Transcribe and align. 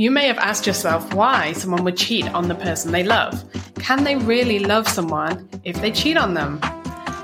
You 0.00 0.10
may 0.10 0.28
have 0.28 0.38
asked 0.38 0.66
yourself 0.66 1.12
why 1.12 1.52
someone 1.52 1.84
would 1.84 1.98
cheat 1.98 2.26
on 2.32 2.48
the 2.48 2.54
person 2.54 2.90
they 2.90 3.04
love. 3.04 3.44
Can 3.74 4.02
they 4.02 4.16
really 4.16 4.58
love 4.58 4.88
someone 4.88 5.46
if 5.62 5.78
they 5.82 5.90
cheat 5.90 6.16
on 6.16 6.32
them? 6.32 6.58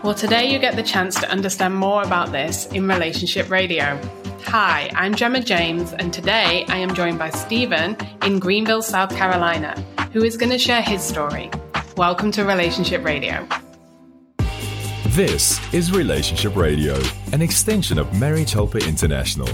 Well, 0.04 0.12
today 0.12 0.52
you 0.52 0.58
get 0.58 0.76
the 0.76 0.82
chance 0.82 1.18
to 1.20 1.30
understand 1.30 1.74
more 1.74 2.02
about 2.02 2.32
this 2.32 2.66
in 2.72 2.86
Relationship 2.86 3.48
Radio. 3.48 3.98
Hi, 4.48 4.90
I'm 4.92 5.14
Gemma 5.14 5.40
James, 5.40 5.94
and 5.94 6.12
today 6.12 6.66
I 6.68 6.76
am 6.76 6.94
joined 6.94 7.18
by 7.18 7.30
Stephen 7.30 7.96
in 8.22 8.38
Greenville, 8.38 8.82
South 8.82 9.16
Carolina, 9.16 9.74
who 10.12 10.22
is 10.22 10.36
going 10.36 10.52
to 10.52 10.58
share 10.58 10.82
his 10.82 11.02
story. 11.02 11.50
Welcome 11.96 12.30
to 12.32 12.44
Relationship 12.44 13.02
Radio. 13.02 13.48
This 15.16 15.58
is 15.72 15.92
Relationship 15.92 16.54
Radio, 16.56 17.00
an 17.32 17.40
extension 17.40 17.96
of 17.96 18.20
Marriage 18.20 18.52
Helper 18.52 18.80
International, 18.80 19.46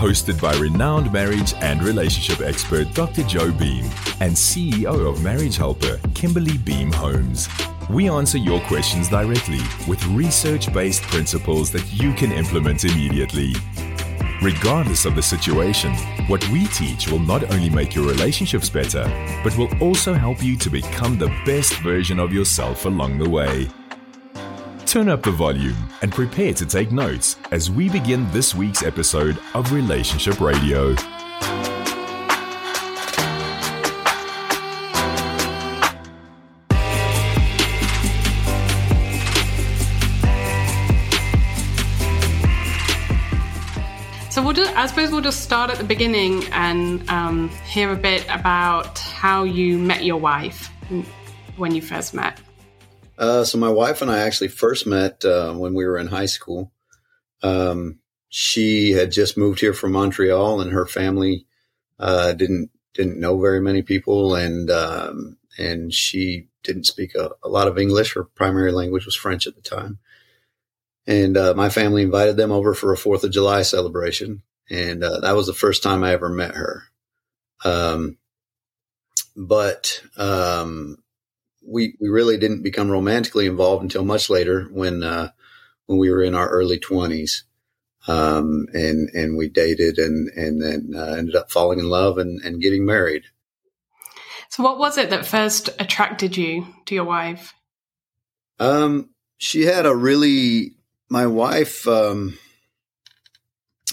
hosted 0.00 0.40
by 0.40 0.56
renowned 0.56 1.12
marriage 1.12 1.52
and 1.60 1.82
relationship 1.82 2.40
expert 2.40 2.94
Dr. 2.94 3.22
Joe 3.24 3.52
Beam 3.52 3.84
and 4.20 4.32
CEO 4.32 5.06
of 5.06 5.22
Marriage 5.22 5.58
Helper, 5.58 6.00
Kimberly 6.14 6.56
Beam 6.56 6.90
Holmes. 6.90 7.46
We 7.90 8.08
answer 8.08 8.38
your 8.38 8.58
questions 8.62 9.10
directly 9.10 9.60
with 9.86 10.02
research 10.06 10.72
based 10.72 11.02
principles 11.02 11.70
that 11.72 11.92
you 11.92 12.14
can 12.14 12.32
implement 12.32 12.86
immediately. 12.86 13.52
Regardless 14.40 15.04
of 15.04 15.14
the 15.14 15.22
situation, 15.22 15.92
what 16.26 16.42
we 16.48 16.68
teach 16.68 17.08
will 17.08 17.18
not 17.18 17.44
only 17.52 17.68
make 17.68 17.94
your 17.94 18.08
relationships 18.08 18.70
better, 18.70 19.04
but 19.44 19.58
will 19.58 19.68
also 19.78 20.14
help 20.14 20.42
you 20.42 20.56
to 20.56 20.70
become 20.70 21.18
the 21.18 21.28
best 21.44 21.74
version 21.80 22.18
of 22.18 22.32
yourself 22.32 22.86
along 22.86 23.18
the 23.18 23.28
way. 23.28 23.68
Turn 24.92 25.08
up 25.08 25.22
the 25.22 25.30
volume 25.30 25.88
and 26.02 26.12
prepare 26.12 26.52
to 26.52 26.66
take 26.66 26.92
notes 26.92 27.38
as 27.50 27.70
we 27.70 27.88
begin 27.88 28.30
this 28.30 28.54
week's 28.54 28.82
episode 28.82 29.38
of 29.54 29.72
Relationship 29.72 30.38
Radio. 30.38 30.94
So 44.28 44.42
we'll 44.42 44.52
just, 44.52 44.76
I 44.76 44.84
suppose 44.88 45.10
we'll 45.10 45.22
just 45.22 45.40
start 45.40 45.70
at 45.70 45.78
the 45.78 45.84
beginning 45.84 46.44
and 46.52 47.08
um, 47.08 47.48
hear 47.64 47.90
a 47.92 47.96
bit 47.96 48.26
about 48.28 48.98
how 48.98 49.44
you 49.44 49.78
met 49.78 50.04
your 50.04 50.18
wife 50.18 50.70
when 51.56 51.74
you 51.74 51.80
first 51.80 52.12
met. 52.12 52.38
Uh, 53.18 53.44
so 53.44 53.58
my 53.58 53.68
wife 53.68 54.02
and 54.02 54.10
I 54.10 54.20
actually 54.20 54.48
first 54.48 54.86
met 54.86 55.24
uh, 55.24 55.52
when 55.54 55.74
we 55.74 55.84
were 55.84 55.98
in 55.98 56.08
high 56.08 56.26
school. 56.26 56.72
Um, 57.42 57.98
she 58.28 58.92
had 58.92 59.12
just 59.12 59.36
moved 59.36 59.60
here 59.60 59.74
from 59.74 59.92
Montreal, 59.92 60.60
and 60.60 60.72
her 60.72 60.86
family 60.86 61.46
uh, 61.98 62.32
didn't 62.32 62.70
didn't 62.94 63.20
know 63.20 63.40
very 63.40 63.60
many 63.60 63.82
people, 63.82 64.34
and 64.34 64.70
um, 64.70 65.36
and 65.58 65.92
she 65.92 66.48
didn't 66.62 66.86
speak 66.86 67.14
a, 67.14 67.30
a, 67.42 67.48
lot 67.48 67.68
of 67.68 67.78
English. 67.78 68.14
Her 68.14 68.24
primary 68.24 68.72
language 68.72 69.04
was 69.04 69.16
French 69.16 69.46
at 69.46 69.54
the 69.54 69.60
time. 69.60 69.98
And 71.06 71.36
uh, 71.36 71.54
my 71.54 71.68
family 71.68 72.02
invited 72.02 72.36
them 72.36 72.52
over 72.52 72.74
for 72.74 72.92
a 72.92 72.96
Fourth 72.96 73.24
of 73.24 73.32
July 73.32 73.62
celebration, 73.62 74.42
and 74.70 75.02
uh, 75.02 75.20
that 75.20 75.36
was 75.36 75.46
the 75.46 75.52
first 75.52 75.82
time 75.82 76.04
I 76.04 76.12
ever 76.12 76.28
met 76.28 76.54
her. 76.54 76.84
Um, 77.64 78.18
but 79.36 80.02
um, 80.16 81.01
we 81.72 81.96
we 82.00 82.08
really 82.08 82.36
didn't 82.36 82.62
become 82.62 82.90
romantically 82.90 83.46
involved 83.46 83.82
until 83.82 84.04
much 84.04 84.28
later 84.28 84.64
when 84.70 85.02
uh, 85.02 85.30
when 85.86 85.98
we 85.98 86.10
were 86.10 86.22
in 86.22 86.34
our 86.34 86.48
early 86.48 86.78
twenties, 86.78 87.44
um, 88.06 88.66
and 88.72 89.08
and 89.14 89.36
we 89.36 89.48
dated 89.48 89.98
and 89.98 90.28
and 90.36 90.62
then 90.62 90.92
uh, 90.94 91.14
ended 91.14 91.34
up 91.34 91.50
falling 91.50 91.78
in 91.78 91.88
love 91.88 92.18
and, 92.18 92.40
and 92.42 92.60
getting 92.60 92.84
married. 92.84 93.24
So, 94.50 94.62
what 94.62 94.78
was 94.78 94.98
it 94.98 95.08
that 95.10 95.24
first 95.24 95.70
attracted 95.78 96.36
you 96.36 96.66
to 96.86 96.94
your 96.94 97.04
wife? 97.04 97.54
Um, 98.60 99.10
she 99.38 99.62
had 99.62 99.86
a 99.86 99.96
really 99.96 100.76
my 101.08 101.26
wife, 101.26 101.88
um, 101.88 102.38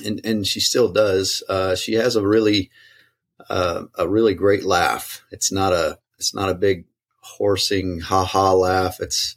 and 0.05 0.19
and 0.25 0.45
she 0.45 0.59
still 0.59 0.91
does. 0.91 1.43
Uh, 1.47 1.75
she 1.75 1.93
has 1.93 2.17
a 2.17 2.27
really 2.27 2.71
uh, 3.49 3.85
a 3.97 4.07
really 4.07 4.33
great 4.33 4.65
laugh. 4.65 5.23
It's 5.31 5.49
not 5.49 5.71
a 5.71 5.97
it's 6.17 6.35
not 6.35 6.49
a 6.49 6.55
big 6.55 6.88
horsing 7.37 7.99
ha 7.99 8.23
ha 8.23 8.53
laugh. 8.53 8.99
It's 8.99 9.35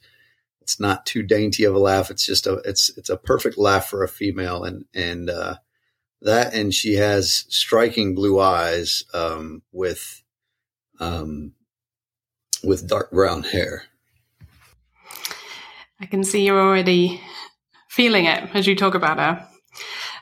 it's 0.60 0.78
not 0.78 1.06
too 1.06 1.22
dainty 1.22 1.64
of 1.64 1.74
a 1.74 1.78
laugh. 1.78 2.10
It's 2.10 2.24
just 2.24 2.46
a 2.46 2.54
it's 2.64 2.90
it's 2.96 3.10
a 3.10 3.16
perfect 3.16 3.58
laugh 3.58 3.88
for 3.88 4.02
a 4.02 4.08
female, 4.08 4.64
and 4.64 4.84
and 4.94 5.28
uh, 5.28 5.56
that 6.22 6.54
and 6.54 6.72
she 6.72 6.94
has 6.94 7.44
striking 7.48 8.14
blue 8.14 8.40
eyes 8.40 9.04
um, 9.12 9.62
with 9.72 10.22
um, 11.00 11.52
with 12.62 12.88
dark 12.88 13.10
brown 13.10 13.42
hair. 13.42 13.84
I 16.00 16.06
can 16.06 16.24
see 16.24 16.44
you're 16.44 16.60
already 16.60 17.20
feeling 17.88 18.24
it 18.24 18.50
as 18.54 18.66
you 18.66 18.74
talk 18.74 18.94
about 18.94 19.18
her. 19.18 19.48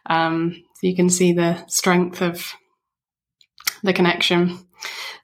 Um, 0.06 0.52
so 0.74 0.86
you 0.86 0.96
can 0.96 1.08
see 1.08 1.32
the 1.32 1.64
strength 1.68 2.22
of 2.22 2.52
the 3.82 3.92
connection. 3.92 4.58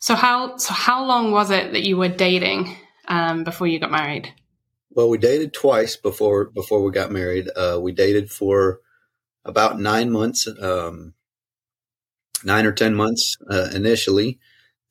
So 0.00 0.14
how 0.14 0.56
so 0.56 0.74
how 0.74 1.04
long 1.04 1.32
was 1.32 1.50
it 1.50 1.72
that 1.72 1.82
you 1.82 1.96
were 1.96 2.08
dating 2.08 2.76
um, 3.08 3.44
before 3.44 3.66
you 3.66 3.78
got 3.78 3.90
married? 3.90 4.32
Well, 4.90 5.10
we 5.10 5.18
dated 5.18 5.52
twice 5.52 5.96
before 5.96 6.46
before 6.46 6.82
we 6.82 6.90
got 6.90 7.12
married. 7.12 7.50
Uh, 7.54 7.78
we 7.80 7.92
dated 7.92 8.30
for 8.30 8.80
about 9.44 9.78
nine 9.78 10.10
months, 10.10 10.48
um, 10.60 11.14
nine 12.44 12.66
or 12.66 12.72
ten 12.72 12.94
months 12.94 13.36
uh, 13.50 13.68
initially, 13.74 14.38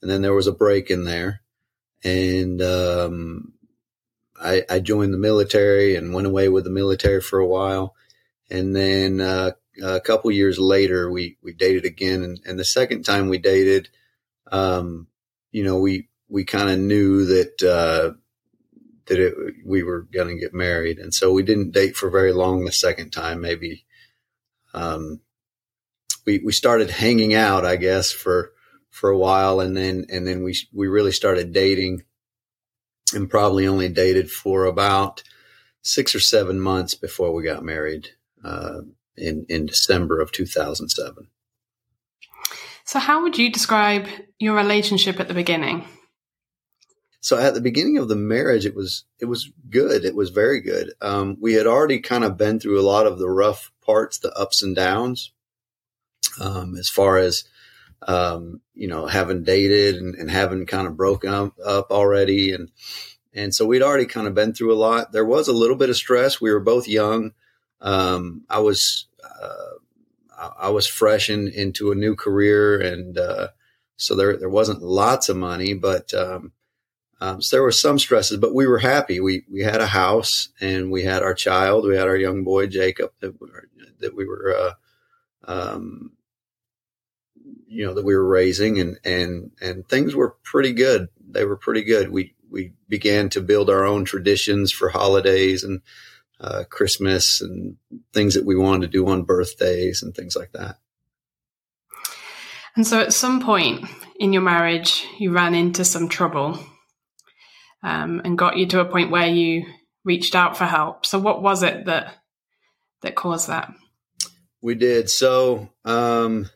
and 0.01 0.09
then 0.09 0.21
there 0.21 0.33
was 0.33 0.47
a 0.47 0.53
break 0.53 0.89
in 0.89 1.03
there, 1.03 1.41
and 2.03 2.61
um, 2.61 3.53
I, 4.39 4.63
I, 4.69 4.79
joined 4.79 5.13
the 5.13 5.17
military 5.17 5.95
and 5.95 6.13
went 6.13 6.27
away 6.27 6.49
with 6.49 6.63
the 6.63 6.69
military 6.69 7.21
for 7.21 7.39
a 7.39 7.47
while, 7.47 7.95
and 8.49 8.75
then 8.75 9.21
uh, 9.21 9.51
a 9.83 9.99
couple 9.99 10.31
years 10.31 10.59
later 10.59 11.11
we 11.11 11.37
we 11.41 11.53
dated 11.53 11.85
again, 11.85 12.23
and, 12.23 12.39
and 12.45 12.59
the 12.59 12.65
second 12.65 13.03
time 13.03 13.27
we 13.27 13.37
dated, 13.37 13.89
um, 14.51 15.07
you 15.51 15.63
know, 15.63 15.79
we 15.79 16.09
we 16.27 16.43
kind 16.43 16.69
of 16.69 16.79
knew 16.79 17.25
that 17.25 17.63
uh, 17.63 18.17
that 19.07 19.19
it, 19.19 19.33
we 19.65 19.83
were 19.83 20.01
going 20.01 20.27
to 20.27 20.39
get 20.39 20.53
married, 20.53 20.99
and 20.99 21.13
so 21.13 21.31
we 21.31 21.43
didn't 21.43 21.71
date 21.71 21.95
for 21.95 22.09
very 22.09 22.33
long 22.33 22.65
the 22.65 22.71
second 22.71 23.11
time. 23.11 23.41
Maybe 23.41 23.85
um, 24.73 25.21
we 26.25 26.39
we 26.39 26.51
started 26.51 26.89
hanging 26.89 27.33
out, 27.33 27.65
I 27.65 27.75
guess, 27.75 28.11
for 28.11 28.51
for 28.89 29.09
a 29.09 29.17
while, 29.17 29.59
and 29.59 29.75
then 29.75 30.05
and 30.09 30.27
then 30.27 30.43
we 30.43 30.55
we 30.73 30.87
really 30.87 31.11
started 31.11 31.53
dating 31.53 32.03
and 33.13 33.29
probably 33.29 33.67
only 33.67 33.89
dated 33.89 34.31
for 34.31 34.65
about 34.65 35.23
six 35.81 36.15
or 36.15 36.19
seven 36.19 36.59
months 36.59 36.95
before 36.95 37.31
we 37.31 37.43
got 37.43 37.63
married 37.63 38.09
uh, 38.43 38.81
in 39.15 39.45
in 39.47 39.65
December 39.65 40.19
of 40.19 40.31
2007. 40.31 41.27
So, 42.85 42.99
how 42.99 43.23
would 43.23 43.37
you 43.37 43.51
describe 43.51 44.07
your 44.39 44.55
relationship 44.55 45.19
at 45.19 45.27
the 45.27 45.33
beginning? 45.33 45.85
So, 47.19 47.37
at 47.37 47.53
the 47.53 47.61
beginning 47.61 47.97
of 47.97 48.07
the 48.07 48.15
marriage, 48.15 48.65
it 48.65 48.75
was 48.75 49.05
it 49.19 49.25
was 49.25 49.51
good. 49.69 50.05
It 50.05 50.15
was 50.15 50.29
very 50.29 50.61
good. 50.61 50.93
Um, 51.01 51.37
we 51.39 51.53
had 51.53 51.67
already 51.67 51.99
kind 51.99 52.23
of 52.23 52.37
been 52.37 52.59
through 52.59 52.79
a 52.79 52.89
lot 52.89 53.07
of 53.07 53.19
the 53.19 53.29
rough 53.29 53.71
parts, 53.85 54.19
the 54.19 54.31
ups 54.33 54.61
and 54.61 54.75
downs, 54.75 55.31
um, 56.39 56.75
as 56.77 56.89
far 56.89 57.17
as 57.17 57.43
um, 58.07 58.61
you 58.73 58.87
know, 58.87 59.07
having 59.07 59.43
dated 59.43 59.95
and, 59.95 60.15
and 60.15 60.29
having 60.29 60.65
kind 60.65 60.87
of 60.87 60.97
broken 60.97 61.33
up, 61.33 61.53
up, 61.63 61.91
already. 61.91 62.53
And, 62.53 62.71
and 63.33 63.53
so 63.53 63.65
we'd 63.65 63.81
already 63.81 64.05
kind 64.05 64.27
of 64.27 64.33
been 64.33 64.53
through 64.53 64.73
a 64.73 64.77
lot. 64.77 65.11
There 65.11 65.25
was 65.25 65.47
a 65.47 65.53
little 65.53 65.75
bit 65.75 65.89
of 65.89 65.95
stress. 65.95 66.39
We 66.39 66.51
were 66.51 66.59
both 66.59 66.87
young. 66.87 67.33
Um, 67.81 68.43
I 68.49 68.59
was, 68.59 69.07
uh, 69.23 69.79
I 70.57 70.69
was 70.69 70.87
fresh 70.87 71.29
in, 71.29 71.47
into 71.47 71.91
a 71.91 71.95
new 71.95 72.15
career. 72.15 72.79
And, 72.79 73.17
uh, 73.17 73.49
so 73.97 74.15
there, 74.15 74.37
there 74.37 74.49
wasn't 74.49 74.81
lots 74.81 75.29
of 75.29 75.37
money, 75.37 75.73
but, 75.73 76.13
um, 76.13 76.51
um, 77.21 77.41
so 77.41 77.55
there 77.55 77.63
were 77.63 77.71
some 77.71 77.97
stresses, 77.97 78.37
but 78.37 78.53
we 78.53 78.67
were 78.67 78.79
happy. 78.79 79.19
We, 79.19 79.43
we 79.49 79.61
had 79.61 79.79
a 79.79 79.87
house 79.87 80.49
and 80.59 80.91
we 80.91 81.03
had 81.03 81.23
our 81.23 81.33
child. 81.33 81.85
We 81.85 81.95
had 81.95 82.07
our 82.07 82.17
young 82.17 82.43
boy, 82.43 82.67
Jacob, 82.67 83.11
that, 83.21 83.33
that 83.99 84.15
we 84.15 84.25
were, 84.25 84.55
uh, 84.57 84.73
um, 85.51 86.11
you 87.67 87.85
know, 87.85 87.93
that 87.93 88.05
we 88.05 88.15
were 88.15 88.27
raising 88.27 88.79
and, 88.79 88.99
and, 89.03 89.51
and 89.61 89.87
things 89.87 90.13
were 90.13 90.35
pretty 90.43 90.73
good. 90.73 91.07
They 91.27 91.45
were 91.45 91.57
pretty 91.57 91.83
good. 91.83 92.11
We, 92.11 92.35
we 92.49 92.73
began 92.89 93.29
to 93.29 93.41
build 93.41 93.69
our 93.69 93.85
own 93.85 94.05
traditions 94.05 94.71
for 94.71 94.89
holidays 94.89 95.63
and, 95.63 95.81
uh, 96.39 96.63
Christmas 96.69 97.41
and 97.41 97.77
things 98.13 98.33
that 98.33 98.45
we 98.45 98.55
wanted 98.55 98.81
to 98.81 98.97
do 98.97 99.07
on 99.07 99.23
birthdays 99.23 100.03
and 100.03 100.13
things 100.13 100.35
like 100.35 100.51
that. 100.53 100.77
And 102.75 102.85
so 102.85 102.99
at 102.99 103.13
some 103.13 103.41
point 103.41 103.85
in 104.19 104.33
your 104.33 104.41
marriage, 104.41 105.05
you 105.17 105.31
ran 105.31 105.55
into 105.55 105.85
some 105.85 106.09
trouble 106.09 106.59
um, 107.83 108.21
and 108.25 108.37
got 108.37 108.57
you 108.57 108.65
to 108.67 108.81
a 108.81 108.85
point 108.85 109.11
where 109.11 109.27
you 109.27 109.65
reached 110.03 110.35
out 110.35 110.57
for 110.57 110.65
help. 110.65 111.05
So 111.05 111.17
what 111.19 111.41
was 111.41 111.63
it 111.63 111.85
that 111.85 112.15
that 113.01 113.15
caused 113.15 113.47
that? 113.47 113.73
We 114.61 114.75
did. 114.75 115.09
So 115.09 115.69
um, 115.85 116.49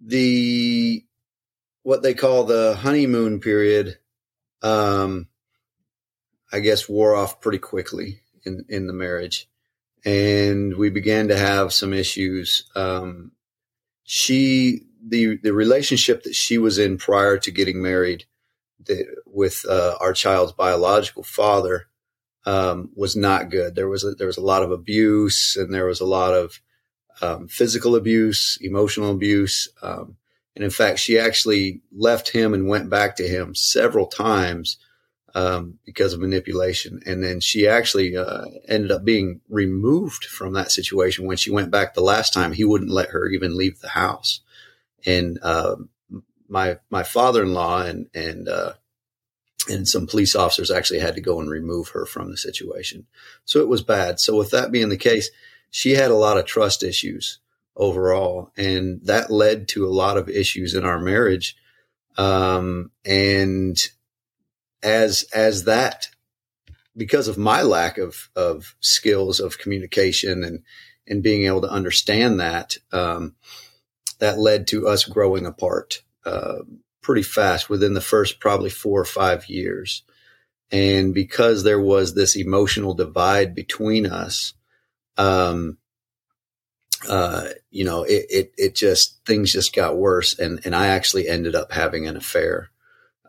the 0.00 1.04
what 1.82 2.02
they 2.02 2.14
call 2.14 2.44
the 2.44 2.76
honeymoon 2.76 3.40
period, 3.40 3.98
um, 4.62 5.28
I 6.52 6.60
guess, 6.60 6.88
wore 6.88 7.14
off 7.14 7.40
pretty 7.40 7.58
quickly 7.58 8.20
in 8.46 8.64
in 8.68 8.86
the 8.86 8.92
marriage, 8.92 9.48
and 10.04 10.76
we 10.76 10.90
began 10.90 11.28
to 11.28 11.36
have 11.36 11.72
some 11.72 11.92
issues. 11.92 12.64
Um, 12.74 13.32
she 14.04 14.82
the 15.06 15.36
the 15.42 15.52
relationship 15.52 16.22
that 16.22 16.34
she 16.34 16.58
was 16.58 16.78
in 16.78 16.96
prior 16.96 17.38
to 17.38 17.50
getting 17.50 17.82
married 17.82 18.24
with 19.26 19.64
uh, 19.68 19.96
our 20.00 20.12
child's 20.12 20.52
biological 20.52 21.22
father 21.22 21.86
um, 22.44 22.90
was 22.94 23.16
not 23.16 23.50
good. 23.50 23.74
There 23.74 23.88
was 23.88 24.04
a, 24.04 24.12
there 24.12 24.26
was 24.26 24.36
a 24.36 24.42
lot 24.42 24.62
of 24.62 24.70
abuse, 24.70 25.56
and 25.56 25.74
there 25.74 25.86
was 25.86 26.00
a 26.00 26.06
lot 26.06 26.34
of 26.34 26.60
um, 27.20 27.48
physical 27.48 27.96
abuse, 27.96 28.58
emotional 28.60 29.10
abuse, 29.10 29.68
um, 29.82 30.16
and 30.54 30.64
in 30.64 30.70
fact, 30.70 31.00
she 31.00 31.18
actually 31.18 31.82
left 31.92 32.30
him 32.30 32.54
and 32.54 32.68
went 32.68 32.88
back 32.88 33.16
to 33.16 33.28
him 33.28 33.54
several 33.54 34.06
times 34.06 34.78
um, 35.34 35.78
because 35.84 36.12
of 36.12 36.20
manipulation. 36.20 37.00
And 37.04 37.22
then 37.22 37.40
she 37.40 37.66
actually 37.66 38.16
uh, 38.16 38.44
ended 38.68 38.90
up 38.90 39.04
being 39.04 39.40
removed 39.48 40.24
from 40.24 40.54
that 40.54 40.72
situation 40.72 41.26
when 41.26 41.36
she 41.36 41.50
went 41.50 41.70
back 41.70 41.94
the 41.94 42.00
last 42.00 42.32
time. 42.32 42.52
He 42.52 42.64
wouldn't 42.64 42.90
let 42.90 43.10
her 43.10 43.28
even 43.28 43.56
leave 43.56 43.80
the 43.80 43.88
house 43.90 44.40
and 45.06 45.38
uh, 45.42 45.76
my 46.48 46.78
my 46.90 47.04
father 47.04 47.42
in 47.42 47.54
law 47.54 47.82
and 47.82 48.08
and 48.12 48.48
uh, 48.48 48.72
and 49.70 49.88
some 49.88 50.06
police 50.06 50.34
officers 50.34 50.70
actually 50.70 50.98
had 50.98 51.14
to 51.14 51.20
go 51.20 51.40
and 51.40 51.48
remove 51.48 51.90
her 51.90 52.04
from 52.04 52.30
the 52.30 52.36
situation. 52.36 53.06
So 53.44 53.60
it 53.60 53.68
was 53.68 53.82
bad. 53.82 54.20
So 54.20 54.36
with 54.36 54.50
that 54.50 54.70
being 54.70 54.90
the 54.90 54.96
case, 54.96 55.30
she 55.70 55.92
had 55.92 56.10
a 56.10 56.16
lot 56.16 56.36
of 56.36 56.44
trust 56.44 56.82
issues 56.82 57.38
overall, 57.76 58.50
and 58.56 59.00
that 59.04 59.30
led 59.30 59.68
to 59.68 59.86
a 59.86 59.90
lot 59.90 60.16
of 60.16 60.28
issues 60.28 60.74
in 60.74 60.84
our 60.84 61.00
marriage. 61.00 61.56
Um, 62.18 62.90
and 63.04 63.76
as 64.86 65.24
as 65.34 65.64
that 65.64 66.08
because 66.96 67.28
of 67.28 67.36
my 67.36 67.60
lack 67.60 67.98
of 67.98 68.30
of 68.34 68.74
skills 68.80 69.40
of 69.40 69.58
communication 69.58 70.42
and 70.42 70.62
and 71.06 71.22
being 71.22 71.44
able 71.44 71.60
to 71.60 71.70
understand 71.70 72.40
that 72.40 72.78
um, 72.92 73.34
that 74.18 74.38
led 74.38 74.66
to 74.68 74.88
us 74.88 75.04
growing 75.04 75.46
apart 75.46 76.02
uh, 76.24 76.58
pretty 77.02 77.22
fast 77.22 77.70
within 77.70 77.94
the 77.94 78.00
first 78.00 78.40
probably 78.40 78.70
four 78.70 79.00
or 79.00 79.04
five 79.04 79.48
years. 79.48 80.02
And 80.72 81.14
because 81.14 81.62
there 81.62 81.80
was 81.80 82.14
this 82.14 82.34
emotional 82.34 82.94
divide 82.94 83.54
between 83.54 84.06
us, 84.06 84.54
um, 85.16 85.78
uh, 87.08 87.50
you 87.70 87.84
know, 87.84 88.02
it, 88.02 88.26
it, 88.28 88.52
it, 88.56 88.74
just, 88.74 89.24
things 89.24 89.52
just 89.52 89.72
got 89.72 89.96
worse. 89.96 90.36
And, 90.36 90.60
and 90.64 90.74
I 90.74 90.88
actually 90.88 91.28
ended 91.28 91.54
up 91.54 91.70
having 91.70 92.08
an 92.08 92.16
affair, 92.16 92.70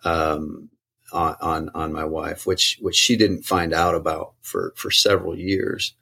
um, 0.04 0.70
on, 1.12 1.70
on, 1.74 1.94
my 1.94 2.04
wife, 2.04 2.46
which, 2.46 2.78
which 2.82 2.96
she 2.96 3.16
didn't 3.16 3.44
find 3.44 3.74
out 3.74 3.96
about 3.96 4.34
for, 4.42 4.74
for 4.76 4.92
several 4.92 5.38
years. 5.38 5.94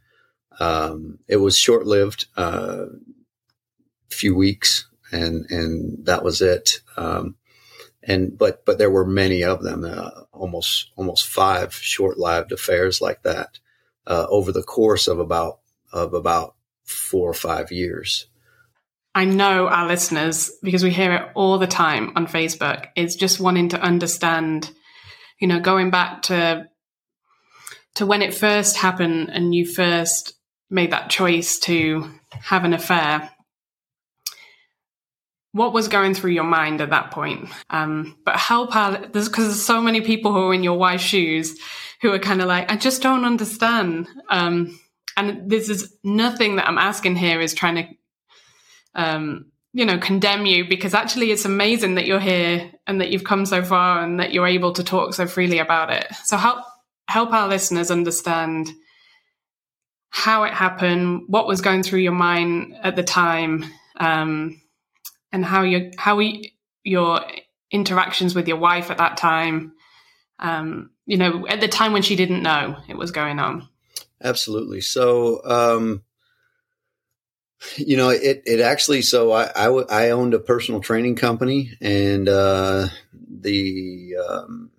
Um, 0.60 1.20
it 1.28 1.38
was 1.38 1.58
short 1.58 1.86
lived, 1.86 2.26
uh, 2.36 2.86
few 4.10 4.36
weeks 4.36 4.88
and 5.12 5.50
and 5.50 6.06
that 6.06 6.24
was 6.24 6.42
it. 6.42 6.82
Um, 6.98 7.36
and 8.04 8.38
but 8.38 8.66
but 8.66 8.78
there 8.78 8.92
were 8.92 9.06
many 9.06 9.44
of 9.44 9.64
them, 9.64 9.84
uh, 9.84 10.12
almost 10.32 10.92
almost 10.96 11.28
five 11.28 11.74
short-lived 11.74 12.52
affairs 12.52 13.02
like 13.02 13.24
that 13.24 13.60
uh, 14.08 14.28
over 14.30 14.52
the 14.52 14.64
course 14.64 15.08
of 15.08 15.20
about 15.20 15.60
of 15.92 16.14
about 16.14 16.56
four 16.84 17.30
or 17.30 17.34
five 17.34 17.72
years. 17.72 18.28
I 19.16 19.26
know 19.26 19.68
our 19.68 19.88
listeners 19.88 20.52
because 20.62 20.84
we 20.84 20.92
hear 20.92 21.14
it 21.14 21.32
all 21.36 21.58
the 21.58 21.68
time 21.68 22.12
on 22.16 22.28
Facebook. 22.28 22.88
Is 22.96 23.16
just 23.16 23.40
wanting 23.40 23.70
to 23.70 23.82
understand, 23.82 24.72
you 25.40 25.48
know, 25.48 25.60
going 25.60 25.90
back 25.90 26.24
to 26.24 26.68
to 27.96 28.06
when 28.06 28.22
it 28.22 28.34
first 28.34 28.78
happened 28.78 29.30
and 29.32 29.56
you 29.56 29.66
first 29.66 30.34
made 30.70 30.92
that 30.92 31.10
choice 31.10 31.60
to 31.60 32.10
have 32.32 32.66
an 32.66 32.74
affair 32.74 33.30
what 35.56 35.72
was 35.72 35.88
going 35.88 36.14
through 36.14 36.32
your 36.32 36.44
mind 36.44 36.82
at 36.82 36.90
that 36.90 37.12
point. 37.12 37.48
Um, 37.70 38.18
but 38.26 38.36
help 38.36 38.76
out 38.76 39.14
because 39.14 39.46
there's 39.46 39.64
so 39.64 39.80
many 39.80 40.02
people 40.02 40.34
who 40.34 40.50
are 40.50 40.54
in 40.54 40.64
your 40.64 40.78
wife's 40.78 41.06
shoes 41.06 41.58
who 42.02 42.12
are 42.12 42.20
kind 42.20 42.42
of 42.42 42.48
like, 42.48 42.70
I 42.70 42.76
just 42.76 43.02
don't 43.02 43.24
understand. 43.24 44.10
Um, 44.30 44.78
and 45.16 45.50
this 45.50 45.70
is 45.70 45.96
nothing 46.04 46.58
that 46.58 46.68
I'm 46.68 46.78
asking 46.78 47.16
here 47.16 47.40
is 47.40 47.54
trying 47.54 47.76
to, 47.76 47.88
um, 48.96 49.46
you 49.72 49.86
know, 49.86 49.98
condemn 49.98 50.46
you 50.46 50.68
because 50.68 50.94
actually 50.94 51.32
it's 51.32 51.46
amazing 51.46 51.96
that 51.96 52.06
you're 52.06 52.20
here 52.20 52.74
and 52.88 53.02
that 53.02 53.12
you've 53.12 53.24
come 53.24 53.46
so 53.46 53.64
far 53.64 54.04
and 54.04 54.20
that 54.20 54.32
you're 54.32 54.48
able 54.48 54.74
to 54.74 54.84
talk 54.84 55.14
so 55.14 55.28
freely 55.28 55.60
about 55.60 55.92
it. 55.92 56.08
So 56.26 56.38
help 56.38 56.64
help 57.08 57.34
our 57.34 57.48
listeners 57.48 57.92
understand 57.92 58.70
how 60.10 60.44
it 60.44 60.54
happened, 60.54 61.24
what 61.28 61.48
was 61.48 61.62
going 61.62 61.84
through 61.84 62.00
your 62.00 62.14
mind 62.14 62.76
at 62.82 62.96
the 62.96 63.04
time. 63.04 63.66
Um, 64.00 64.62
and 65.36 65.44
how 65.44 65.64
your 65.64 65.92
how 65.98 66.16
we, 66.16 66.56
your 66.84 67.22
interactions 67.72 68.34
with 68.34 68.48
your 68.48 68.58
wife 68.58 68.90
at 68.90 68.98
that 68.98 69.18
time 69.18 69.74
um, 70.40 70.92
you 71.06 71.18
know 71.18 71.46
at 71.48 71.60
the 71.60 71.68
time 71.68 71.92
when 71.92 72.02
she 72.02 72.16
didn't 72.16 72.42
know 72.42 72.78
it 72.88 72.98
was 72.98 73.12
going 73.12 73.38
on 73.38 73.68
absolutely 74.24 74.80
so 74.80 75.42
um, 75.44 76.04
you 77.78 77.98
know 77.98 78.10
it 78.10 78.44
it 78.46 78.60
actually 78.60 79.02
so 79.02 79.32
I, 79.32 79.52
I, 79.56 79.66
w- 79.66 79.88
I 79.90 80.10
owned 80.12 80.34
a 80.34 80.40
personal 80.40 80.82
training 80.82 81.16
company 81.16 81.72
and 81.82 82.28
uh, 82.28 82.88
the 83.30 84.16
um, 84.30 84.72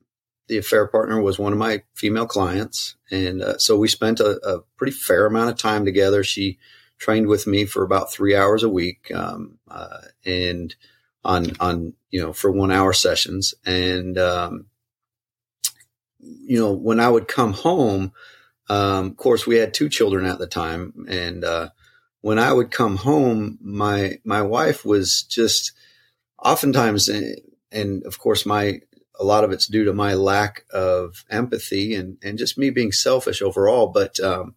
the 0.49 0.59
affair 0.59 0.87
partner 0.87 1.21
was 1.21 1.38
one 1.38 1.52
of 1.52 1.59
my 1.59 1.83
female 1.95 2.26
clients. 2.26 2.95
And 3.11 3.43
uh, 3.43 3.59
so 3.59 3.76
we 3.76 3.88
spent 3.88 4.21
a, 4.21 4.38
a, 4.49 4.61
pretty 4.76 4.93
fair 4.93 5.26
amount 5.26 5.50
of 5.50 5.57
time 5.57 5.85
together. 5.85 6.23
She 6.23 6.59
trained 6.99 7.26
with 7.26 7.47
me 7.47 7.64
for 7.64 7.83
about 7.83 8.12
three 8.12 8.37
hours 8.37 8.62
a 8.62 8.69
week, 8.69 9.11
um, 9.14 9.59
uh, 9.69 10.02
and 10.25 10.75
on 11.25 11.57
on 11.59 11.93
you 12.11 12.21
know 12.21 12.33
for 12.33 12.50
one 12.50 12.71
hour 12.71 12.93
sessions. 12.93 13.55
And 13.64 14.16
um, 14.19 14.66
you 16.21 16.59
know 16.59 16.73
when 16.73 17.00
I 17.00 17.09
would 17.09 17.28
come 17.28 17.52
home, 17.52 18.12
um, 18.69 19.07
of 19.07 19.16
course 19.16 19.47
we 19.47 19.57
had 19.57 19.75
two 19.75 19.88
children 19.88 20.26
at 20.26 20.38
the 20.38 20.47
time, 20.47 21.07
and 21.09 21.45
uh, 21.45 21.71
when 22.26 22.40
I 22.40 22.52
would 22.52 22.73
come 22.73 22.97
home, 22.97 23.56
my 23.61 24.18
my 24.25 24.42
wife 24.42 24.85
was 24.85 25.23
just 25.23 25.71
oftentimes, 26.42 27.09
and 27.09 28.02
of 28.02 28.18
course 28.18 28.45
my 28.45 28.80
a 29.21 29.23
lot 29.23 29.45
of 29.45 29.52
it's 29.52 29.68
due 29.68 29.85
to 29.85 29.92
my 29.92 30.14
lack 30.14 30.64
of 30.73 31.25
empathy 31.30 31.95
and 31.95 32.18
and 32.25 32.37
just 32.37 32.59
me 32.59 32.71
being 32.71 32.90
selfish 32.90 33.40
overall, 33.40 33.87
but 33.87 34.18
um, 34.18 34.56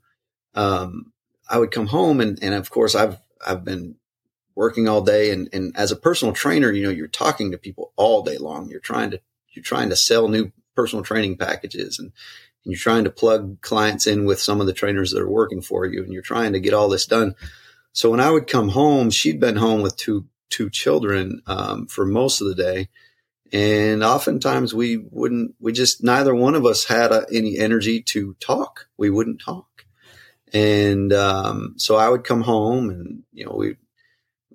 um, 0.55 1.13
I 1.47 1.59
would 1.59 1.69
come 1.69 1.85
home 1.85 2.19
and, 2.19 2.41
and 2.41 2.55
of 2.55 2.71
course 2.71 2.95
I've, 2.95 3.19
I've 3.45 3.63
been 3.63 3.97
working 4.55 4.89
all 4.89 5.01
day 5.01 5.29
and, 5.29 5.47
and 5.53 5.71
as 5.77 5.91
a 5.91 5.95
personal 5.95 6.33
trainer, 6.33 6.71
you 6.71 6.81
know, 6.81 6.89
you're 6.89 7.07
talking 7.07 7.51
to 7.51 7.57
people 7.57 7.93
all 7.95 8.23
day 8.23 8.37
long. 8.37 8.69
You're 8.69 8.79
trying 8.79 9.11
to, 9.11 9.21
you're 9.51 9.63
trying 9.63 9.89
to 9.89 9.95
sell 9.95 10.27
new 10.27 10.51
personal 10.75 11.03
training 11.03 11.37
packages 11.37 11.99
and 11.99 12.11
you're 12.71 12.79
trying 12.79 13.03
to 13.03 13.09
plug 13.09 13.61
clients 13.61 14.07
in 14.07 14.25
with 14.25 14.39
some 14.39 14.61
of 14.61 14.67
the 14.67 14.73
trainers 14.73 15.11
that 15.11 15.21
are 15.21 15.29
working 15.29 15.61
for 15.61 15.85
you 15.85 16.03
and 16.03 16.13
you're 16.13 16.21
trying 16.21 16.53
to 16.53 16.59
get 16.59 16.73
all 16.73 16.89
this 16.89 17.05
done. 17.05 17.35
So 17.93 18.11
when 18.11 18.19
I 18.19 18.29
would 18.29 18.47
come 18.47 18.69
home, 18.69 19.09
she'd 19.09 19.39
been 19.39 19.55
home 19.55 19.81
with 19.81 19.97
two, 19.97 20.25
two 20.49 20.69
children, 20.69 21.41
um, 21.47 21.87
for 21.87 22.05
most 22.05 22.41
of 22.41 22.47
the 22.47 22.55
day. 22.55 22.89
And 23.51 24.03
oftentimes 24.03 24.73
we 24.73 24.97
wouldn't, 24.97 25.55
we 25.59 25.73
just, 25.73 26.03
neither 26.03 26.35
one 26.35 26.53
of 26.53 26.65
us 26.65 26.85
had 26.85 27.11
a, 27.11 27.25
any 27.31 27.57
energy 27.57 28.01
to 28.03 28.35
talk. 28.39 28.87
We 28.95 29.09
wouldn't 29.09 29.41
talk. 29.41 29.85
And 30.53 31.11
um, 31.13 31.73
so 31.77 31.95
I 31.95 32.09
would 32.09 32.23
come 32.23 32.41
home 32.41 32.89
and, 32.89 33.23
you 33.33 33.45
know, 33.45 33.55
we, 33.57 33.75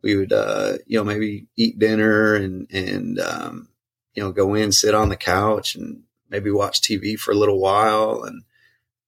we 0.02 0.16
would, 0.16 0.32
uh, 0.32 0.78
you 0.86 0.98
know, 0.98 1.04
maybe 1.04 1.46
eat 1.56 1.78
dinner 1.78 2.34
and, 2.34 2.68
and, 2.72 3.18
um, 3.18 3.68
you 4.14 4.22
know, 4.22 4.30
go 4.30 4.54
in, 4.54 4.70
sit 4.70 4.94
on 4.94 5.08
the 5.08 5.16
couch 5.16 5.74
and 5.74 6.03
maybe 6.30 6.50
watch 6.50 6.80
TV 6.80 7.16
for 7.16 7.32
a 7.32 7.36
little 7.36 7.60
while. 7.60 8.24
And, 8.24 8.42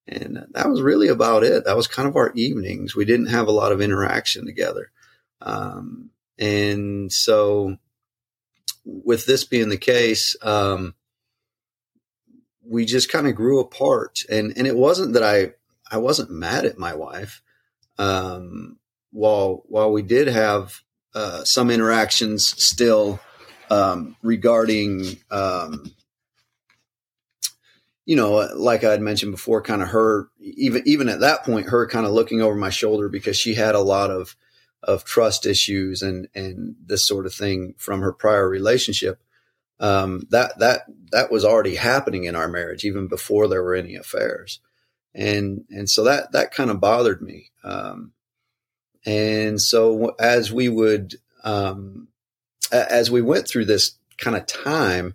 and 0.07 0.47
that 0.53 0.69
was 0.69 0.83
really 0.83 1.09
about 1.09 1.43
it. 1.43 1.65
That 1.65 1.77
was 1.77 1.87
kind 1.87 2.09
of 2.09 2.17
our 2.17 2.33
evenings. 2.35 2.95
We 2.95 3.05
didn't 3.05 3.27
have 3.27 3.49
a 3.49 3.53
lot 3.53 3.73
of 3.73 3.81
interaction 3.81 4.47
together. 4.47 4.91
Um, 5.41 6.11
and 6.39 7.13
so 7.13 7.77
with 8.85 9.27
this 9.27 9.45
being 9.45 9.69
the 9.69 9.77
case, 9.77 10.37
um, 10.43 10.95
we 12.69 12.85
just 12.85 13.11
kind 13.11 13.27
of 13.27 13.35
grew 13.35 13.61
apart, 13.61 14.21
and 14.29 14.53
and 14.57 14.67
it 14.67 14.77
wasn't 14.77 15.13
that 15.15 15.23
I 15.23 15.53
I 15.91 15.99
wasn't 15.99 16.31
mad 16.31 16.65
at 16.65 16.79
my 16.79 16.95
wife. 16.95 17.43
Um, 17.99 18.79
while 19.13 19.63
while 19.69 19.93
we 19.93 20.03
did 20.03 20.29
have 20.29 20.81
uh, 21.15 21.45
some 21.45 21.71
interactions 21.71 22.47
still 22.63 23.21
um, 23.71 24.17
regarding 24.23 25.19
um, 25.31 25.93
you 28.07 28.15
know, 28.15 28.49
like 28.55 28.85
I 28.85 28.93
had 28.93 29.03
mentioned 29.03 29.33
before, 29.33 29.61
kind 29.61 29.83
of 29.83 29.89
her, 29.89 30.29
even, 30.41 30.83
even 30.87 31.09
at 31.09 31.21
that 31.21 31.45
point, 31.45 31.69
her 31.69 31.87
kind 31.89 32.07
of 32.07 32.13
looking 32.13 32.41
over 32.41 32.55
my 32.55 32.71
shoulder 32.71 33.09
because 33.09 33.37
she 33.37 33.55
had 33.55 33.75
a 33.75 33.81
lot 33.81 34.11
of, 34.11 34.37
of 34.83 35.05
trust 35.05 35.45
issues 35.45 36.03
and, 36.03 36.29
and 36.33 36.77
this 36.87 37.05
sort 37.05 37.27
of 37.27 37.35
thing 37.35 37.75
from 37.77 38.01
her 38.01 38.13
prior 38.13 38.49
relationship. 38.49 39.21
Um, 39.81 40.23
that, 40.31 40.59
that, 40.61 40.83
that 41.11 41.33
was 41.33 41.45
already 41.45 41.75
happening 41.75 42.25
in 42.25 42.37
our 42.37 42.49
marriage, 42.49 42.85
even 42.85 43.09
before 43.09 43.49
there 43.49 43.63
were 43.63 43.75
any 43.75 43.97
affairs. 43.97 44.61
And, 45.13 45.65
and 45.69 45.91
so 45.91 46.05
that, 46.05 46.31
that 46.33 46.55
kind 46.55 46.71
of 46.71 46.81
bothered 46.81 47.21
me. 47.21 47.51
Um, 47.65 48.13
and 49.05 49.61
so 49.61 50.15
as 50.21 50.53
we 50.53 50.69
would, 50.69 51.17
um, 51.43 52.09
as 52.71 53.11
we 53.11 53.21
went 53.21 53.49
through 53.49 53.65
this 53.65 53.99
kind 54.17 54.37
of 54.37 54.47
time, 54.47 55.15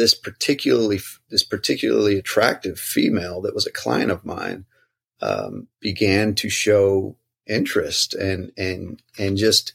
this 0.00 0.14
particularly 0.14 0.98
this 1.28 1.44
particularly 1.44 2.18
attractive 2.18 2.80
female 2.80 3.42
that 3.42 3.54
was 3.54 3.66
a 3.66 3.72
client 3.72 4.10
of 4.10 4.24
mine 4.24 4.64
um, 5.20 5.68
began 5.78 6.34
to 6.34 6.48
show 6.48 7.16
interest 7.46 8.14
and 8.14 8.50
and 8.56 9.02
and 9.18 9.36
just 9.36 9.74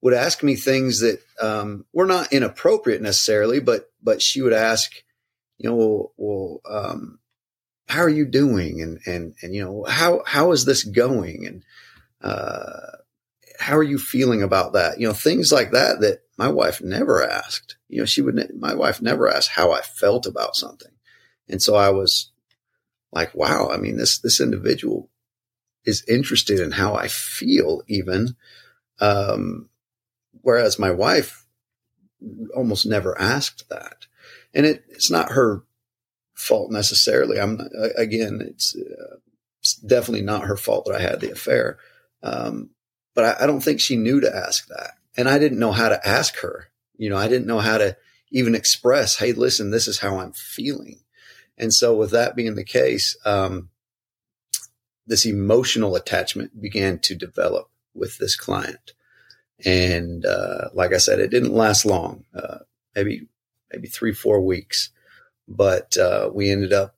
would 0.00 0.14
ask 0.14 0.42
me 0.42 0.56
things 0.56 1.00
that 1.00 1.20
um, 1.42 1.84
were 1.92 2.06
not 2.06 2.32
inappropriate 2.32 3.02
necessarily, 3.02 3.60
but 3.60 3.90
but 4.02 4.22
she 4.22 4.40
would 4.40 4.54
ask, 4.54 4.90
you 5.58 5.68
know, 5.68 5.76
well, 5.76 6.12
well 6.16 6.60
um, 6.70 7.18
how 7.86 8.00
are 8.00 8.08
you 8.08 8.24
doing, 8.24 8.80
and 8.80 9.00
and 9.04 9.34
and 9.42 9.54
you 9.54 9.62
know, 9.62 9.84
how 9.86 10.22
how 10.24 10.52
is 10.52 10.64
this 10.64 10.84
going, 10.84 11.46
and 11.46 11.62
uh, 12.22 12.98
how 13.58 13.76
are 13.76 13.82
you 13.82 13.98
feeling 13.98 14.42
about 14.42 14.72
that? 14.72 14.98
You 14.98 15.06
know, 15.06 15.12
things 15.12 15.52
like 15.52 15.72
that 15.72 16.00
that 16.00 16.22
my 16.36 16.48
wife 16.48 16.82
never 16.82 17.24
asked. 17.24 17.76
You 17.88 18.00
know, 18.00 18.04
she 18.04 18.20
would, 18.22 18.50
my 18.58 18.74
wife 18.74 19.00
never 19.00 19.28
asked 19.28 19.50
how 19.50 19.72
I 19.72 19.80
felt 19.80 20.26
about 20.26 20.56
something. 20.56 20.92
And 21.48 21.62
so 21.62 21.74
I 21.74 21.90
was 21.90 22.30
like, 23.12 23.34
wow, 23.34 23.70
I 23.72 23.76
mean, 23.78 23.96
this, 23.96 24.18
this 24.18 24.40
individual 24.40 25.08
is 25.84 26.04
interested 26.08 26.60
in 26.60 26.72
how 26.72 26.94
I 26.94 27.08
feel 27.08 27.82
even. 27.86 28.36
Um, 29.00 29.68
whereas 30.42 30.78
my 30.78 30.90
wife 30.90 31.46
almost 32.54 32.86
never 32.86 33.18
asked 33.20 33.68
that. 33.68 34.06
And 34.52 34.66
it, 34.66 34.84
it's 34.88 35.10
not 35.10 35.32
her 35.32 35.62
fault 36.34 36.70
necessarily. 36.70 37.40
I'm 37.40 37.60
again, 37.96 38.40
it's, 38.46 38.76
uh, 38.76 39.16
it's 39.60 39.76
definitely 39.76 40.24
not 40.24 40.44
her 40.44 40.56
fault 40.56 40.86
that 40.86 40.96
I 40.96 41.00
had 41.00 41.20
the 41.20 41.30
affair. 41.30 41.78
Um, 42.22 42.70
but 43.14 43.24
I, 43.24 43.44
I 43.44 43.46
don't 43.46 43.60
think 43.60 43.80
she 43.80 43.96
knew 43.96 44.20
to 44.20 44.36
ask 44.36 44.66
that. 44.68 44.95
And 45.16 45.28
I 45.28 45.38
didn't 45.38 45.58
know 45.58 45.72
how 45.72 45.88
to 45.88 46.06
ask 46.06 46.36
her. 46.40 46.68
You 46.96 47.10
know, 47.10 47.16
I 47.16 47.28
didn't 47.28 47.46
know 47.46 47.60
how 47.60 47.78
to 47.78 47.96
even 48.30 48.54
express, 48.54 49.16
hey, 49.16 49.32
listen, 49.32 49.70
this 49.70 49.88
is 49.88 49.98
how 49.98 50.18
I'm 50.18 50.32
feeling. 50.32 51.00
And 51.58 51.72
so, 51.72 51.94
with 51.94 52.10
that 52.10 52.36
being 52.36 52.54
the 52.54 52.64
case, 52.64 53.16
um, 53.24 53.70
this 55.06 55.24
emotional 55.24 55.96
attachment 55.96 56.60
began 56.60 56.98
to 57.00 57.14
develop 57.14 57.70
with 57.94 58.18
this 58.18 58.36
client. 58.36 58.92
And 59.64 60.26
uh, 60.26 60.68
like 60.74 60.92
I 60.92 60.98
said, 60.98 61.18
it 61.18 61.30
didn't 61.30 61.54
last 61.54 61.86
long, 61.86 62.24
uh, 62.34 62.58
maybe 62.94 63.28
maybe 63.72 63.88
three 63.88 64.12
four 64.12 64.40
weeks, 64.40 64.90
but 65.48 65.96
uh, 65.96 66.30
we 66.32 66.50
ended 66.50 66.72
up 66.72 66.95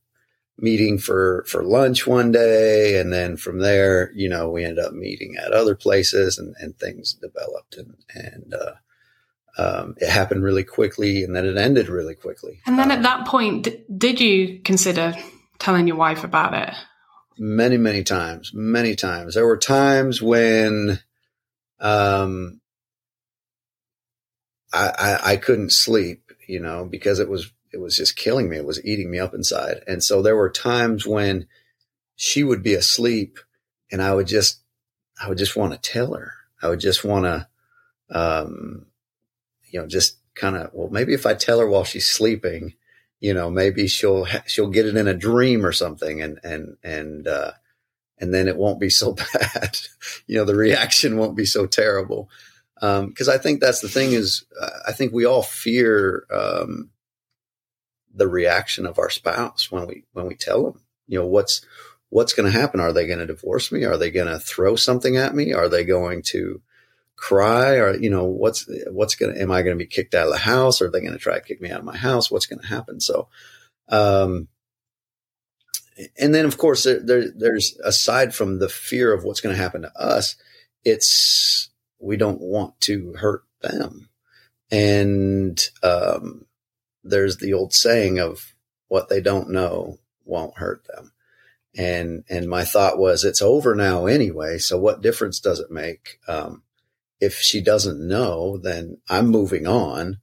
meeting 0.59 0.99
for 0.99 1.45
for 1.47 1.63
lunch 1.63 2.07
one 2.07 2.33
day 2.33 2.99
and 2.99 3.13
then 3.13 3.37
from 3.37 3.61
there 3.61 4.11
you 4.15 4.29
know 4.29 4.51
we 4.51 4.65
ended 4.65 4.85
up 4.85 4.93
meeting 4.93 5.37
at 5.37 5.53
other 5.53 5.75
places 5.75 6.37
and, 6.37 6.55
and 6.59 6.77
things 6.79 7.15
developed 7.15 7.77
and 7.77 7.95
and 8.13 8.55
uh, 8.55 8.73
um, 9.57 9.95
it 9.99 10.09
happened 10.09 10.43
really 10.43 10.65
quickly 10.65 11.23
and 11.23 11.35
then 11.35 11.45
it 11.45 11.57
ended 11.57 11.89
really 11.89 12.15
quickly. 12.15 12.61
And 12.67 12.79
then 12.79 12.91
um, 12.91 12.99
at 12.99 13.03
that 13.03 13.27
point 13.27 13.65
d- 13.65 13.85
did 13.97 14.21
you 14.21 14.61
consider 14.61 15.15
telling 15.59 15.87
your 15.87 15.97
wife 15.97 16.25
about 16.25 16.55
it? 16.55 16.75
Many 17.39 17.77
many 17.77 18.03
times 18.03 18.53
many 18.53 18.97
times. 18.97 19.35
There 19.35 19.47
were 19.47 19.57
times 19.57 20.21
when 20.21 20.99
um 21.79 22.61
I, 24.73 24.89
I, 24.99 25.33
I 25.33 25.37
couldn't 25.37 25.73
sleep 25.73 26.33
you 26.49 26.59
know 26.59 26.85
because 26.85 27.21
it 27.21 27.29
was 27.29 27.53
it 27.73 27.81
was 27.81 27.97
just 27.97 28.17
killing 28.17 28.49
me. 28.49 28.57
It 28.57 28.67
was 28.67 28.85
eating 28.85 29.11
me 29.11 29.19
up 29.19 29.35
inside. 29.35 29.83
And 29.87 30.03
so 30.03 30.23
there 30.23 30.37
were 30.37 30.51
times 30.51 31.07
when 31.07 31.47
she 32.17 32.43
would 32.43 32.63
be 32.63 32.75
asleep 32.75 33.39
and 33.91 34.03
I 34.03 34.15
would 34.15 34.27
just, 34.27 34.61
I 35.23 35.29
would 35.29 35.39
just 35.39 35.57
want 35.57 35.73
to 35.73 35.79
tell 35.79 36.15
her. 36.15 36.33
I 36.63 36.69
would 36.69 36.81
just 36.81 37.05
want 37.05 37.25
to, 37.25 37.49
um, 38.11 38.87
you 39.71 39.81
know, 39.81 39.87
just 39.87 40.19
kind 40.35 40.57
of, 40.57 40.71
well, 40.73 40.89
maybe 40.91 41.15
if 41.15 41.27
I 41.27 41.35
tell 41.35 41.61
her 41.61 41.69
while 41.69 41.85
she's 41.85 42.09
sleeping, 42.09 42.75
you 43.21 43.35
know, 43.35 43.51
maybe 43.51 43.87
she'll, 43.89 44.27
she'll 44.47 44.71
get 44.71 44.87
it 44.87 44.97
in 44.97 45.09
a 45.09 45.15
dream 45.15 45.65
or 45.65 45.73
something 45.73 46.23
and, 46.23 46.39
and, 46.43 46.77
and, 46.83 47.29
uh, 47.29 47.53
and 48.19 48.35
then 48.35 48.49
it 48.49 48.57
won't 48.57 48.81
be 48.81 48.91
so 48.91 49.13
bad. 49.33 49.79
you 50.27 50.37
know, 50.37 50.45
the 50.45 50.57
reaction 50.57 51.17
won't 51.17 51.37
be 51.37 51.45
so 51.45 51.67
terrible. 51.67 52.29
Um, 52.81 53.13
cause 53.13 53.29
I 53.29 53.39
think 53.39 53.61
that's 53.61 53.81
the 53.81 53.89
thing 53.89 54.13
is, 54.13 54.45
uh, 54.61 54.71
I 54.87 54.93
think 54.93 55.13
we 55.13 55.25
all 55.25 55.43
fear, 55.43 56.25
um, 56.33 56.91
the 58.15 58.29
reaction 58.29 58.87
of 58.87 58.99
our 58.99 59.11
spouse 59.11 59.71
when 59.71 59.87
we 59.87 60.05
when 60.13 60.27
we 60.27 60.35
tell 60.35 60.65
them 60.65 60.81
you 61.09 61.19
know 61.19 61.27
what's 61.27 61.65
what's 62.11 62.33
going 62.33 62.51
to 62.51 62.59
happen? 62.59 62.81
Are 62.81 62.93
they 62.93 63.07
going 63.07 63.19
to 63.19 63.27
divorce 63.27 63.71
me? 63.71 63.85
Are 63.85 63.97
they 63.97 64.11
going 64.11 64.29
to 64.29 64.39
throw 64.39 64.77
something 64.77 65.17
at 65.17 65.35
me? 65.35 65.53
Are 65.53 65.69
they 65.69 65.85
going 65.85 66.23
to 66.29 66.63
cry? 67.17 67.77
Or 67.77 67.97
you 67.97 68.11
know 68.11 68.25
what's 68.25 68.69
what's 68.91 69.15
going 69.15 69.35
to 69.35 69.41
am 69.41 69.51
i 69.51 69.63
going 69.63 69.77
to 69.77 69.85
be 69.85 69.89
kicked 69.89 70.15
out 70.15 70.27
of 70.27 70.33
the 70.33 70.39
house? 70.39 70.81
Are 70.81 70.91
they 70.91 71.01
going 71.01 71.13
to 71.13 71.19
try 71.19 71.35
to 71.35 71.45
kick 71.45 71.61
me 71.61 71.71
out 71.71 71.81
of 71.81 71.85
my 71.85 71.97
house? 71.97 72.31
What's 72.31 72.47
going 72.47 72.61
to 72.61 72.67
happen? 72.67 73.01
So 73.01 73.29
um 73.89 74.49
and 76.17 76.33
then 76.33 76.45
of 76.45 76.59
course 76.59 76.85
there, 76.85 77.01
there, 77.01 77.25
there's 77.35 77.77
aside 77.83 78.35
from 78.35 78.59
the 78.59 78.69
fear 78.69 79.13
of 79.13 79.25
what's 79.25 79.41
going 79.41 79.55
to 79.55 79.61
happen 79.61 79.83
to 79.83 79.93
us 80.01 80.37
it's 80.85 81.71
we 81.99 82.17
don't 82.17 82.41
want 82.41 82.81
to 82.83 83.15
hurt 83.15 83.43
them. 83.61 84.09
And 84.71 85.59
um 85.83 86.45
there's 87.05 87.39
the 87.39 87.53
old 87.53 87.73
saying 87.73 88.19
of 88.19 88.55
what 88.89 89.09
they 89.09 89.21
don't 89.21 89.51
know 89.51 89.99
won't 90.25 90.59
hurt 90.59 90.87
them. 90.87 91.13
And, 91.77 92.25
and 92.29 92.49
my 92.49 92.65
thought 92.65 92.99
was 92.99 93.25
it's 93.25 93.43
over 93.43 93.75
now 93.75 94.07
anyway. 94.07 94.59
So 94.59 94.79
what 94.79 95.03
difference 95.03 95.39
does 95.39 95.61
it 95.61 95.71
make? 95.71 96.19
Um, 96.27 96.63
if 97.21 97.35
she 97.35 97.61
doesn't 97.61 98.07
know, 98.07 98.57
then 98.59 98.99
I'm 99.09 99.29
moving 99.29 99.67
on 99.67 100.19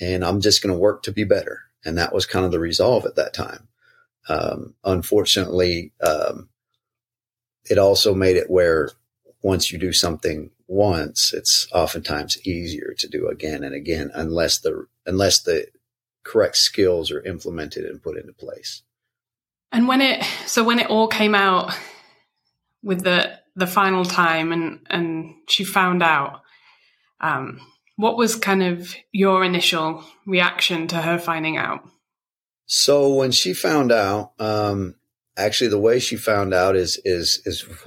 and 0.00 0.24
I'm 0.24 0.40
just 0.40 0.62
going 0.62 0.74
to 0.74 0.78
work 0.78 1.02
to 1.04 1.12
be 1.12 1.24
better. 1.24 1.62
And 1.84 1.98
that 1.98 2.14
was 2.14 2.26
kind 2.26 2.44
of 2.44 2.52
the 2.52 2.60
resolve 2.60 3.04
at 3.04 3.16
that 3.16 3.34
time. 3.34 3.68
Um, 4.28 4.74
unfortunately, 4.84 5.92
um, 6.00 6.48
it 7.68 7.78
also 7.78 8.14
made 8.14 8.36
it 8.36 8.50
where 8.50 8.90
once 9.42 9.70
you 9.70 9.78
do 9.78 9.92
something 9.92 10.50
once, 10.66 11.32
it's 11.34 11.68
oftentimes 11.72 12.46
easier 12.46 12.94
to 12.98 13.08
do 13.08 13.28
again 13.28 13.62
and 13.62 13.74
again, 13.74 14.10
unless 14.14 14.58
the, 14.58 14.86
unless 15.04 15.42
the 15.42 15.66
correct 16.24 16.56
skills 16.56 17.10
are 17.10 17.22
implemented 17.22 17.84
and 17.84 18.02
put 18.02 18.16
into 18.16 18.32
place. 18.32 18.82
And 19.70 19.88
when 19.88 20.00
it 20.00 20.24
so 20.46 20.64
when 20.64 20.78
it 20.78 20.88
all 20.88 21.08
came 21.08 21.34
out 21.34 21.74
with 22.82 23.02
the 23.02 23.38
the 23.56 23.66
final 23.66 24.04
time 24.04 24.52
and 24.52 24.80
and 24.88 25.34
she 25.48 25.64
found 25.64 26.02
out, 26.02 26.42
um, 27.20 27.60
what 27.96 28.16
was 28.16 28.36
kind 28.36 28.62
of 28.62 28.94
your 29.12 29.44
initial 29.44 30.04
reaction 30.26 30.86
to 30.88 30.96
her 30.96 31.18
finding 31.18 31.56
out? 31.56 31.88
So 32.66 33.12
when 33.14 33.30
she 33.30 33.52
found 33.52 33.92
out, 33.92 34.32
um, 34.38 34.94
actually 35.36 35.68
the 35.68 35.78
way 35.78 35.98
she 35.98 36.16
found 36.16 36.54
out 36.54 36.76
is 36.76 37.00
is 37.04 37.42
is 37.44 37.62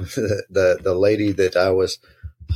the 0.50 0.79
the 0.82 0.94
lady 0.94 1.32
that 1.34 1.56
I 1.56 1.72
was 1.72 2.00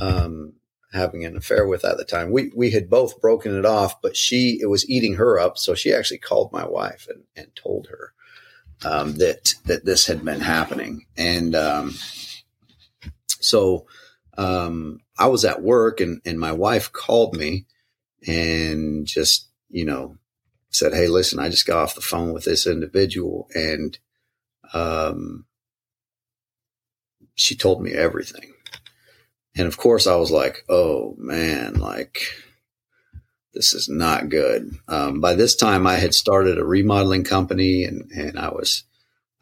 um, 0.00 0.54
having 0.92 1.24
an 1.24 1.36
affair 1.36 1.66
with 1.66 1.84
at 1.84 1.96
the 1.96 2.04
time. 2.04 2.30
We 2.30 2.52
we 2.54 2.70
had 2.70 2.90
both 2.90 3.20
broken 3.20 3.56
it 3.56 3.64
off, 3.64 4.00
but 4.02 4.16
she 4.16 4.58
it 4.60 4.66
was 4.66 4.88
eating 4.88 5.14
her 5.14 5.38
up, 5.38 5.58
so 5.58 5.74
she 5.74 5.92
actually 5.92 6.18
called 6.18 6.52
my 6.52 6.66
wife 6.66 7.06
and, 7.08 7.24
and 7.36 7.54
told 7.56 7.88
her 7.88 8.12
um, 8.84 9.14
that 9.16 9.54
that 9.66 9.84
this 9.84 10.06
had 10.06 10.24
been 10.24 10.40
happening, 10.40 11.06
and 11.16 11.54
um, 11.54 11.94
so 13.40 13.86
um, 14.36 15.00
I 15.18 15.26
was 15.26 15.44
at 15.44 15.62
work, 15.62 16.00
and 16.00 16.20
and 16.24 16.38
my 16.38 16.52
wife 16.52 16.92
called 16.92 17.36
me 17.36 17.66
and 18.26 19.06
just 19.06 19.48
you 19.70 19.84
know 19.84 20.16
said, 20.70 20.92
"Hey, 20.92 21.08
listen, 21.08 21.38
I 21.38 21.48
just 21.48 21.66
got 21.66 21.78
off 21.78 21.94
the 21.94 22.00
phone 22.00 22.32
with 22.32 22.44
this 22.44 22.66
individual, 22.66 23.48
and 23.54 23.98
um, 24.74 25.46
she 27.34 27.56
told 27.56 27.82
me 27.82 27.92
everything." 27.92 28.52
And 29.56 29.66
of 29.66 29.76
course 29.76 30.06
I 30.06 30.16
was 30.16 30.30
like, 30.30 30.64
oh 30.68 31.14
man, 31.18 31.74
like 31.74 32.20
this 33.54 33.74
is 33.74 33.88
not 33.88 34.28
good. 34.28 34.78
Um, 34.88 35.20
by 35.20 35.34
this 35.34 35.54
time, 35.54 35.86
I 35.86 35.96
had 35.96 36.14
started 36.14 36.58
a 36.58 36.64
remodeling 36.64 37.24
company, 37.24 37.84
and 37.84 38.10
and 38.10 38.38
I 38.38 38.48
was 38.48 38.84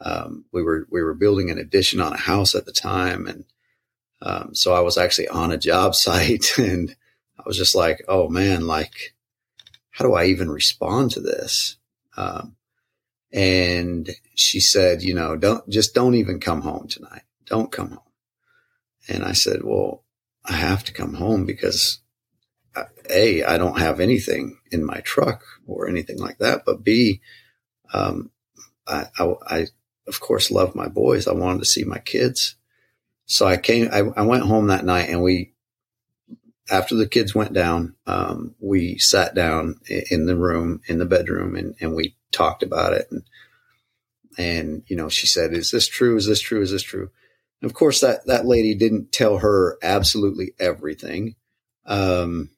um, 0.01 0.45
we 0.51 0.63
were 0.63 0.87
we 0.89 1.01
were 1.01 1.13
building 1.13 1.49
an 1.49 1.57
addition 1.57 2.01
on 2.01 2.13
a 2.13 2.17
house 2.17 2.55
at 2.55 2.65
the 2.65 2.73
time, 2.73 3.27
and 3.27 3.45
um, 4.21 4.53
so 4.53 4.73
I 4.73 4.81
was 4.81 4.97
actually 4.97 5.29
on 5.29 5.51
a 5.51 5.57
job 5.57 5.95
site, 5.95 6.57
and 6.57 6.95
I 7.39 7.43
was 7.45 7.57
just 7.57 7.75
like, 7.75 8.03
oh 8.07 8.27
man, 8.27 8.67
like 8.67 9.13
how 9.91 10.05
do 10.05 10.13
I 10.13 10.25
even 10.25 10.49
respond 10.49 11.11
to 11.11 11.19
this? 11.19 11.77
Um, 12.17 12.55
and 13.31 14.09
she 14.35 14.59
said, 14.59 15.03
you 15.03 15.13
know, 15.13 15.35
don't 15.37 15.67
just 15.69 15.93
don't 15.93 16.15
even 16.15 16.39
come 16.39 16.61
home 16.61 16.87
tonight. 16.87 17.23
Don't 17.45 17.71
come 17.71 17.89
home. 17.91 18.10
And 19.11 19.23
I 19.23 19.33
said, 19.33 19.63
well, 19.63 20.03
I 20.45 20.53
have 20.53 20.83
to 20.85 20.93
come 20.93 21.15
home 21.15 21.45
because 21.45 21.99
uh, 22.75 22.85
a 23.09 23.43
I 23.43 23.57
don't 23.57 23.79
have 23.79 23.99
anything 23.99 24.57
in 24.71 24.85
my 24.85 25.01
truck 25.01 25.43
or 25.67 25.87
anything 25.87 26.17
like 26.17 26.39
that. 26.39 26.63
But 26.65 26.83
b 26.83 27.21
um, 27.93 28.31
I, 28.87 29.05
I, 29.19 29.33
I 29.47 29.67
of 30.07 30.19
course 30.19 30.51
love 30.51 30.75
my 30.75 30.87
boys. 30.87 31.27
I 31.27 31.33
wanted 31.33 31.59
to 31.59 31.65
see 31.65 31.83
my 31.83 31.99
kids. 31.99 32.55
So 33.25 33.45
I 33.45 33.57
came. 33.57 33.89
I, 33.91 33.99
I 34.15 34.21
went 34.23 34.43
home 34.43 34.67
that 34.67 34.85
night, 34.85 35.09
and 35.09 35.21
we 35.21 35.53
after 36.69 36.95
the 36.95 37.07
kids 37.07 37.35
went 37.35 37.53
down, 37.53 37.95
um, 38.07 38.55
we 38.59 38.97
sat 38.97 39.35
down 39.35 39.79
in 39.89 40.25
the 40.25 40.37
room, 40.37 40.81
in 40.87 40.99
the 40.99 41.05
bedroom, 41.05 41.55
and, 41.55 41.75
and 41.81 41.93
we 41.93 42.15
talked 42.31 42.63
about 42.63 42.93
it. 42.93 43.07
And, 43.11 43.23
and, 44.37 44.83
you 44.87 44.95
know, 44.95 45.09
she 45.09 45.27
said, 45.27 45.53
is 45.53 45.71
this 45.71 45.87
true? 45.87 46.15
Is 46.15 46.27
this 46.27 46.39
true? 46.39 46.61
Is 46.61 46.71
this 46.71 46.83
true? 46.83 47.09
And 47.61 47.69
of 47.69 47.75
course, 47.75 48.01
that, 48.01 48.25
that 48.25 48.45
lady 48.45 48.73
didn't 48.73 49.11
tell 49.11 49.37
her 49.37 49.77
absolutely 49.83 50.53
everything. 50.59 51.35
Um, 51.85 52.49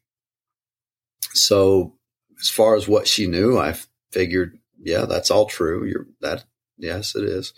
so 1.33 1.95
as 2.39 2.49
far 2.49 2.75
as 2.75 2.87
what 2.87 3.07
she 3.07 3.27
knew, 3.27 3.57
I 3.57 3.75
figured, 4.11 4.59
yeah, 4.81 5.05
that's 5.05 5.29
all 5.29 5.45
true. 5.45 5.85
You're 5.85 6.07
that. 6.21 6.45
Yes, 6.77 7.15
it 7.15 7.23
is. 7.23 7.53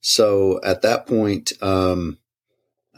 So 0.00 0.60
at 0.64 0.82
that 0.82 1.06
point, 1.06 1.52
um, 1.60 2.18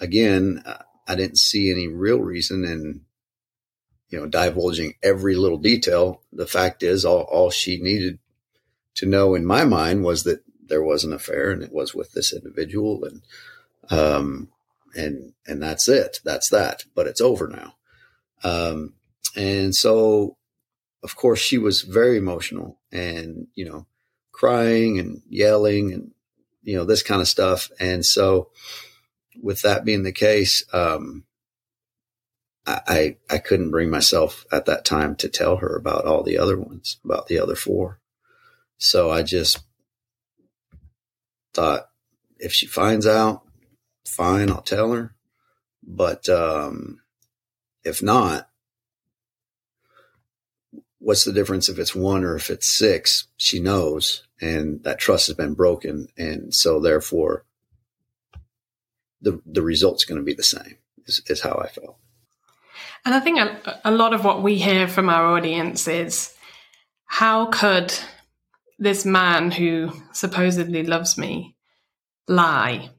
again, 0.01 0.63
I 1.07 1.15
didn't 1.15 1.39
see 1.39 1.71
any 1.71 1.89
real 1.89 2.21
reason 2.21 2.65
in, 2.65 3.03
you 4.09 4.19
know, 4.19 4.27
divulging 4.27 4.95
every 5.03 5.35
little 5.35 5.59
detail. 5.59 6.23
The 6.33 6.47
fact 6.47 6.83
is, 6.83 7.05
all, 7.05 7.23
all 7.23 7.51
she 7.51 7.81
needed 7.81 8.19
to 8.97 9.07
know 9.07 9.35
in 9.35 9.45
my 9.45 9.65
mind 9.65 10.05
was 10.05 10.25
that 10.25 10.43
there 10.67 10.83
was 10.83 11.05
an 11.05 11.13
affair 11.13 11.51
and 11.51 11.63
it 11.63 11.73
was 11.73 11.95
with 11.95 12.13
this 12.13 12.33
individual 12.33 13.05
and, 13.05 13.23
um, 13.91 14.49
and, 14.95 15.33
and 15.47 15.63
that's 15.63 15.89
it. 15.89 16.21
That's 16.25 16.51
that, 16.51 16.85
but 16.95 17.07
it's 17.07 17.21
over 17.21 17.49
now. 17.49 17.75
Um, 18.45 18.95
and 19.37 19.75
so 19.75 20.37
of 21.03 21.17
course 21.17 21.39
she 21.41 21.59
was 21.59 21.83
very 21.83 22.17
emotional 22.17 22.79
and, 22.93 23.47
you 23.55 23.65
know, 23.65 23.87
crying 24.33 24.99
and 24.99 25.23
yelling 25.29 25.93
and, 25.93 26.13
you 26.63 26.77
know, 26.77 26.85
this 26.85 27.03
kind 27.03 27.21
of 27.21 27.29
stuff. 27.29 27.71
And 27.81 28.05
so, 28.05 28.51
with 29.41 29.63
that 29.63 29.85
being 29.85 30.03
the 30.03 30.13
case, 30.13 30.65
um, 30.73 31.25
I, 32.67 33.17
I 33.31 33.39
couldn't 33.39 33.71
bring 33.71 33.89
myself 33.89 34.45
at 34.53 34.67
that 34.67 34.85
time 34.85 35.17
to 35.17 35.29
tell 35.29 35.57
her 35.57 35.75
about 35.75 36.05
all 36.05 36.23
the 36.23 36.37
other 36.37 36.59
ones, 36.59 36.99
about 37.03 37.27
the 37.27 37.39
other 37.39 37.55
four. 37.55 38.01
So 38.77 39.11
I 39.11 39.23
just 39.23 39.61
thought 41.55 41.89
if 42.39 42.53
she 42.53 42.67
finds 42.67 43.07
out, 43.07 43.43
fine, 44.09 44.51
I'll 44.51 44.63
tell 44.63 44.93
her. 44.93 45.15
But 45.83 46.29
um, 46.29 47.01
if 47.85 48.03
not, 48.03 48.49
what's 50.99 51.25
the 51.25 51.33
difference 51.33 51.69
if 51.69 51.79
it's 51.79 51.95
one 51.95 52.25
or 52.25 52.37
if 52.37 52.51
it's 52.51 52.77
six? 52.77 53.29
She 53.37 53.61
knows, 53.61 54.27
and 54.41 54.83
that 54.85 54.99
trust 54.99 55.29
has 55.29 55.37
been 55.37 55.55
broken. 55.55 56.09
And 56.17 56.55
so, 56.55 56.81
therefore, 56.81 57.45
the 59.21 59.41
the 59.47 59.63
result's 59.63 60.05
going 60.05 60.19
to 60.19 60.25
be 60.25 60.35
the 60.35 60.43
same. 60.43 60.79
Is, 61.07 61.23
is 61.27 61.41
how 61.41 61.63
I 61.65 61.69
felt. 61.69 61.97
And 63.05 63.15
I 63.15 63.21
think 63.21 63.39
a, 63.39 63.81
a 63.85 63.91
lot 63.91 64.13
of 64.13 64.25
what 64.25 64.43
we 64.43 64.57
hear 64.57 64.87
from 64.89 65.09
our 65.09 65.37
audience 65.37 65.89
is 65.89 66.35
how 67.07 67.47
could 67.47 67.95
this 68.79 69.05
man 69.07 69.51
who 69.51 69.93
supposedly 70.13 70.83
loves 70.83 71.17
me 71.17 71.57
lie? 72.27 72.91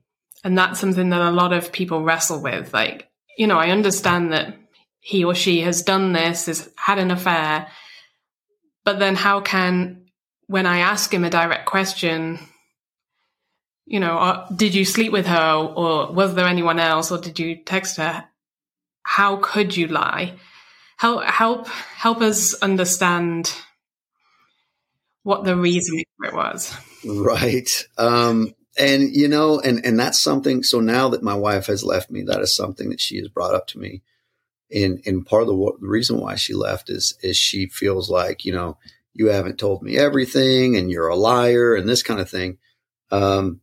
And 0.43 0.58
that's 0.58 0.80
something 0.80 1.10
that 1.10 1.21
a 1.21 1.32
lot 1.32 1.54
of 1.54 1.71
people 1.71 2.04
wrestle 2.04 2.41
with. 2.41 2.73
Like, 2.73 3.10
you 3.38 3.47
know, 3.47 3.58
I 3.58 3.69
understand 3.69 4.32
that 4.34 4.56
he 4.99 5.23
or 5.23 5.36
she 5.36 5.62
has 5.62 5.82
done 5.82 6.13
this, 6.13 6.45
has 6.45 6.69
had 6.78 6.99
an 6.99 7.12
affair, 7.12 7.67
but 8.84 8.99
then 8.99 9.15
how 9.15 9.41
can, 9.41 10.06
when 10.47 10.65
I 10.65 10.80
ask 10.80 11.13
him 11.13 11.23
a 11.23 11.30
direct 11.30 11.65
question, 11.65 12.39
you 13.86 13.99
know, 13.99 14.17
uh, 14.17 14.47
did 14.49 14.75
you 14.75 14.86
sleep 14.86 15.12
with 15.12 15.25
her 15.25 15.54
or 15.54 16.12
was 16.12 16.36
there 16.36 16.47
anyone 16.47 16.80
else 16.80 17.12
or 17.12 17.17
did 17.17 17.39
you 17.39 17.56
text 17.56 17.97
her? 17.97 18.25
How 19.04 19.38
could 19.38 19.75
you 19.75 19.88
lie? 19.88 20.36
Help, 20.97 21.23
help, 21.23 21.67
help 21.67 22.21
us 22.21 22.54
understand 22.56 23.54
what 25.23 25.43
the 25.43 25.56
reason 25.56 26.04
for 26.17 26.28
it 26.28 26.34
was. 26.34 26.75
Right. 27.06 27.88
Um, 27.97 28.54
and 28.79 29.13
you 29.13 29.27
know, 29.27 29.59
and, 29.59 29.85
and 29.85 29.99
that's 29.99 30.21
something. 30.21 30.63
So 30.63 30.79
now 30.79 31.09
that 31.09 31.21
my 31.21 31.35
wife 31.35 31.67
has 31.67 31.83
left 31.83 32.09
me, 32.09 32.23
that 32.23 32.41
is 32.41 32.55
something 32.55 32.89
that 32.89 33.01
she 33.01 33.17
has 33.17 33.27
brought 33.27 33.53
up 33.53 33.67
to 33.67 33.79
me. 33.79 34.01
And, 34.71 35.01
and 35.05 35.25
part 35.25 35.41
of 35.41 35.47
the, 35.49 35.73
the 35.81 35.87
reason 35.87 36.19
why 36.19 36.35
she 36.35 36.53
left 36.53 36.89
is, 36.89 37.17
is 37.21 37.35
she 37.35 37.67
feels 37.67 38.09
like, 38.09 38.45
you 38.45 38.53
know, 38.53 38.77
you 39.13 39.27
haven't 39.27 39.59
told 39.59 39.83
me 39.83 39.97
everything 39.97 40.77
and 40.77 40.89
you're 40.89 41.07
a 41.07 41.15
liar 41.15 41.75
and 41.75 41.89
this 41.89 42.03
kind 42.03 42.19
of 42.21 42.29
thing. 42.29 42.57
Um, 43.11 43.61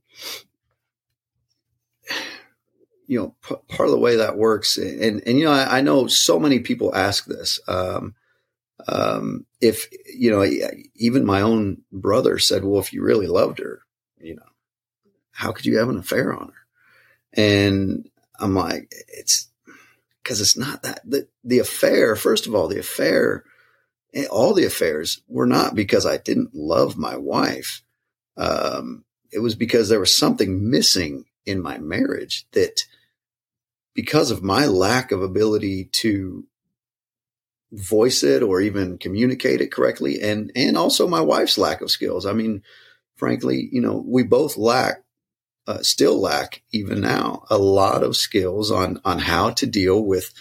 you 3.06 3.18
know, 3.20 3.34
p- 3.48 3.54
part 3.68 3.88
of 3.88 3.92
the 3.92 4.00
way 4.00 4.16
that 4.16 4.36
works, 4.36 4.76
and 4.78 5.22
and 5.24 5.38
you 5.38 5.44
know, 5.44 5.52
I, 5.52 5.78
I 5.78 5.80
know 5.80 6.08
so 6.08 6.40
many 6.40 6.58
people 6.58 6.92
ask 6.92 7.24
this. 7.24 7.60
Um, 7.68 8.16
um, 8.88 9.46
if 9.60 9.86
you 10.12 10.28
know, 10.32 10.44
even 10.96 11.24
my 11.24 11.40
own 11.40 11.82
brother 11.92 12.40
said, 12.40 12.64
"Well, 12.64 12.80
if 12.80 12.92
you 12.92 13.04
really 13.04 13.28
loved 13.28 13.60
her, 13.60 13.82
you 14.18 14.34
know, 14.34 14.42
how 15.36 15.52
could 15.52 15.66
you 15.66 15.78
have 15.78 15.88
an 15.88 15.98
affair 15.98 16.32
on 16.32 16.48
her?" 16.48 16.66
And 17.32 18.08
I'm 18.38 18.54
like, 18.54 18.90
it's 19.08 19.50
because 20.22 20.40
it's 20.40 20.56
not 20.56 20.82
that 20.82 21.00
the 21.04 21.28
the 21.44 21.58
affair. 21.58 22.16
First 22.16 22.46
of 22.46 22.54
all, 22.54 22.68
the 22.68 22.80
affair, 22.80 23.44
eh, 24.14 24.26
all 24.26 24.54
the 24.54 24.64
affairs 24.64 25.22
were 25.28 25.46
not 25.46 25.74
because 25.74 26.04
I 26.06 26.16
didn't 26.16 26.54
love 26.54 26.96
my 26.96 27.16
wife. 27.16 27.82
Um, 28.36 29.04
it 29.30 29.38
was 29.40 29.54
because 29.54 29.88
there 29.88 30.00
was 30.00 30.16
something 30.16 30.68
missing 30.70 31.24
in 31.44 31.62
my 31.62 31.78
marriage 31.78 32.46
that 32.52 32.82
because 33.94 34.30
of 34.30 34.42
my 34.42 34.66
lack 34.66 35.12
of 35.12 35.22
ability 35.22 35.88
to 35.92 36.44
voice 37.72 38.22
it 38.22 38.42
or 38.42 38.60
even 38.60 38.98
communicate 38.98 39.60
it 39.60 39.72
correctly 39.72 40.20
and 40.20 40.52
and 40.54 40.76
also 40.76 41.08
my 41.08 41.20
wife's 41.20 41.58
lack 41.58 41.80
of 41.80 41.90
skills 41.90 42.24
i 42.24 42.32
mean 42.32 42.62
frankly 43.16 43.68
you 43.72 43.80
know 43.80 44.04
we 44.06 44.22
both 44.22 44.56
lack 44.56 45.02
uh, 45.66 45.82
still 45.82 46.20
lack 46.20 46.62
even 46.72 47.00
now 47.00 47.44
a 47.50 47.58
lot 47.58 48.02
of 48.02 48.16
skills 48.16 48.70
on 48.70 49.00
on 49.04 49.18
how 49.18 49.50
to 49.50 49.66
deal 49.66 50.04
with 50.04 50.32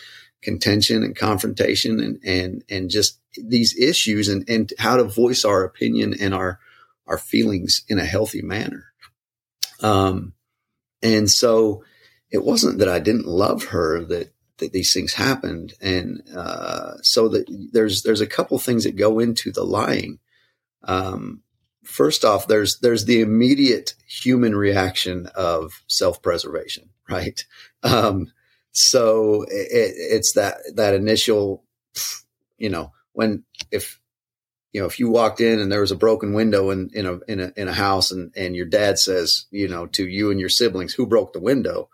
contention 0.41 1.03
and 1.03 1.15
confrontation 1.15 1.99
and 1.99 2.19
and 2.23 2.63
and 2.69 2.89
just 2.89 3.19
these 3.37 3.75
issues 3.77 4.27
and 4.27 4.47
and 4.49 4.73
how 4.77 4.95
to 4.95 5.03
voice 5.03 5.43
our 5.43 5.63
opinion 5.63 6.13
and 6.19 6.33
our 6.33 6.59
our 7.07 7.17
feelings 7.17 7.83
in 7.87 7.99
a 7.99 8.05
healthy 8.05 8.41
manner 8.41 8.85
um 9.81 10.33
and 11.01 11.29
so 11.29 11.83
it 12.31 12.43
wasn't 12.43 12.79
that 12.79 12.89
I 12.89 12.99
didn't 12.99 13.27
love 13.27 13.65
her 13.65 14.03
that 14.05 14.33
that 14.57 14.71
these 14.71 14.93
things 14.93 15.13
happened, 15.13 15.73
and 15.81 16.21
uh, 16.35 16.93
so 17.01 17.27
that 17.29 17.45
there's 17.71 18.03
there's 18.03 18.21
a 18.21 18.27
couple 18.27 18.57
things 18.57 18.83
that 18.83 18.95
go 18.95 19.19
into 19.19 19.51
the 19.51 19.63
lying. 19.63 20.19
Um, 20.83 21.41
first 21.85 22.25
off, 22.25 22.47
there's 22.47 22.79
there's 22.79 23.05
the 23.05 23.21
immediate 23.21 23.93
human 24.07 24.55
reaction 24.55 25.27
of 25.35 25.71
self 25.87 26.21
preservation, 26.21 26.89
right? 27.09 27.43
Um, 27.83 28.31
so 28.71 29.43
it, 29.43 29.69
it's 29.71 30.33
that 30.33 30.57
that 30.75 30.93
initial, 30.93 31.63
you 32.57 32.69
know, 32.69 32.91
when 33.13 33.43
if 33.71 33.99
you 34.75 34.81
know, 34.81 34.87
if 34.87 34.99
you 34.99 35.09
walked 35.09 35.39
in 35.39 35.61
and 35.61 35.71
there 35.71 35.79
was 35.79 35.93
a 35.93 35.95
broken 35.95 36.33
window 36.33 36.69
in, 36.69 36.89
in 36.93 37.05
a, 37.05 37.19
in 37.29 37.39
a, 37.39 37.53
in 37.55 37.69
a 37.69 37.73
house 37.73 38.11
and, 38.11 38.33
and 38.35 38.57
your 38.57 38.65
dad 38.65 38.99
says, 38.99 39.45
you 39.49 39.69
know, 39.69 39.85
to 39.85 40.05
you 40.05 40.31
and 40.31 40.37
your 40.37 40.49
siblings, 40.49 40.93
who 40.93 41.07
broke 41.07 41.31
the 41.31 41.39
window? 41.39 41.87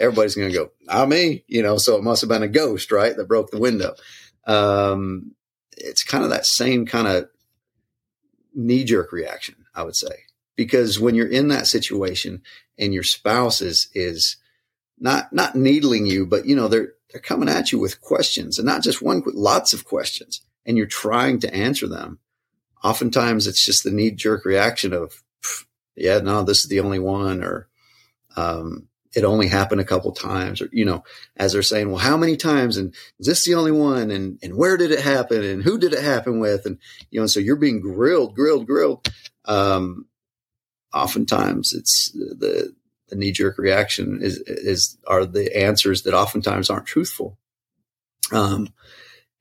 Everybody's 0.00 0.34
going 0.34 0.50
to 0.50 0.58
go, 0.58 0.72
not 0.82 1.08
me, 1.08 1.44
you 1.46 1.62
know, 1.62 1.76
so 1.78 1.94
it 1.94 2.02
must 2.02 2.22
have 2.22 2.28
been 2.28 2.42
a 2.42 2.48
ghost, 2.48 2.90
right? 2.90 3.16
That 3.16 3.28
broke 3.28 3.52
the 3.52 3.60
window. 3.60 3.94
Um, 4.48 5.36
it's 5.76 6.02
kind 6.02 6.24
of 6.24 6.30
that 6.30 6.44
same 6.44 6.86
kind 6.86 7.06
of 7.06 7.28
knee 8.54 8.84
jerk 8.84 9.12
reaction, 9.12 9.54
I 9.74 9.82
would 9.82 9.96
say, 9.96 10.24
because 10.56 11.00
when 11.00 11.14
you're 11.14 11.26
in 11.26 11.48
that 11.48 11.66
situation 11.66 12.42
and 12.78 12.94
your 12.94 13.02
spouse 13.02 13.60
is, 13.60 13.88
is 13.94 14.36
not, 14.98 15.32
not 15.32 15.56
needling 15.56 16.06
you, 16.06 16.26
but 16.26 16.46
you 16.46 16.56
know, 16.56 16.68
they're, 16.68 16.94
they're 17.10 17.20
coming 17.20 17.48
at 17.48 17.72
you 17.72 17.78
with 17.78 18.00
questions 18.00 18.58
and 18.58 18.66
not 18.66 18.82
just 18.82 19.02
one, 19.02 19.22
lots 19.26 19.72
of 19.72 19.84
questions 19.84 20.42
and 20.66 20.76
you're 20.76 20.86
trying 20.86 21.38
to 21.40 21.54
answer 21.54 21.88
them, 21.88 22.18
oftentimes 22.82 23.46
it's 23.46 23.64
just 23.64 23.84
the 23.84 23.90
knee 23.90 24.10
jerk 24.10 24.44
reaction 24.44 24.92
of, 24.92 25.22
yeah, 25.96 26.18
no, 26.18 26.42
this 26.42 26.60
is 26.60 26.68
the 26.68 26.80
only 26.80 26.98
one, 26.98 27.42
or 27.42 27.68
um, 28.36 28.88
it 29.14 29.24
only 29.24 29.48
happened 29.48 29.80
a 29.80 29.84
couple 29.84 30.12
times, 30.12 30.60
or 30.60 30.68
you 30.72 30.84
know, 30.84 31.04
as 31.36 31.52
they're 31.52 31.62
saying, 31.62 31.88
well, 31.88 31.98
how 31.98 32.16
many 32.16 32.36
times, 32.36 32.76
and 32.76 32.94
is 33.18 33.26
this 33.26 33.44
the 33.44 33.54
only 33.54 33.72
one, 33.72 34.10
and 34.10 34.38
and 34.42 34.56
where 34.56 34.76
did 34.76 34.90
it 34.90 35.00
happen, 35.00 35.42
and 35.42 35.62
who 35.62 35.78
did 35.78 35.92
it 35.92 36.02
happen 36.02 36.40
with, 36.40 36.66
and 36.66 36.78
you 37.10 37.20
know, 37.20 37.26
so 37.26 37.40
you're 37.40 37.56
being 37.56 37.80
grilled, 37.80 38.34
grilled, 38.34 38.66
grilled. 38.66 39.08
Um, 39.44 40.06
oftentimes, 40.92 41.72
it's 41.72 42.10
the 42.12 42.74
the 43.08 43.16
knee 43.16 43.32
jerk 43.32 43.58
reaction 43.58 44.20
is 44.22 44.38
is 44.46 44.98
are 45.06 45.26
the 45.26 45.56
answers 45.56 46.02
that 46.02 46.14
oftentimes 46.14 46.70
aren't 46.70 46.86
truthful. 46.86 47.38
Um, 48.32 48.68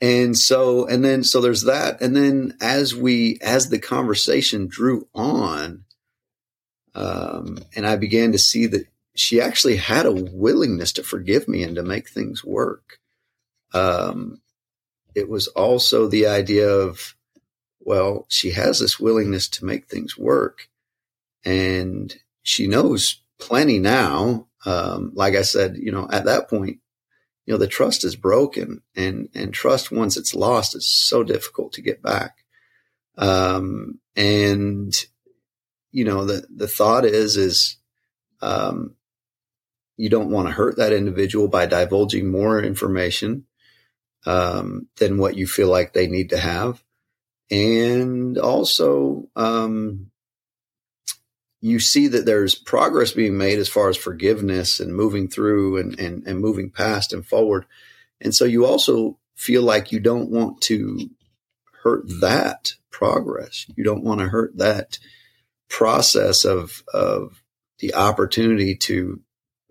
and 0.02 0.38
so 0.38 0.86
and 0.86 1.04
then 1.04 1.24
so 1.24 1.42
there's 1.42 1.64
that, 1.64 2.02
and 2.02 2.16
then 2.16 2.58
as 2.60 2.94
we 2.96 3.40
as 3.42 3.70
the 3.70 3.80
conversation 3.80 4.68
drew 4.68 5.08
on, 5.16 5.86
um, 6.94 7.60
and 7.76 7.88
I 7.88 7.96
began 7.96 8.34
to 8.34 8.38
see 8.38 8.68
that 8.68 8.86
she 9.16 9.40
actually 9.40 9.78
had 9.78 10.06
a 10.06 10.12
willingness 10.12 10.92
to 10.94 11.04
forgive 11.04 11.48
me 11.48 11.64
and 11.64 11.76
to 11.76 11.84
make 11.84 12.10
things 12.10 12.44
work. 12.44 13.00
Um, 13.74 14.42
it 15.16 15.30
was 15.30 15.48
also 15.48 16.08
the 16.08 16.28
idea 16.28 16.68
of, 16.68 17.16
well, 17.80 18.26
she 18.30 18.52
has 18.52 18.80
this 18.80 19.00
willingness 19.00 19.48
to 19.50 19.66
make 19.66 19.88
things 19.88 20.18
work, 20.18 20.70
and 21.46 22.16
she 22.42 22.68
knows 22.68 23.22
plenty 23.40 23.80
now. 23.80 24.48
Um, 24.66 25.12
like 25.14 25.36
I 25.36 25.42
said, 25.42 25.78
you 25.78 25.92
know, 25.92 26.08
at 26.12 26.26
that 26.26 26.50
point, 26.50 26.80
you 27.46 27.54
know, 27.54 27.58
the 27.58 27.68
trust 27.68 28.04
is 28.06 28.16
broken, 28.16 28.82
and 28.96 29.30
and 29.36 29.54
trust 29.54 29.92
once 29.92 30.18
it's 30.18 30.34
lost 30.34 30.76
is 30.76 30.88
so 30.88 31.24
difficult 31.24 31.74
to 31.74 31.82
get 31.82 32.02
back. 32.02 32.38
Um, 33.18 34.00
and 34.16 34.94
you 35.92 36.06
know, 36.06 36.26
the 36.26 36.48
the 36.50 36.68
thought 36.68 37.06
is 37.06 37.38
is 37.38 37.78
um, 38.42 38.96
you 39.98 40.10
don't 40.10 40.32
want 40.32 40.48
to 40.48 40.54
hurt 40.54 40.78
that 40.78 40.94
individual 40.94 41.48
by 41.48 41.66
divulging 41.66 42.30
more 42.30 42.62
information 42.62 43.46
um, 44.26 44.88
than 44.98 45.18
what 45.18 45.36
you 45.36 45.48
feel 45.48 45.70
like 45.70 45.94
they 45.94 46.08
need 46.08 46.30
to 46.30 46.38
have. 46.38 46.84
And 47.52 48.38
also, 48.38 49.28
um, 49.36 50.12
you 51.62 51.80
see 51.80 52.08
that 52.08 52.26
there's 52.26 52.56
progress 52.56 53.12
being 53.12 53.38
made 53.38 53.60
as 53.60 53.70
far 53.70 53.90
as 53.90 53.96
forgiveness 53.96 54.80
and 54.80 54.96
moving 54.96 55.30
through 55.30 55.78
and, 55.78 55.98
and, 56.00 56.28
and 56.28 56.40
moving 56.40 56.70
past 56.70 57.14
and 57.14 57.26
forward. 57.26 57.66
And 58.20 58.34
so 58.36 58.46
you 58.46 58.66
also 58.66 59.18
feel 59.36 59.62
like 59.62 59.92
you 59.92 60.00
don't 60.00 60.30
want 60.30 60.62
to 60.64 61.10
hurt 61.84 62.04
that 62.22 62.74
progress. 62.92 63.66
You 63.76 63.84
don't 63.84 64.04
want 64.04 64.20
to 64.20 64.28
hurt 64.28 64.58
that 64.58 65.00
process 65.70 66.44
of, 66.44 66.84
of 66.94 67.42
the 67.80 67.94
opportunity 67.94 68.76
to 68.76 69.22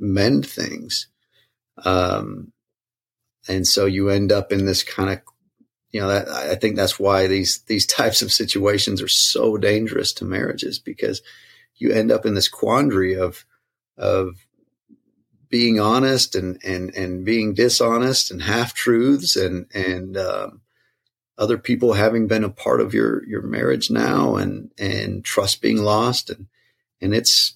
mend 0.02 0.46
things. 0.46 1.06
Um, 1.84 2.52
and 3.48 3.66
so 3.66 3.86
you 3.86 4.10
end 4.10 4.32
up 4.32 4.52
in 4.52 4.66
this 4.66 4.82
kind 4.82 5.10
of, 5.10 5.20
you 5.90 6.00
know, 6.00 6.08
that, 6.08 6.28
I 6.28 6.56
think 6.56 6.76
that's 6.76 6.98
why 6.98 7.26
these, 7.26 7.62
these 7.66 7.86
types 7.98 8.20
of 8.20 8.32
situations 8.32 9.00
are 9.00 9.08
so 9.08 9.56
dangerous 9.56 10.12
to 10.14 10.24
marriages 10.24 10.78
because 10.78 11.22
you 11.76 11.92
end 11.92 12.10
up 12.10 12.26
in 12.26 12.34
this 12.34 12.48
quandary 12.48 13.16
of, 13.16 13.44
of 13.96 14.46
being 15.48 15.78
honest 15.78 16.34
and, 16.34 16.60
and, 16.64 16.94
and 16.94 17.24
being 17.24 17.54
dishonest 17.54 18.30
and 18.30 18.42
half 18.42 18.74
truths 18.74 19.36
and, 19.36 19.66
and, 19.74 20.16
um, 20.16 20.60
other 21.38 21.58
people 21.58 21.94
having 21.94 22.26
been 22.26 22.44
a 22.44 22.50
part 22.50 22.80
of 22.80 22.92
your, 22.92 23.26
your 23.26 23.42
marriage 23.42 23.90
now 23.90 24.36
and, 24.36 24.70
and 24.78 25.24
trust 25.24 25.62
being 25.62 25.78
lost. 25.78 26.30
And, 26.30 26.46
and 27.00 27.14
it's, 27.14 27.54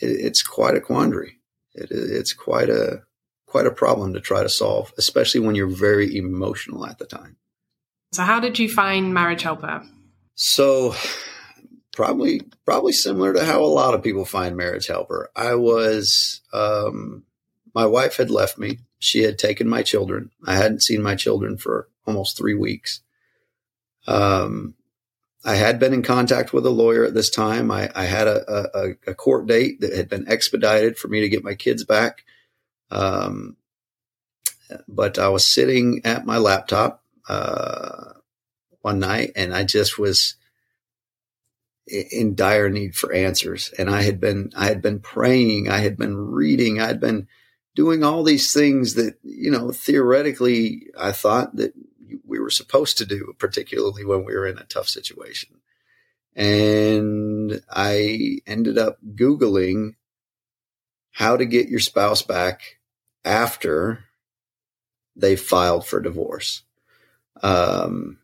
it's 0.00 0.42
quite 0.42 0.74
a 0.74 0.80
quandary 0.80 1.38
it, 1.74 1.88
it's 1.90 2.32
quite 2.32 2.70
a 2.70 3.02
quite 3.46 3.66
a 3.66 3.70
problem 3.70 4.14
to 4.14 4.20
try 4.20 4.42
to 4.42 4.48
solve, 4.48 4.92
especially 4.98 5.40
when 5.40 5.54
you're 5.54 5.68
very 5.68 6.16
emotional 6.16 6.86
at 6.86 6.98
the 6.98 7.06
time. 7.06 7.36
So, 8.12 8.22
how 8.22 8.40
did 8.40 8.58
you 8.58 8.68
find 8.68 9.14
Marriage 9.14 9.42
Helper? 9.42 9.82
So, 10.34 10.94
probably 11.92 12.42
probably 12.64 12.92
similar 12.92 13.32
to 13.32 13.44
how 13.44 13.62
a 13.62 13.66
lot 13.66 13.94
of 13.94 14.02
people 14.02 14.24
find 14.24 14.56
Marriage 14.56 14.86
Helper. 14.86 15.30
I 15.36 15.54
was 15.54 16.40
um, 16.52 17.24
my 17.74 17.86
wife 17.86 18.16
had 18.16 18.30
left 18.30 18.58
me. 18.58 18.78
She 18.98 19.22
had 19.22 19.38
taken 19.38 19.68
my 19.68 19.82
children. 19.82 20.30
I 20.46 20.56
hadn't 20.56 20.82
seen 20.82 21.02
my 21.02 21.14
children 21.14 21.56
for 21.56 21.88
almost 22.06 22.36
three 22.36 22.54
weeks. 22.54 23.00
Um, 24.06 24.74
I 25.44 25.56
had 25.56 25.78
been 25.78 25.92
in 25.92 26.02
contact 26.02 26.52
with 26.52 26.64
a 26.64 26.70
lawyer 26.70 27.04
at 27.04 27.14
this 27.14 27.28
time. 27.28 27.70
I, 27.70 27.90
I 27.94 28.04
had 28.04 28.26
a, 28.26 28.78
a, 28.78 29.10
a, 29.10 29.14
court 29.14 29.46
date 29.46 29.80
that 29.80 29.92
had 29.92 30.08
been 30.08 30.26
expedited 30.26 30.96
for 30.96 31.08
me 31.08 31.20
to 31.20 31.28
get 31.28 31.44
my 31.44 31.54
kids 31.54 31.84
back. 31.84 32.24
Um, 32.90 33.56
but 34.88 35.18
I 35.18 35.28
was 35.28 35.46
sitting 35.46 36.00
at 36.04 36.24
my 36.24 36.38
laptop 36.38 37.02
uh, 37.28 38.14
one 38.80 38.98
night 39.00 39.32
and 39.36 39.54
I 39.54 39.64
just 39.64 39.98
was 39.98 40.36
in 41.86 42.34
dire 42.34 42.70
need 42.70 42.94
for 42.94 43.12
answers. 43.12 43.72
And 43.78 43.90
I 43.90 44.02
had 44.02 44.20
been 44.20 44.50
I 44.56 44.66
had 44.66 44.80
been 44.80 45.00
praying, 45.00 45.68
I 45.68 45.78
had 45.78 45.96
been 45.96 46.16
reading, 46.16 46.80
I 46.80 46.86
had 46.86 47.00
been 47.00 47.28
doing 47.74 48.02
all 48.02 48.22
these 48.22 48.52
things 48.52 48.94
that 48.94 49.18
you 49.22 49.50
know 49.50 49.70
theoretically 49.72 50.86
I 50.98 51.12
thought 51.12 51.56
that 51.56 51.74
we 52.34 52.40
were 52.40 52.50
supposed 52.50 52.98
to 52.98 53.06
do, 53.06 53.32
particularly 53.38 54.04
when 54.04 54.24
we 54.24 54.34
were 54.34 54.46
in 54.46 54.58
a 54.58 54.64
tough 54.64 54.88
situation. 54.88 55.60
And 56.34 57.62
I 57.70 58.40
ended 58.44 58.76
up 58.76 58.98
Googling 59.14 59.94
how 61.12 61.36
to 61.36 61.46
get 61.46 61.68
your 61.68 61.78
spouse 61.78 62.22
back 62.22 62.80
after 63.24 64.04
they 65.14 65.36
filed 65.36 65.86
for 65.86 66.00
divorce. 66.00 66.62
Um, 67.40 68.18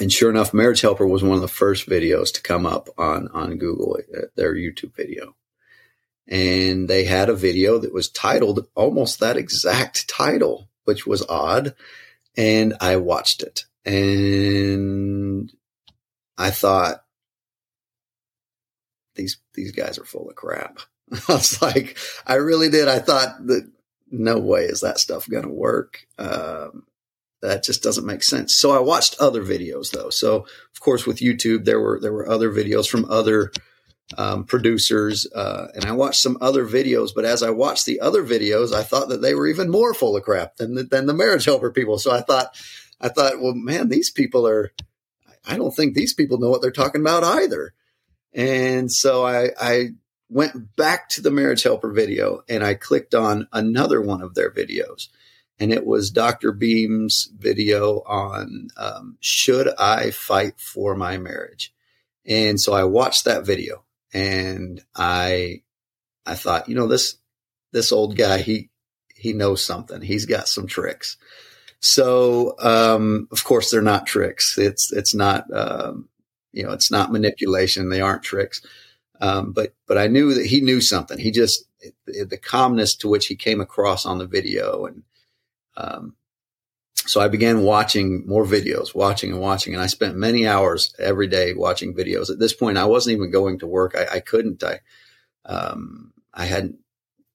and 0.00 0.10
sure 0.10 0.30
enough, 0.30 0.54
Marriage 0.54 0.80
Helper 0.80 1.06
was 1.06 1.22
one 1.22 1.34
of 1.34 1.42
the 1.42 1.48
first 1.48 1.86
videos 1.86 2.32
to 2.32 2.42
come 2.42 2.64
up 2.64 2.88
on, 2.96 3.28
on 3.34 3.58
Google, 3.58 3.98
uh, 4.16 4.22
their 4.36 4.54
YouTube 4.54 4.94
video. 4.94 5.36
And 6.26 6.88
they 6.88 7.04
had 7.04 7.28
a 7.28 7.34
video 7.34 7.76
that 7.76 7.92
was 7.92 8.08
titled 8.08 8.68
almost 8.74 9.20
that 9.20 9.36
exact 9.36 10.08
title, 10.08 10.70
which 10.84 11.06
was 11.06 11.26
odd 11.28 11.74
and 12.40 12.74
I 12.80 12.96
watched 12.96 13.42
it 13.42 13.66
and 13.84 15.52
I 16.38 16.50
thought 16.50 17.04
these 19.14 19.36
these 19.52 19.72
guys 19.72 19.98
are 19.98 20.06
full 20.06 20.30
of 20.30 20.36
crap. 20.36 20.78
I 21.12 21.34
was 21.34 21.60
like, 21.60 21.98
I 22.26 22.36
really 22.36 22.70
did. 22.70 22.88
I 22.88 22.98
thought 22.98 23.46
that 23.48 23.70
no 24.10 24.38
way 24.38 24.64
is 24.64 24.80
that 24.80 24.98
stuff 24.98 25.28
going 25.28 25.42
to 25.42 25.50
work. 25.50 26.06
Um, 26.18 26.86
that 27.42 27.62
just 27.62 27.82
doesn't 27.82 28.06
make 28.06 28.22
sense. 28.22 28.54
So 28.56 28.70
I 28.70 28.78
watched 28.80 29.16
other 29.20 29.44
videos 29.44 29.90
though. 29.90 30.08
So 30.08 30.36
of 30.36 30.80
course 30.80 31.06
with 31.06 31.18
YouTube 31.18 31.66
there 31.66 31.80
were 31.80 32.00
there 32.00 32.12
were 32.12 32.28
other 32.28 32.50
videos 32.50 32.88
from 32.88 33.04
other 33.10 33.52
um, 34.18 34.44
producers, 34.44 35.26
uh, 35.34 35.68
and 35.74 35.84
I 35.84 35.92
watched 35.92 36.20
some 36.20 36.38
other 36.40 36.66
videos. 36.66 37.10
But 37.14 37.24
as 37.24 37.42
I 37.42 37.50
watched 37.50 37.86
the 37.86 38.00
other 38.00 38.24
videos, 38.24 38.72
I 38.72 38.82
thought 38.82 39.08
that 39.08 39.22
they 39.22 39.34
were 39.34 39.46
even 39.46 39.70
more 39.70 39.94
full 39.94 40.16
of 40.16 40.22
crap 40.22 40.56
than 40.56 40.74
the, 40.74 40.84
than 40.84 41.06
the 41.06 41.14
marriage 41.14 41.44
helper 41.44 41.70
people. 41.70 41.98
So 41.98 42.10
I 42.10 42.20
thought, 42.20 42.54
I 43.00 43.08
thought, 43.08 43.40
well, 43.40 43.54
man, 43.54 43.88
these 43.88 44.10
people 44.10 44.46
are. 44.46 44.72
I 45.46 45.56
don't 45.56 45.74
think 45.74 45.94
these 45.94 46.12
people 46.12 46.38
know 46.38 46.50
what 46.50 46.60
they're 46.60 46.70
talking 46.70 47.00
about 47.00 47.24
either. 47.24 47.72
And 48.34 48.92
so 48.92 49.24
I, 49.24 49.48
I 49.58 49.88
went 50.28 50.76
back 50.76 51.08
to 51.10 51.22
the 51.22 51.30
marriage 51.30 51.62
helper 51.62 51.90
video 51.90 52.42
and 52.48 52.62
I 52.62 52.74
clicked 52.74 53.14
on 53.14 53.48
another 53.52 54.00
one 54.00 54.22
of 54.22 54.34
their 54.34 54.50
videos. 54.50 55.08
And 55.58 55.72
it 55.72 55.84
was 55.84 56.10
Dr. 56.10 56.52
Beam's 56.52 57.30
video 57.36 58.02
on 58.06 58.68
um, 58.76 59.16
should 59.20 59.68
I 59.78 60.10
fight 60.10 60.60
for 60.60 60.94
my 60.94 61.18
marriage? 61.18 61.74
And 62.26 62.60
so 62.60 62.72
I 62.72 62.84
watched 62.84 63.24
that 63.24 63.44
video 63.44 63.84
and 64.12 64.82
I 64.94 65.62
I 66.26 66.34
thought, 66.34 66.68
you 66.68 66.74
know, 66.74 66.86
this 66.86 67.16
this 67.72 67.92
old 67.92 68.16
guy, 68.16 68.38
he 68.38 68.70
he 69.14 69.32
knows 69.32 69.64
something. 69.64 70.00
He's 70.00 70.26
got 70.26 70.48
some 70.48 70.66
tricks. 70.66 71.16
So 71.80 72.54
um, 72.60 73.28
of 73.32 73.44
course 73.44 73.70
they're 73.70 73.82
not 73.82 74.06
tricks. 74.06 74.58
It's 74.58 74.92
it's 74.92 75.14
not 75.14 75.44
um, 75.52 76.08
you 76.52 76.62
know 76.62 76.72
it's 76.72 76.90
not 76.90 77.12
manipulation. 77.12 77.88
They 77.88 78.00
aren't 78.00 78.22
tricks. 78.22 78.62
Um, 79.20 79.52
but 79.52 79.74
but 79.86 79.98
I 79.98 80.06
knew 80.06 80.34
that 80.34 80.46
he 80.46 80.60
knew 80.60 80.80
something. 80.80 81.18
He 81.18 81.30
just 81.30 81.64
the 82.06 82.38
calmness 82.38 82.94
to 82.96 83.08
which 83.08 83.26
he 83.26 83.36
came 83.36 83.60
across 83.60 84.06
on 84.06 84.18
the 84.18 84.26
video, 84.26 84.86
and 84.86 85.02
um, 85.76 86.14
so 87.06 87.20
I 87.20 87.28
began 87.28 87.62
watching 87.62 88.26
more 88.26 88.44
videos, 88.44 88.94
watching 88.94 89.32
and 89.32 89.40
watching, 89.40 89.74
and 89.74 89.82
I 89.82 89.86
spent 89.86 90.16
many 90.16 90.46
hours 90.46 90.94
every 90.98 91.26
day 91.26 91.54
watching 91.54 91.94
videos. 91.94 92.30
At 92.30 92.38
this 92.38 92.52
point, 92.52 92.78
I 92.78 92.84
wasn't 92.84 93.16
even 93.16 93.30
going 93.30 93.58
to 93.60 93.66
work. 93.66 93.96
I, 93.96 94.16
I 94.16 94.20
couldn't. 94.20 94.62
I, 94.62 94.80
um, 95.44 96.12
I 96.32 96.44
had 96.44 96.74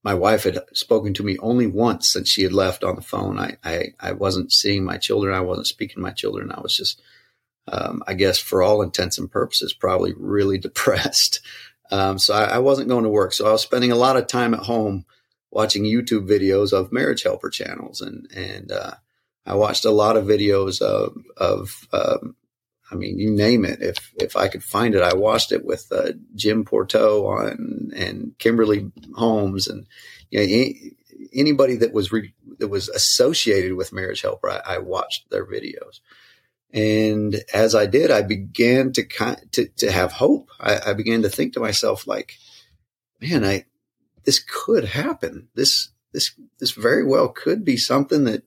my 0.06 0.13
wife 0.13 0.43
had 0.43 0.60
spoken 0.73 1.15
to 1.15 1.23
me 1.23 1.36
only 1.39 1.65
once 1.65 2.10
since 2.10 2.30
she 2.30 2.43
had 2.43 2.54
left 2.54 2.84
on 2.84 2.95
the 2.95 3.01
phone. 3.01 3.39
I, 3.39 3.58
I, 3.63 3.88
I 3.99 4.12
wasn't 4.12 4.51
seeing 4.51 4.86
my 4.86 4.97
children. 4.97 5.34
I 5.34 5.41
wasn't 5.41 5.65
speaking 5.65 5.95
to 5.95 6.01
my 6.01 6.12
children. 6.12 6.51
I 6.51 6.62
was 6.62 6.78
just, 6.78 7.01
um, 7.67 8.04
I 8.06 8.13
guess 8.13 8.38
for 8.38 8.62
all 8.62 8.84
intents 8.84 9.17
and 9.17 9.32
purposes, 9.32 9.73
probably 9.73 10.13
really 10.15 10.58
depressed. 10.60 11.41
Um, 11.89 12.19
so 12.19 12.36
I, 12.36 12.43
I, 12.43 12.58
wasn't 12.60 12.88
going 12.88 13.04
to 13.04 13.10
work. 13.10 13.34
So 13.34 13.47
I 13.47 13.51
was 13.51 13.63
spending 13.63 13.91
a 13.91 13.95
lot 13.95 14.15
of 14.15 14.28
time 14.28 14.54
at 14.54 14.62
home 14.62 15.06
watching 15.49 15.84
YouTube 15.84 16.30
videos 16.30 16.71
of 16.71 16.91
marriage 16.91 17.23
helper 17.23 17.49
channels. 17.49 17.99
And, 18.01 18.28
and, 18.32 18.71
uh, 18.71 18.93
I 19.45 19.55
watched 19.55 19.86
a 19.86 19.91
lot 19.91 20.17
of 20.17 20.25
videos 20.25 20.81
of, 20.81 21.15
of, 21.38 21.88
um, 21.93 22.36
I 22.91 22.95
mean, 22.95 23.19
you 23.19 23.31
name 23.31 23.65
it. 23.65 23.81
If 23.81 24.13
if 24.15 24.36
I 24.36 24.47
could 24.47 24.63
find 24.63 24.93
it, 24.93 25.01
I 25.01 25.15
watched 25.15 25.51
it 25.51 25.65
with 25.65 25.88
uh, 25.91 26.12
Jim 26.36 26.65
Pourteau 26.65 27.25
on 27.25 27.91
and 27.95 28.38
Kimberly 28.38 28.91
Holmes 29.15 29.67
and 29.67 29.88
you 30.29 30.39
know, 30.39 30.45
any, 30.45 30.95
anybody 31.34 31.75
that 31.77 31.93
was 31.93 32.12
re, 32.12 32.34
that 32.60 32.67
was 32.67 32.89
associated 32.89 33.73
with 33.73 33.93
Marriage 33.93 34.21
Helper. 34.21 34.49
I, 34.49 34.75
I, 34.75 34.77
watched 34.77 35.29
their 35.31 35.45
videos, 35.45 35.99
and 36.71 37.43
as 37.53 37.73
I 37.73 37.88
did, 37.88 38.12
I 38.12 38.21
began 38.21 38.91
to 38.93 39.03
to, 39.51 39.67
to 39.67 39.91
have 39.91 40.12
hope. 40.12 40.49
I, 40.60 40.79
I 40.88 40.93
began 40.93 41.23
to 41.23 41.29
think 41.29 41.53
to 41.53 41.60
myself, 41.60 42.05
like, 42.05 42.38
man, 43.19 43.43
I 43.43 43.65
this 44.25 44.39
could 44.39 44.86
happen. 44.86 45.47
This 45.55 45.89
this 46.13 46.36
this 46.60 46.71
very 46.71 47.03
well 47.03 47.29
could 47.29 47.65
be 47.65 47.77
something 47.77 48.25
that 48.25 48.43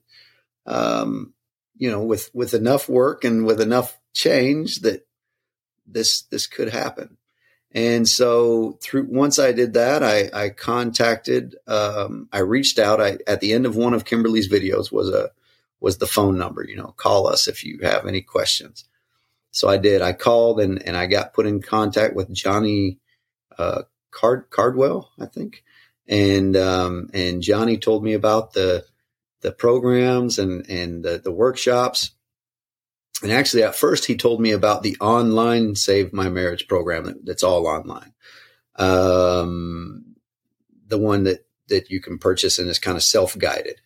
um, 0.69 1.33
you 1.75 1.89
know, 1.89 2.01
with 2.01 2.29
with 2.33 2.53
enough 2.53 2.87
work 2.87 3.23
and 3.23 3.45
with 3.45 3.59
enough 3.59 3.97
change 4.13 4.81
that 4.81 5.05
this 5.85 6.21
this 6.23 6.47
could 6.47 6.69
happen. 6.69 7.17
And 7.71 8.07
so 8.07 8.77
through 8.81 9.07
once 9.09 9.37
I 9.37 9.51
did 9.51 9.73
that, 9.73 10.01
I, 10.03 10.29
I 10.33 10.49
contacted, 10.49 11.55
um, 11.67 12.27
I 12.31 12.39
reached 12.39 12.79
out. 12.79 13.01
I 13.01 13.17
at 13.27 13.41
the 13.41 13.53
end 13.53 13.65
of 13.65 13.75
one 13.75 13.93
of 13.93 14.05
Kimberly's 14.05 14.49
videos 14.49 14.91
was 14.91 15.09
a 15.09 15.31
was 15.79 15.97
the 15.97 16.07
phone 16.07 16.37
number. 16.37 16.63
You 16.63 16.75
know, 16.75 16.93
call 16.97 17.27
us 17.27 17.47
if 17.47 17.63
you 17.63 17.79
have 17.83 18.05
any 18.05 18.21
questions. 18.21 18.85
So 19.51 19.67
I 19.67 19.77
did. 19.77 20.01
I 20.01 20.13
called 20.13 20.59
and 20.59 20.81
and 20.81 20.95
I 20.95 21.07
got 21.07 21.33
put 21.33 21.45
in 21.45 21.61
contact 21.61 22.15
with 22.15 22.33
Johnny 22.33 22.99
uh, 23.57 23.83
Card 24.11 24.49
Cardwell, 24.49 25.11
I 25.19 25.25
think, 25.25 25.63
and 26.07 26.55
um, 26.57 27.09
and 27.13 27.41
Johnny 27.41 27.77
told 27.77 28.03
me 28.03 28.13
about 28.13 28.53
the 28.53 28.85
the 29.41 29.51
programs 29.51 30.39
and 30.39 30.69
and 30.69 31.03
the, 31.03 31.19
the 31.19 31.31
workshops. 31.31 32.11
And 33.21 33.31
actually, 33.31 33.63
at 33.63 33.75
first, 33.75 34.05
he 34.05 34.15
told 34.15 34.39
me 34.39 34.51
about 34.51 34.81
the 34.81 34.95
online 35.01 35.75
Save 35.75 36.13
My 36.13 36.29
Marriage 36.29 36.67
program 36.67 37.03
that, 37.05 37.25
that's 37.25 37.43
all 37.43 37.67
online. 37.67 38.13
Um, 38.75 40.15
the 40.87 40.97
one 40.97 41.23
that 41.23 41.45
that 41.67 41.89
you 41.89 42.01
can 42.01 42.17
purchase 42.17 42.59
and 42.59 42.69
is 42.69 42.79
kind 42.79 42.97
of 42.97 43.03
self 43.03 43.37
guided. 43.37 43.79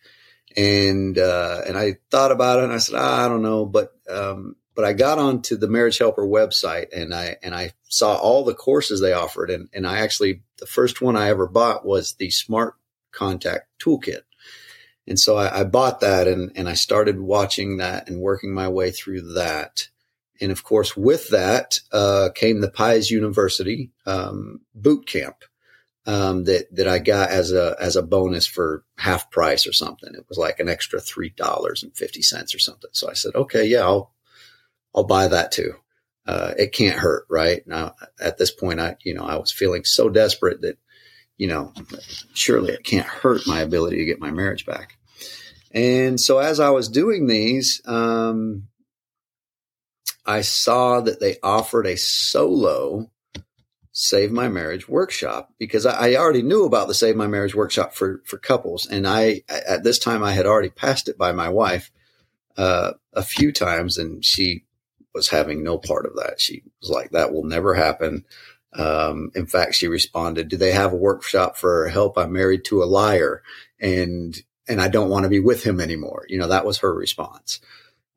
And 0.56 1.18
uh, 1.18 1.62
and 1.66 1.76
I 1.76 1.96
thought 2.10 2.32
about 2.32 2.60
it 2.60 2.64
and 2.64 2.72
I 2.72 2.78
said, 2.78 2.96
ah, 2.98 3.24
I 3.24 3.28
don't 3.28 3.42
know, 3.42 3.66
but 3.66 3.92
um, 4.08 4.56
but 4.74 4.84
I 4.84 4.92
got 4.92 5.18
onto 5.18 5.56
the 5.56 5.68
Marriage 5.68 5.98
Helper 5.98 6.26
website 6.26 6.86
and 6.96 7.14
I 7.14 7.36
and 7.42 7.54
I 7.54 7.72
saw 7.88 8.16
all 8.16 8.44
the 8.44 8.54
courses 8.54 9.00
they 9.00 9.12
offered 9.12 9.50
and 9.50 9.68
and 9.72 9.86
I 9.86 9.98
actually 9.98 10.42
the 10.58 10.66
first 10.66 11.00
one 11.00 11.16
I 11.16 11.28
ever 11.28 11.46
bought 11.46 11.84
was 11.84 12.14
the 12.14 12.30
Smart 12.30 12.74
Contact 13.12 13.66
Toolkit. 13.80 14.22
And 15.06 15.20
so 15.20 15.36
I, 15.36 15.60
I, 15.60 15.64
bought 15.64 16.00
that 16.00 16.26
and, 16.26 16.50
and 16.54 16.68
I 16.68 16.74
started 16.74 17.20
watching 17.20 17.76
that 17.76 18.08
and 18.08 18.20
working 18.20 18.54
my 18.54 18.68
way 18.68 18.90
through 18.90 19.34
that. 19.34 19.88
And 20.40 20.50
of 20.50 20.64
course, 20.64 20.96
with 20.96 21.28
that 21.28 21.78
uh, 21.92 22.30
came 22.34 22.60
the 22.60 22.70
Pies 22.70 23.10
University 23.10 23.90
um, 24.06 24.62
boot 24.74 25.06
camp 25.06 25.44
um, 26.06 26.44
that 26.44 26.74
that 26.74 26.88
I 26.88 26.98
got 26.98 27.30
as 27.30 27.52
a 27.52 27.76
as 27.80 27.96
a 27.96 28.02
bonus 28.02 28.46
for 28.46 28.84
half 28.98 29.30
price 29.30 29.66
or 29.66 29.72
something. 29.72 30.14
It 30.14 30.26
was 30.28 30.38
like 30.38 30.60
an 30.60 30.68
extra 30.68 31.00
three 31.00 31.30
dollars 31.30 31.82
and 31.82 31.96
fifty 31.96 32.22
cents 32.22 32.54
or 32.54 32.58
something. 32.58 32.90
So 32.92 33.08
I 33.08 33.14
said, 33.14 33.34
okay, 33.34 33.64
yeah, 33.64 33.82
I'll 33.82 34.12
I'll 34.94 35.04
buy 35.04 35.28
that 35.28 35.52
too. 35.52 35.74
Uh, 36.26 36.54
it 36.58 36.72
can't 36.72 36.98
hurt, 36.98 37.26
right? 37.28 37.66
Now 37.66 37.94
at 38.20 38.38
this 38.38 38.50
point, 38.50 38.80
I 38.80 38.96
you 39.02 39.14
know 39.14 39.24
I 39.24 39.36
was 39.36 39.52
feeling 39.52 39.84
so 39.84 40.08
desperate 40.08 40.60
that 40.62 40.78
you 41.36 41.46
know, 41.46 41.72
surely 42.32 42.72
it 42.72 42.84
can't 42.84 43.06
hurt 43.06 43.46
my 43.46 43.60
ability 43.60 43.98
to 43.98 44.04
get 44.04 44.20
my 44.20 44.30
marriage 44.30 44.66
back. 44.66 44.96
And 45.72 46.20
so 46.20 46.38
as 46.38 46.60
I 46.60 46.70
was 46.70 46.88
doing 46.88 47.26
these, 47.26 47.82
um, 47.84 48.68
I 50.24 50.40
saw 50.42 51.00
that 51.00 51.20
they 51.20 51.36
offered 51.42 51.86
a 51.86 51.96
solo 51.96 53.10
Save 53.92 54.32
My 54.32 54.48
Marriage 54.48 54.88
workshop 54.88 55.52
because 55.58 55.86
I, 55.86 56.10
I, 56.10 56.16
already 56.16 56.42
knew 56.42 56.64
about 56.64 56.88
the 56.88 56.94
Save 56.94 57.14
My 57.14 57.28
Marriage 57.28 57.54
workshop 57.54 57.94
for, 57.94 58.22
for 58.24 58.38
couples. 58.38 58.86
And 58.86 59.06
I, 59.06 59.42
at 59.48 59.84
this 59.84 60.00
time, 60.00 60.24
I 60.24 60.32
had 60.32 60.46
already 60.46 60.70
passed 60.70 61.08
it 61.08 61.16
by 61.16 61.30
my 61.30 61.48
wife 61.48 61.92
uh, 62.56 62.92
a 63.12 63.22
few 63.22 63.52
times 63.52 63.96
and 63.96 64.24
she 64.24 64.64
was 65.14 65.28
having 65.28 65.62
no 65.62 65.78
part 65.78 66.06
of 66.06 66.16
that. 66.16 66.40
She 66.40 66.64
was 66.80 66.90
like, 66.90 67.10
that 67.10 67.32
will 67.32 67.44
never 67.44 67.74
happen. 67.74 68.24
Um, 68.74 69.30
in 69.34 69.46
fact, 69.46 69.74
she 69.74 69.86
responded, 69.86 70.48
"Do 70.48 70.56
they 70.56 70.72
have 70.72 70.92
a 70.92 70.96
workshop 70.96 71.56
for 71.56 71.88
help? 71.88 72.18
I'm 72.18 72.32
married 72.32 72.64
to 72.66 72.82
a 72.82 72.86
liar, 72.86 73.42
and 73.80 74.36
and 74.68 74.80
I 74.80 74.88
don't 74.88 75.10
want 75.10 75.24
to 75.24 75.28
be 75.28 75.40
with 75.40 75.62
him 75.62 75.80
anymore." 75.80 76.26
You 76.28 76.38
know, 76.38 76.48
that 76.48 76.66
was 76.66 76.78
her 76.78 76.92
response, 76.92 77.60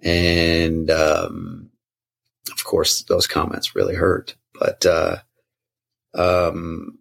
and 0.01 0.89
um, 0.89 1.69
of 2.51 2.63
course, 2.63 3.03
those 3.03 3.27
comments 3.27 3.75
really 3.75 3.95
hurt. 3.95 4.35
But 4.53 4.85
uh, 4.85 5.17
um, 6.15 6.99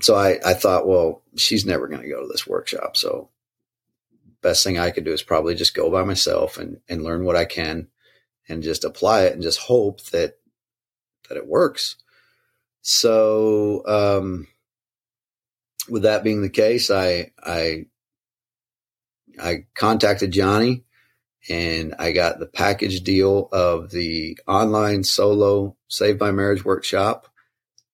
so 0.00 0.14
I 0.14 0.38
I 0.44 0.54
thought, 0.54 0.86
well, 0.86 1.22
she's 1.36 1.66
never 1.66 1.88
going 1.88 2.02
to 2.02 2.08
go 2.08 2.20
to 2.20 2.28
this 2.28 2.46
workshop, 2.46 2.96
so 2.96 3.30
best 4.40 4.62
thing 4.62 4.78
I 4.78 4.90
could 4.90 5.04
do 5.04 5.12
is 5.12 5.22
probably 5.22 5.56
just 5.56 5.74
go 5.74 5.90
by 5.90 6.04
myself 6.04 6.58
and 6.58 6.80
and 6.88 7.02
learn 7.02 7.24
what 7.24 7.36
I 7.36 7.44
can, 7.44 7.88
and 8.48 8.62
just 8.62 8.84
apply 8.84 9.22
it, 9.22 9.32
and 9.32 9.42
just 9.42 9.58
hope 9.58 10.02
that 10.10 10.38
that 11.28 11.36
it 11.36 11.46
works. 11.48 11.96
So, 12.80 13.82
um, 13.86 14.46
with 15.88 16.02
that 16.02 16.24
being 16.24 16.42
the 16.42 16.50
case, 16.50 16.90
I, 16.90 17.32
I, 17.42 17.86
I 19.40 19.66
contacted 19.74 20.32
Johnny 20.32 20.84
and 21.48 21.94
I 21.98 22.12
got 22.12 22.38
the 22.38 22.46
package 22.46 23.02
deal 23.02 23.48
of 23.52 23.90
the 23.90 24.38
online 24.46 25.04
solo 25.04 25.76
Save 25.88 26.20
My 26.20 26.30
Marriage 26.30 26.64
workshop 26.64 27.28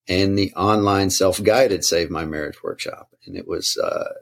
and 0.09 0.37
the 0.37 0.53
online 0.55 1.11
self-guided 1.11 1.85
Save 1.85 2.11
My 2.11 2.25
Marriage 2.25 2.63
workshop. 2.63 3.15
And 3.27 3.37
it 3.37 3.47
was, 3.47 3.77
uh, 3.77 4.13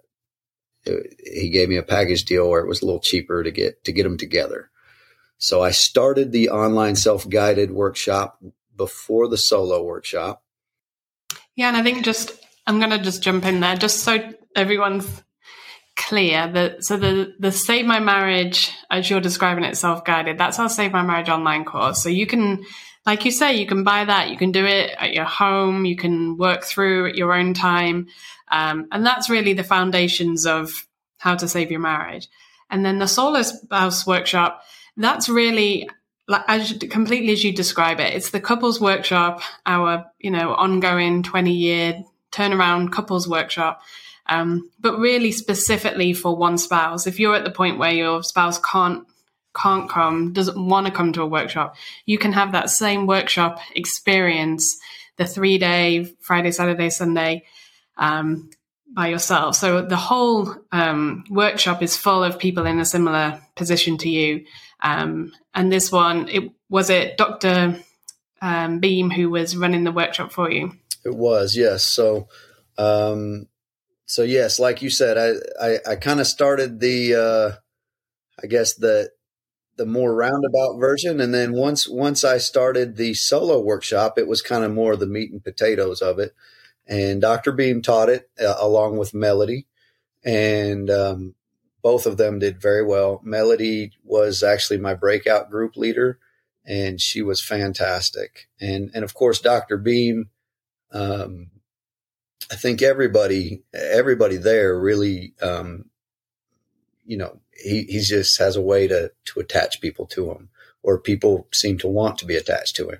he 0.85 1.51
gave 1.51 1.69
me 1.69 1.77
a 1.77 1.83
package 1.83 2.25
deal 2.25 2.49
where 2.49 2.61
it 2.61 2.69
was 2.69 2.83
a 2.83 2.85
little 2.85 3.01
cheaper 3.01 3.43
to 3.43 3.51
get, 3.51 3.85
to 3.85 3.93
get 3.93 4.03
them 4.03 4.19
together. 4.19 4.71
So 5.39 5.63
I 5.63 5.71
started 5.71 6.31
the 6.31 6.51
online 6.51 6.97
self-guided 6.97 7.71
workshop 7.71 8.43
before 8.77 9.29
the 9.29 9.39
solo 9.39 9.83
workshop. 9.83 10.43
Yeah, 11.57 11.69
and 11.69 11.77
I 11.77 11.83
think 11.83 12.05
just 12.05 12.33
I'm 12.67 12.79
going 12.79 12.91
to 12.91 12.99
just 12.99 13.23
jump 13.23 13.45
in 13.45 13.61
there 13.61 13.77
just 13.77 14.01
so 14.01 14.33
everyone's 14.57 15.23
clear 15.95 16.49
that 16.49 16.85
so 16.85 16.97
the 16.97 17.35
the 17.39 17.53
Save 17.53 17.85
My 17.85 18.01
Marriage 18.01 18.71
as 18.91 19.11
you're 19.11 19.21
describing 19.21 19.65
it 19.65 19.77
self 19.77 20.05
guided 20.05 20.39
that's 20.39 20.59
our 20.59 20.69
Save 20.69 20.93
My 20.93 21.03
Marriage 21.03 21.29
online 21.29 21.65
course. 21.65 22.03
So 22.03 22.09
you 22.09 22.27
can 22.27 22.65
like 23.05 23.25
you 23.25 23.31
say 23.31 23.57
you 23.57 23.67
can 23.67 23.85
buy 23.85 24.05
that 24.05 24.31
you 24.31 24.37
can 24.37 24.53
do 24.53 24.65
it 24.65 24.95
at 24.99 25.13
your 25.13 25.25
home 25.25 25.85
you 25.85 25.97
can 25.97 26.37
work 26.39 26.65
through 26.65 27.09
at 27.09 27.17
your 27.17 27.33
own 27.33 27.53
time 27.53 28.07
um, 28.51 28.89
and 28.93 29.05
that's 29.05 29.29
really 29.29 29.53
the 29.53 29.65
foundations 29.65 30.47
of 30.47 30.87
how 31.19 31.35
to 31.35 31.49
save 31.49 31.71
your 31.71 31.81
marriage 31.81 32.29
and 32.71 32.85
then 32.85 32.99
the 32.99 33.07
solo 33.07 33.43
spouse 33.43 34.07
workshop 34.07 34.63
that's 34.97 35.29
really 35.29 35.89
like 36.29 36.45
as 36.49 36.73
completely 36.91 37.33
as 37.33 37.43
you 37.45 37.53
describe 37.53 38.01
it, 38.01 38.15
it's 38.15 38.31
the 38.31 38.41
couples 38.41 38.81
workshop, 38.81 39.43
our 39.67 40.07
you 40.19 40.31
know 40.31 40.55
ongoing 40.55 41.23
twenty 41.23 41.53
year 41.53 42.03
turnaround 42.31 42.93
couples 42.93 43.29
workshop, 43.29 43.83
um, 44.29 44.71
but 44.81 44.99
really 44.99 45.33
specifically 45.33 46.13
for 46.13 46.37
one 46.37 46.59
spouse. 46.59 47.07
If 47.07 47.21
you're 47.21 47.35
at 47.35 47.45
the 47.45 47.51
point 47.51 47.79
where 47.79 47.93
your 47.93 48.23
spouse 48.23 48.59
can't 48.59 49.07
can't 49.55 49.91
come, 49.91 50.33
doesn't 50.33 50.69
want 50.69 50.87
to 50.87 50.93
come 50.93 51.13
to 51.13 51.23
a 51.23 51.27
workshop, 51.27 51.77
you 52.07 52.19
can 52.19 52.33
have 52.33 52.53
that 52.53 52.71
same 52.71 53.07
workshop 53.07 53.59
experience, 53.75 54.79
the 55.17 55.27
three 55.27 55.59
day 55.59 56.05
Friday, 56.21 56.53
Saturday, 56.53 56.91
Sunday. 56.91 57.45
Um, 57.97 58.51
by 58.95 59.09
yourself. 59.09 59.57
So 59.57 59.83
the 59.83 59.97
whole 59.97 60.55
um, 60.71 61.25
workshop 61.31 61.83
is 61.83 61.97
full 61.97 62.23
of 62.23 62.39
people 62.39 62.67
in 62.67 62.79
a 62.79 62.85
similar 62.85 63.41
position 63.57 63.97
to 63.99 64.09
you, 64.09 64.45
um, 64.83 65.33
and 65.55 65.73
this 65.73 65.93
one, 65.93 66.29
it 66.29 66.51
was 66.69 66.91
it 66.91 67.17
Dr. 67.17 67.77
Um, 68.41 68.81
Beam 68.81 69.11
who 69.11 69.31
was 69.31 69.57
running 69.57 69.85
the 69.85 69.93
workshop 69.93 70.33
for 70.33 70.51
you. 70.51 70.73
It 71.05 71.15
was, 71.15 71.57
yes. 71.57 71.85
So, 71.85 72.29
um, 72.77 73.47
so 74.07 74.23
yes, 74.25 74.59
like 74.59 74.83
you 74.83 74.91
said, 74.91 75.17
I, 75.17 75.65
I, 75.65 75.79
I 75.93 75.97
kind 75.97 76.21
of 76.21 76.27
started 76.27 76.81
the, 76.81 77.15
uh, 77.15 77.53
I 78.43 78.47
guess 78.49 78.75
the, 78.75 79.11
the 79.77 79.87
more 79.87 80.15
roundabout 80.15 80.79
version. 80.79 81.21
And 81.21 81.33
then 81.33 81.53
once, 81.53 81.89
once 81.89 82.25
I 82.25 82.39
started 82.39 82.97
the 82.97 83.15
solo 83.15 83.61
workshop, 83.61 84.19
it 84.19 84.27
was 84.27 84.43
kind 84.43 84.65
of 84.65 84.73
more 84.73 84.97
the 84.97 85.07
meat 85.07 85.31
and 85.33 85.43
potatoes 85.43 86.03
of 86.03 86.19
it. 86.19 86.35
and 86.87 87.21
Dr. 87.21 87.53
Beam 87.53 87.83
taught 87.83 88.09
it 88.09 88.29
uh, 88.41 88.57
along 88.59 88.99
with 88.99 89.15
Melody, 89.15 89.67
and 90.25 90.91
um, 90.91 91.35
both 91.83 92.07
of 92.07 92.17
them 92.17 92.39
did 92.39 92.61
very 92.61 92.85
well. 92.85 93.21
Melody 93.25 93.93
was 94.05 94.43
actually 94.43 94.79
my 94.79 94.95
breakout 94.95 95.51
group 95.51 95.77
leader, 95.77 96.19
and 96.65 97.01
she 97.01 97.23
was 97.23 97.45
fantastic. 97.45 98.49
And 98.61 98.91
and 98.95 99.05
of 99.05 99.15
course, 99.15 99.41
Dr. 99.41 99.77
Beam. 99.77 100.31
Um, 100.93 101.51
I 102.51 102.57
think 102.57 102.83
everybody 102.83 103.63
everybody 103.73 104.37
there 104.37 104.79
really, 104.79 105.35
um, 105.41 105.87
you 107.05 107.17
know, 107.17 107.41
he 107.53 107.85
he 107.85 108.01
just 108.01 108.39
has 108.39 108.57
a 108.57 108.63
way 108.63 108.87
to 108.89 109.13
to 109.27 109.41
attach 109.41 109.81
people 109.81 110.07
to 110.09 110.31
him, 110.31 110.51
or 110.83 110.99
people 110.99 111.49
seem 111.53 111.79
to 111.79 111.89
want 111.89 112.19
to 112.19 112.27
be 112.27 112.37
attached 112.37 112.77
to 112.77 112.91
him. 112.91 112.99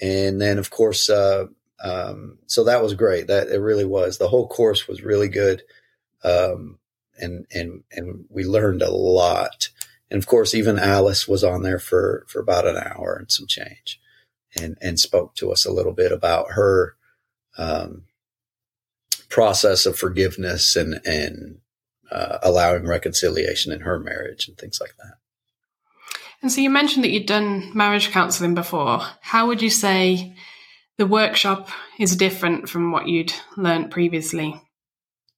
And 0.00 0.40
then, 0.40 0.58
of 0.58 0.70
course, 0.70 1.08
uh, 1.08 1.46
um, 1.82 2.38
so 2.46 2.64
that 2.64 2.82
was 2.82 2.94
great. 2.94 3.26
That 3.26 3.48
it 3.48 3.58
really 3.58 3.84
was. 3.84 4.18
The 4.18 4.28
whole 4.28 4.48
course 4.48 4.86
was 4.86 5.02
really 5.02 5.28
good, 5.28 5.62
um, 6.22 6.78
and 7.18 7.46
and 7.52 7.84
and 7.92 8.24
we 8.28 8.44
learned 8.44 8.82
a 8.82 8.90
lot. 8.90 9.70
And 10.10 10.18
of 10.18 10.26
course, 10.26 10.54
even 10.54 10.78
Alice 10.78 11.26
was 11.26 11.42
on 11.42 11.62
there 11.62 11.78
for 11.78 12.24
for 12.28 12.40
about 12.40 12.66
an 12.66 12.76
hour 12.76 13.16
and 13.18 13.30
some 13.30 13.46
change, 13.46 14.00
and 14.60 14.76
and 14.80 14.98
spoke 14.98 15.34
to 15.36 15.50
us 15.50 15.64
a 15.64 15.72
little 15.72 15.92
bit 15.92 16.12
about 16.12 16.52
her 16.52 16.96
um, 17.58 18.04
process 19.28 19.86
of 19.86 19.98
forgiveness 19.98 20.76
and 20.76 21.00
and 21.04 21.58
uh, 22.10 22.38
allowing 22.42 22.86
reconciliation 22.86 23.72
in 23.72 23.80
her 23.80 23.98
marriage 23.98 24.48
and 24.48 24.56
things 24.56 24.78
like 24.80 24.96
that. 24.98 25.14
And 26.42 26.52
so 26.52 26.60
you 26.60 26.70
mentioned 26.70 27.02
that 27.04 27.10
you'd 27.10 27.26
done 27.26 27.72
marriage 27.74 28.10
counselling 28.10 28.54
before. 28.54 29.00
How 29.20 29.48
would 29.48 29.62
you 29.62 29.70
say 29.70 30.36
the 30.98 31.06
workshop 31.06 31.68
is 31.98 32.14
different 32.14 32.68
from 32.68 32.92
what 32.92 33.08
you'd 33.08 33.32
learned 33.56 33.90
previously? 33.90 34.60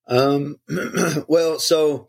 Um, 0.09 0.57
well, 1.29 1.59
so 1.59 2.09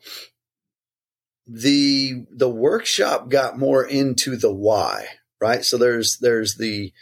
the 1.46 2.26
the 2.32 2.50
workshop 2.50 3.30
got 3.30 3.58
more 3.58 3.84
into 3.86 4.38
the 4.38 4.54
why, 4.54 5.06
right? 5.42 5.66
So 5.66 5.78
there's 5.78 6.18
there's 6.22 6.56
the 6.56 6.94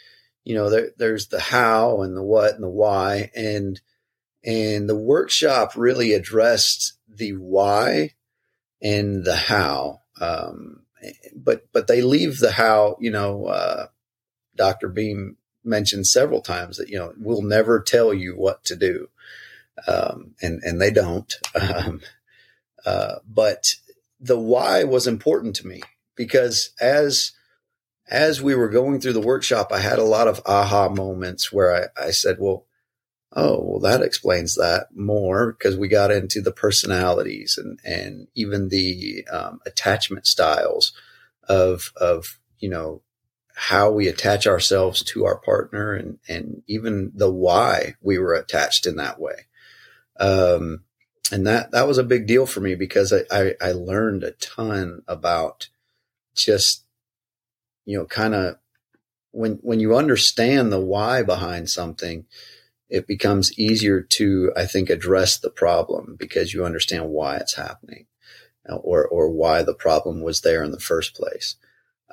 you 0.44 0.54
know 0.54 0.70
there, 0.70 0.90
there's 0.96 1.28
the 1.28 1.40
how 1.40 2.02
and 2.02 2.16
the 2.16 2.22
what 2.22 2.54
and 2.54 2.64
the 2.64 2.70
why 2.70 3.30
and 3.34 3.80
and 4.44 4.88
the 4.88 4.96
workshop 4.96 5.72
really 5.76 6.14
addressed 6.14 6.94
the 7.08 7.32
why 7.32 8.14
and 8.82 9.24
the 9.24 9.36
how. 9.36 10.00
Um, 10.20 10.82
but 11.36 11.66
but 11.72 11.86
they 11.86 12.00
leave 12.00 12.38
the 12.38 12.52
how. 12.52 12.96
You 13.00 13.10
know, 13.10 13.46
uh, 13.46 13.86
Doctor 14.56 14.88
Beam 14.88 15.36
mentioned 15.64 16.06
several 16.06 16.40
times 16.40 16.78
that 16.78 16.88
you 16.88 16.98
know 16.98 17.12
we'll 17.18 17.42
never 17.42 17.80
tell 17.80 18.14
you 18.14 18.34
what 18.34 18.64
to 18.64 18.76
do, 18.76 19.08
um, 19.86 20.34
and 20.42 20.62
and 20.62 20.80
they 20.80 20.90
don't. 20.90 21.32
Um, 21.60 22.00
uh, 22.86 23.16
but 23.26 23.74
the 24.20 24.38
why 24.38 24.84
was 24.84 25.06
important 25.06 25.56
to 25.56 25.66
me 25.66 25.82
because 26.16 26.70
as 26.80 27.32
as 28.10 28.40
we 28.40 28.54
were 28.54 28.68
going 28.68 29.00
through 29.00 29.12
the 29.12 29.20
workshop, 29.20 29.70
I 29.72 29.80
had 29.80 29.98
a 29.98 30.04
lot 30.04 30.28
of 30.28 30.40
aha 30.46 30.88
moments 30.88 31.52
where 31.52 31.90
I, 31.98 32.06
I 32.06 32.10
said, 32.10 32.36
well, 32.38 32.66
oh, 33.32 33.62
well, 33.62 33.80
that 33.80 34.02
explains 34.02 34.54
that 34.54 34.86
more 34.94 35.52
because 35.52 35.76
we 35.76 35.88
got 35.88 36.10
into 36.10 36.40
the 36.40 36.52
personalities 36.52 37.58
and, 37.62 37.78
and 37.84 38.28
even 38.34 38.68
the 38.68 39.26
um, 39.30 39.60
attachment 39.66 40.26
styles 40.26 40.92
of, 41.48 41.92
of, 42.00 42.38
you 42.58 42.70
know, 42.70 43.02
how 43.54 43.90
we 43.90 44.08
attach 44.08 44.46
ourselves 44.46 45.02
to 45.02 45.26
our 45.26 45.38
partner 45.38 45.92
and, 45.92 46.18
and 46.28 46.62
even 46.66 47.12
the 47.14 47.30
why 47.30 47.94
we 48.00 48.18
were 48.18 48.34
attached 48.34 48.86
in 48.86 48.96
that 48.96 49.20
way. 49.20 49.46
Um, 50.18 50.84
and 51.30 51.46
that, 51.46 51.72
that 51.72 51.86
was 51.86 51.98
a 51.98 52.04
big 52.04 52.26
deal 52.26 52.46
for 52.46 52.60
me 52.60 52.74
because 52.74 53.12
I, 53.12 53.22
I, 53.30 53.54
I 53.60 53.72
learned 53.72 54.24
a 54.24 54.32
ton 54.32 55.02
about 55.06 55.68
just, 56.34 56.84
you 57.84 57.98
know, 57.98 58.06
kind 58.06 58.34
of 58.34 58.56
when, 59.32 59.58
when 59.62 59.80
you 59.80 59.96
understand 59.96 60.72
the 60.72 60.80
why 60.80 61.22
behind 61.22 61.68
something, 61.68 62.26
it 62.88 63.06
becomes 63.06 63.58
easier 63.58 64.00
to, 64.00 64.52
I 64.56 64.64
think, 64.64 64.88
address 64.88 65.38
the 65.38 65.50
problem 65.50 66.16
because 66.18 66.54
you 66.54 66.64
understand 66.64 67.10
why 67.10 67.36
it's 67.36 67.54
happening 67.54 68.06
or, 68.66 69.06
or 69.06 69.30
why 69.30 69.62
the 69.62 69.74
problem 69.74 70.22
was 70.22 70.40
there 70.40 70.64
in 70.64 70.70
the 70.70 70.80
first 70.80 71.14
place. 71.14 71.56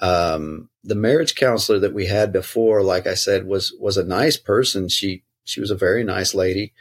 Um, 0.02 0.70
the 0.84 0.96
marriage 0.96 1.36
counselor 1.36 1.80
that 1.80 1.94
we 1.94 2.08
had 2.08 2.34
before, 2.34 2.84
like 2.84 3.08
I 3.08 3.14
said, 3.14 3.48
was 3.48 3.74
was 3.80 3.98
a 3.98 4.04
nice 4.04 4.36
person. 4.36 4.90
She 4.90 5.24
she 5.46 5.62
was 5.62 5.72
a 5.72 5.76
very 5.76 6.04
nice 6.04 6.34
lady. 6.34 6.74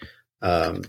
Um, 0.43 0.83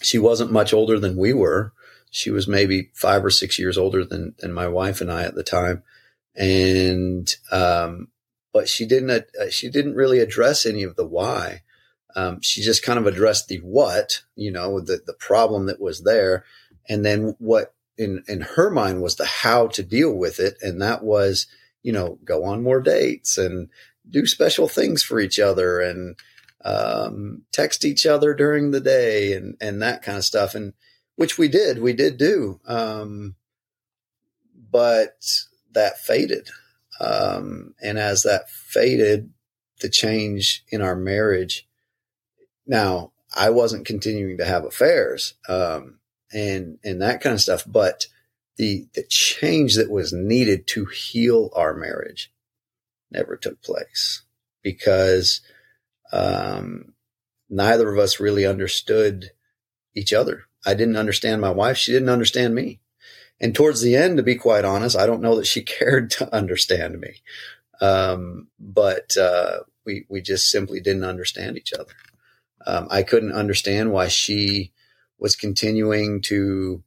she 0.00 0.18
wasn't 0.18 0.52
much 0.52 0.72
older 0.72 0.98
than 0.98 1.16
we 1.16 1.32
were. 1.32 1.72
She 2.10 2.30
was 2.30 2.48
maybe 2.48 2.90
five 2.94 3.24
or 3.24 3.30
six 3.30 3.58
years 3.58 3.78
older 3.78 4.04
than 4.04 4.34
than 4.38 4.52
my 4.52 4.68
wife 4.68 5.00
and 5.00 5.10
I 5.10 5.24
at 5.24 5.34
the 5.34 5.44
time, 5.44 5.82
and 6.34 7.32
um, 7.52 8.08
but 8.52 8.68
she 8.68 8.86
didn't 8.86 9.10
uh, 9.10 9.50
she 9.50 9.70
didn't 9.70 9.94
really 9.94 10.18
address 10.18 10.66
any 10.66 10.82
of 10.82 10.96
the 10.96 11.06
why. 11.06 11.62
Um, 12.16 12.40
she 12.40 12.62
just 12.62 12.82
kind 12.82 12.98
of 12.98 13.06
addressed 13.06 13.46
the 13.46 13.58
what, 13.58 14.22
you 14.34 14.50
know, 14.50 14.80
the 14.80 15.00
the 15.06 15.14
problem 15.14 15.66
that 15.66 15.80
was 15.80 16.02
there, 16.02 16.44
and 16.88 17.04
then 17.04 17.36
what 17.38 17.74
in 17.96 18.24
in 18.26 18.40
her 18.40 18.70
mind 18.70 19.02
was 19.02 19.16
the 19.16 19.26
how 19.26 19.68
to 19.68 19.82
deal 19.82 20.12
with 20.12 20.40
it, 20.40 20.56
and 20.62 20.82
that 20.82 21.04
was 21.04 21.46
you 21.82 21.92
know 21.92 22.18
go 22.24 22.44
on 22.44 22.62
more 22.62 22.80
dates 22.80 23.38
and 23.38 23.68
do 24.08 24.26
special 24.26 24.66
things 24.66 25.02
for 25.02 25.20
each 25.20 25.38
other 25.38 25.80
and 25.80 26.16
um, 26.64 27.42
text 27.52 27.84
each 27.84 28.06
other 28.06 28.34
during 28.34 28.70
the 28.70 28.80
day 28.80 29.32
and 29.32 29.56
and 29.60 29.82
that 29.82 30.02
kind 30.02 30.18
of 30.18 30.24
stuff, 30.24 30.54
and 30.54 30.74
which 31.16 31.38
we 31.38 31.48
did, 31.48 31.80
we 31.80 31.92
did 31.92 32.16
do, 32.16 32.60
um, 32.66 33.36
but 34.70 35.22
that 35.72 35.98
faded, 35.98 36.48
um, 37.00 37.74
and 37.82 37.98
as 37.98 38.22
that 38.22 38.50
faded, 38.50 39.30
the 39.80 39.88
change 39.88 40.64
in 40.68 40.82
our 40.82 40.96
marriage. 40.96 41.66
Now, 42.66 43.12
I 43.36 43.50
wasn't 43.50 43.86
continuing 43.86 44.38
to 44.38 44.44
have 44.44 44.64
affairs. 44.64 45.34
Um, 45.48 46.00
and 46.32 46.78
and 46.84 47.02
that 47.02 47.20
kind 47.20 47.34
of 47.34 47.40
stuff. 47.40 47.64
But 47.66 48.06
the 48.56 48.86
the 48.94 49.04
change 49.08 49.76
that 49.76 49.90
was 49.90 50.12
needed 50.12 50.66
to 50.68 50.86
heal 50.86 51.50
our 51.54 51.74
marriage 51.74 52.32
never 53.10 53.36
took 53.36 53.62
place 53.62 54.22
because 54.62 55.40
um, 56.12 56.94
neither 57.48 57.92
of 57.92 57.98
us 57.98 58.20
really 58.20 58.46
understood 58.46 59.30
each 59.94 60.12
other. 60.12 60.44
I 60.64 60.74
didn't 60.74 60.96
understand 60.96 61.40
my 61.40 61.50
wife; 61.50 61.76
she 61.76 61.92
didn't 61.92 62.08
understand 62.08 62.54
me. 62.54 62.80
And 63.40 63.54
towards 63.54 63.80
the 63.80 63.96
end, 63.96 64.18
to 64.18 64.22
be 64.22 64.34
quite 64.34 64.64
honest, 64.64 64.96
I 64.96 65.06
don't 65.06 65.22
know 65.22 65.36
that 65.36 65.46
she 65.46 65.62
cared 65.78 66.10
to 66.12 66.34
understand 66.34 67.00
me. 67.00 67.22
Um, 67.80 68.48
but 68.58 69.16
uh, 69.16 69.60
we 69.86 70.06
we 70.08 70.20
just 70.20 70.50
simply 70.50 70.80
didn't 70.80 71.04
understand 71.04 71.56
each 71.56 71.72
other. 71.72 71.92
Um, 72.66 72.88
I 72.90 73.02
couldn't 73.02 73.32
understand 73.32 73.92
why 73.92 74.08
she 74.08 74.72
was 75.18 75.36
continuing 75.36 76.20
to, 76.22 76.82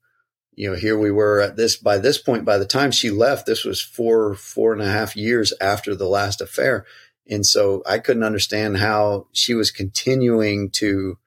you 0.56 0.70
know, 0.70 0.76
here 0.76 0.98
we 0.98 1.12
were 1.12 1.40
at 1.40 1.56
this, 1.56 1.78
by 1.78 1.98
this 1.98 2.18
point, 2.18 2.46
by 2.46 2.58
the 2.58 2.66
time 2.66 2.92
she 2.92 3.10
left, 3.10 3.46
this 3.46 3.64
was 3.64 3.82
four, 3.82 4.36
four 4.36 4.74
and 4.74 4.82
a 4.82 4.92
half 4.92 5.16
years 5.16 5.54
after 5.62 5.96
the 5.96 6.08
last 6.08 6.42
affair. 6.42 6.86
And 7.30 7.46
so 7.46 7.84
I 7.86 8.00
couldn't 8.00 8.24
understand 8.24 8.78
how 8.78 9.28
she 9.32 9.54
was 9.54 9.72
continuing 9.72 10.70
to 10.72 11.18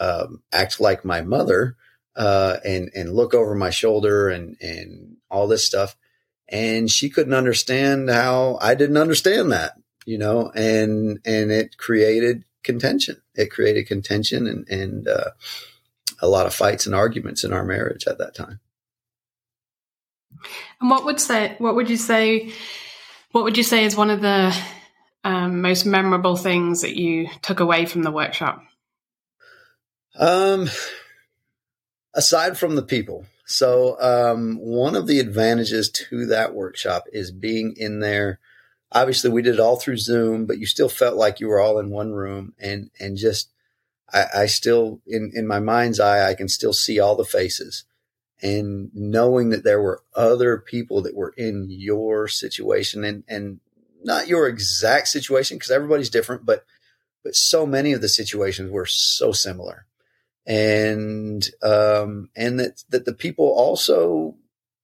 um, 0.00 0.42
act 0.52 0.80
like 0.80 1.04
my 1.04 1.20
mother 1.20 1.76
uh, 2.16 2.56
and 2.64 2.90
and 2.94 3.14
look 3.14 3.34
over 3.34 3.54
my 3.54 3.70
shoulder 3.70 4.28
and 4.28 4.56
and 4.60 5.16
all 5.30 5.46
this 5.46 5.64
stuff. 5.64 5.96
And 6.48 6.90
she 6.90 7.10
couldn't 7.10 7.34
understand 7.34 8.08
how 8.08 8.58
I 8.60 8.74
didn't 8.74 8.96
understand 8.96 9.52
that, 9.52 9.74
you 10.04 10.18
know, 10.18 10.50
and 10.54 11.20
and 11.24 11.50
it 11.50 11.76
created 11.76 12.44
contention. 12.62 13.22
It 13.34 13.50
created 13.50 13.86
contention 13.86 14.46
and 14.46 14.68
and 14.68 15.08
uh, 15.08 15.30
a 16.20 16.28
lot 16.28 16.46
of 16.46 16.54
fights 16.54 16.86
and 16.86 16.94
arguments 16.94 17.44
in 17.44 17.52
our 17.52 17.64
marriage 17.64 18.06
at 18.06 18.18
that 18.18 18.34
time. 18.34 18.60
And 20.80 20.90
what 20.90 21.04
would 21.04 21.20
say? 21.20 21.54
What 21.58 21.74
would 21.74 21.90
you 21.90 21.96
say? 21.96 22.52
What 23.32 23.44
would 23.44 23.56
you 23.56 23.62
say 23.62 23.84
is 23.84 23.96
one 23.96 24.10
of 24.10 24.20
the 24.20 24.56
um, 25.26 25.60
most 25.60 25.84
memorable 25.84 26.36
things 26.36 26.82
that 26.82 26.96
you 26.96 27.28
took 27.42 27.60
away 27.60 27.84
from 27.84 28.02
the 28.02 28.12
workshop? 28.12 28.62
Um, 30.18 30.68
aside 32.14 32.56
from 32.56 32.76
the 32.76 32.82
people, 32.82 33.26
so 33.44 34.00
um, 34.00 34.56
one 34.60 34.94
of 34.94 35.06
the 35.06 35.18
advantages 35.18 35.90
to 35.90 36.26
that 36.26 36.54
workshop 36.54 37.04
is 37.12 37.30
being 37.30 37.74
in 37.76 38.00
there. 38.00 38.38
Obviously, 38.92 39.30
we 39.30 39.42
did 39.42 39.54
it 39.54 39.60
all 39.60 39.76
through 39.76 39.98
Zoom, 39.98 40.46
but 40.46 40.58
you 40.58 40.66
still 40.66 40.88
felt 40.88 41.16
like 41.16 41.40
you 41.40 41.48
were 41.48 41.60
all 41.60 41.78
in 41.78 41.90
one 41.90 42.12
room 42.12 42.54
and 42.58 42.90
and 43.00 43.16
just 43.16 43.50
I, 44.12 44.26
I 44.34 44.46
still, 44.46 45.00
in, 45.06 45.32
in 45.34 45.46
my 45.46 45.58
mind's 45.58 45.98
eye, 45.98 46.28
I 46.28 46.34
can 46.34 46.48
still 46.48 46.72
see 46.72 47.00
all 47.00 47.16
the 47.16 47.24
faces 47.24 47.84
and 48.42 48.90
knowing 48.94 49.48
that 49.50 49.64
there 49.64 49.80
were 49.80 50.02
other 50.14 50.58
people 50.58 51.02
that 51.02 51.16
were 51.16 51.34
in 51.36 51.66
your 51.70 52.28
situation 52.28 53.04
and, 53.04 53.24
and 53.28 53.60
not 54.06 54.28
your 54.28 54.46
exact 54.46 55.08
situation 55.08 55.56
because 55.56 55.72
everybody's 55.72 56.08
different, 56.08 56.46
but, 56.46 56.64
but 57.24 57.34
so 57.34 57.66
many 57.66 57.92
of 57.92 58.00
the 58.00 58.08
situations 58.08 58.70
were 58.70 58.86
so 58.86 59.32
similar. 59.32 59.86
And, 60.46 61.44
um, 61.62 62.30
and 62.36 62.60
that, 62.60 62.84
that 62.90 63.04
the 63.04 63.12
people 63.12 63.46
also 63.46 64.36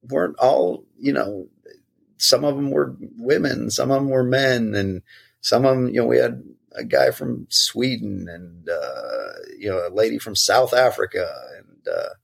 weren't 0.03 0.37
all, 0.39 0.85
you 0.99 1.13
know, 1.13 1.47
some 2.17 2.45
of 2.45 2.57
them 2.57 2.73
were 2.73 2.97
women, 3.17 3.71
some 3.71 3.93
of 3.93 4.03
them 4.03 4.11
were 4.11 4.25
men, 4.25 4.75
and 4.75 5.03
some 5.41 5.65
of 5.65 5.77
them, 5.77 5.89
you 5.89 6.01
know, 6.01 6.07
we 6.07 6.19
had 6.19 6.43
a 6.73 6.85
guy 6.85 7.13
from 7.13 7.47
Sweden 7.49 8.29
and, 8.29 8.69
uh, 8.69 9.33
you 9.57 9.71
know, 9.71 9.87
a 9.87 9.95
lady 9.95 10.19
from 10.19 10.35
South 10.35 10.75
Africa. 10.75 11.33
And, 11.59 11.87
uh, 11.87 12.15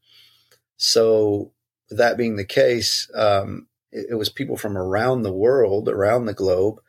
so 0.77 1.53
that 1.91 2.17
being 2.17 2.37
the 2.37 2.45
case, 2.45 3.09
um, 3.15 3.69
it, 3.93 4.07
it, 4.11 4.15
was 4.15 4.29
people 4.29 4.57
from 4.57 4.77
around 4.77 5.23
the 5.23 5.33
world, 5.33 5.89
around 5.89 6.27
the 6.27 6.35
globe, 6.35 6.81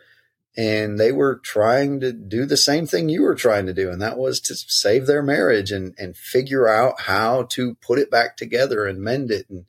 and 0.60 1.00
they 1.00 1.12
were 1.12 1.40
trying 1.44 2.02
to 2.02 2.12
do 2.12 2.46
the 2.46 2.58
same 2.58 2.86
thing 2.86 3.08
you 3.08 3.22
were 3.22 3.36
trying 3.36 3.66
to 3.68 3.74
do. 3.74 3.90
And 3.90 4.02
that 4.02 4.18
was 4.18 4.40
to 4.42 4.56
save 4.56 5.06
their 5.06 5.24
marriage 5.24 5.72
and, 5.72 5.94
and 5.98 6.18
figure 6.18 6.68
out 6.68 7.02
how 7.02 7.44
to 7.52 7.76
put 7.76 8.00
it 8.00 8.12
back 8.12 8.36
together 8.36 8.86
and 8.86 9.00
mend 9.00 9.32
it 9.32 9.50
and 9.50 9.66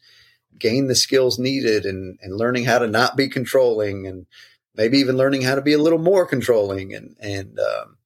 gain 0.59 0.88
the 0.88 0.95
skills 0.95 1.38
needed 1.38 1.84
and, 1.84 2.18
and 2.22 2.36
learning 2.36 2.64
how 2.64 2.78
to 2.80 2.88
not 2.88 3.16
be 3.16 3.28
controlling 3.28 4.07
and, 4.07 4.26
maybe 4.74 4.99
even 4.99 5.16
learning 5.16 5.43
how 5.43 5.55
to 5.55 5.62
be 5.62 5.72
a 5.72 5.78
little 5.78 5.99
more 5.99 6.26
controlling 6.26 6.95
and 6.95 7.16
and 7.20 7.59
um, 7.59 7.97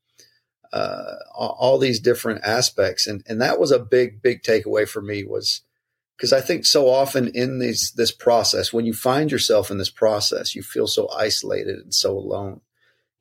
uh, 0.72 1.14
all 1.32 1.78
these 1.78 2.00
different 2.00 2.40
aspects. 2.44 3.06
And 3.06 3.22
and 3.28 3.40
that 3.40 3.60
was 3.60 3.70
a 3.70 3.78
big 3.78 4.22
big 4.22 4.42
takeaway 4.42 4.88
for 4.88 5.00
me 5.00 5.24
was 5.24 5.62
because 6.16 6.32
I 6.32 6.40
think 6.40 6.64
so 6.64 6.88
often 6.88 7.28
in 7.28 7.58
this 7.58 7.92
this 7.92 8.12
process, 8.12 8.72
when 8.72 8.86
you 8.86 8.92
find 8.92 9.30
yourself 9.30 9.70
in 9.70 9.78
this 9.78 9.90
process, 9.90 10.54
you 10.54 10.62
feel 10.62 10.86
so 10.86 11.08
isolated 11.10 11.78
and 11.78 11.94
so 11.94 12.16
alone, 12.16 12.60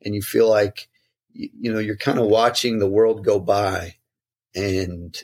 and 0.04 0.14
you 0.14 0.22
feel 0.22 0.48
like 0.48 0.88
you, 1.32 1.48
you 1.60 1.72
know 1.72 1.78
you're 1.78 1.96
kind 1.96 2.18
of 2.18 2.26
watching 2.26 2.78
the 2.78 2.88
world 2.88 3.24
go 3.24 3.38
by, 3.38 3.96
and 4.54 5.16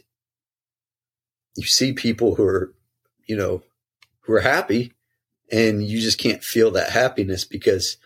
you 1.57 1.65
see 1.65 1.93
people 1.93 2.35
who 2.35 2.45
are 2.45 2.75
you 3.27 3.37
know 3.37 3.63
who 4.21 4.33
are 4.33 4.41
happy 4.41 4.93
and 5.51 5.83
you 5.83 6.01
just 6.01 6.19
can't 6.19 6.45
feel 6.45 6.71
that 6.71 6.91
happiness 6.91 7.45
because 7.45 7.97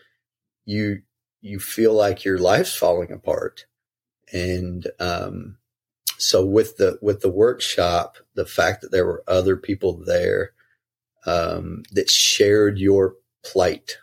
you 0.64 1.02
you 1.40 1.58
feel 1.58 1.92
like 1.92 2.24
your 2.24 2.38
life's 2.38 2.74
falling 2.74 3.12
apart. 3.12 3.66
And 4.32 4.86
um, 4.98 5.58
so 6.18 6.44
with 6.44 6.76
the 6.76 6.98
with 7.02 7.20
the 7.20 7.30
workshop 7.30 8.16
the 8.34 8.46
fact 8.46 8.80
that 8.80 8.90
there 8.90 9.04
were 9.04 9.22
other 9.26 9.56
people 9.56 10.02
there 10.06 10.52
um, 11.26 11.82
that 11.92 12.10
shared 12.10 12.78
your 12.78 13.14
plight 13.44 13.98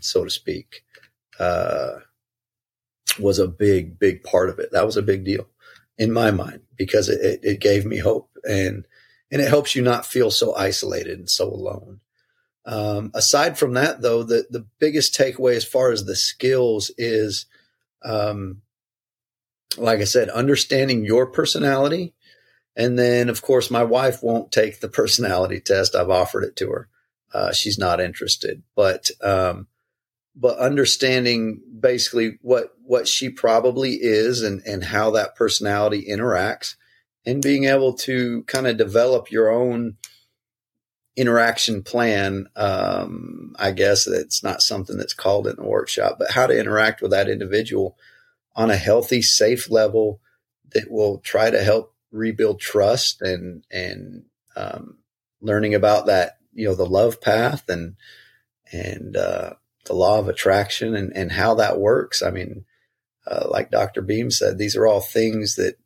so 0.00 0.24
to 0.24 0.30
speak 0.30 0.84
uh, 1.38 2.00
was 3.18 3.38
a 3.38 3.48
big 3.48 3.98
big 3.98 4.22
part 4.22 4.48
of 4.48 4.58
it 4.58 4.70
that 4.72 4.86
was 4.86 4.96
a 4.96 5.02
big 5.02 5.24
deal 5.24 5.46
in 5.98 6.12
my 6.12 6.30
mind 6.30 6.60
because 6.76 7.08
it, 7.08 7.40
it 7.42 7.60
gave 7.60 7.84
me 7.84 7.98
hope 7.98 8.30
and 8.48 8.86
and 9.30 9.40
it 9.40 9.48
helps 9.48 9.74
you 9.74 9.82
not 9.82 10.06
feel 10.06 10.30
so 10.30 10.54
isolated 10.54 11.18
and 11.18 11.30
so 11.30 11.48
alone 11.48 12.00
um, 12.66 13.10
aside 13.14 13.58
from 13.58 13.74
that, 13.74 14.00
though, 14.00 14.22
the, 14.22 14.46
the 14.50 14.66
biggest 14.78 15.14
takeaway 15.14 15.54
as 15.56 15.64
far 15.64 15.90
as 15.90 16.04
the 16.04 16.16
skills 16.16 16.90
is, 16.96 17.46
um, 18.02 18.62
like 19.76 20.00
I 20.00 20.04
said, 20.04 20.30
understanding 20.30 21.04
your 21.04 21.26
personality. 21.26 22.14
And 22.76 22.98
then, 22.98 23.28
of 23.28 23.42
course, 23.42 23.70
my 23.70 23.84
wife 23.84 24.22
won't 24.22 24.50
take 24.50 24.80
the 24.80 24.88
personality 24.88 25.60
test. 25.60 25.94
I've 25.94 26.10
offered 26.10 26.44
it 26.44 26.56
to 26.56 26.70
her. 26.70 26.88
Uh, 27.32 27.52
she's 27.52 27.78
not 27.78 28.00
interested, 28.00 28.62
but, 28.74 29.10
um, 29.22 29.66
but 30.36 30.58
understanding 30.58 31.60
basically 31.78 32.38
what, 32.42 32.74
what 32.82 33.06
she 33.06 33.28
probably 33.28 33.92
is 33.94 34.42
and, 34.42 34.62
and 34.66 34.84
how 34.84 35.10
that 35.12 35.36
personality 35.36 36.06
interacts 36.08 36.74
and 37.24 37.42
being 37.42 37.64
able 37.64 37.94
to 37.94 38.42
kind 38.44 38.66
of 38.66 38.76
develop 38.76 39.30
your 39.30 39.50
own, 39.50 39.96
interaction 41.16 41.82
plan. 41.82 42.48
Um, 42.56 43.54
I 43.58 43.70
guess 43.70 44.06
it's 44.06 44.42
not 44.42 44.62
something 44.62 44.96
that's 44.96 45.14
called 45.14 45.46
in 45.46 45.56
the 45.56 45.62
workshop, 45.62 46.16
but 46.18 46.32
how 46.32 46.46
to 46.46 46.58
interact 46.58 47.00
with 47.00 47.12
that 47.12 47.28
individual 47.28 47.96
on 48.56 48.70
a 48.70 48.76
healthy, 48.76 49.22
safe 49.22 49.70
level 49.70 50.20
that 50.72 50.90
will 50.90 51.18
try 51.18 51.50
to 51.50 51.62
help 51.62 51.94
rebuild 52.10 52.60
trust 52.60 53.22
and, 53.22 53.64
and, 53.70 54.24
um, 54.56 54.98
learning 55.40 55.74
about 55.74 56.06
that, 56.06 56.38
you 56.52 56.66
know, 56.66 56.74
the 56.74 56.86
love 56.86 57.20
path 57.20 57.68
and, 57.68 57.96
and, 58.72 59.16
uh, 59.16 59.54
the 59.84 59.94
law 59.94 60.18
of 60.18 60.28
attraction 60.28 60.94
and, 60.94 61.14
and 61.16 61.32
how 61.32 61.54
that 61.54 61.78
works. 61.78 62.22
I 62.22 62.30
mean, 62.30 62.64
uh, 63.26 63.46
like 63.48 63.70
Dr. 63.70 64.02
Beam 64.02 64.30
said, 64.30 64.58
these 64.58 64.76
are 64.76 64.86
all 64.86 65.00
things 65.00 65.56
that, 65.56 65.76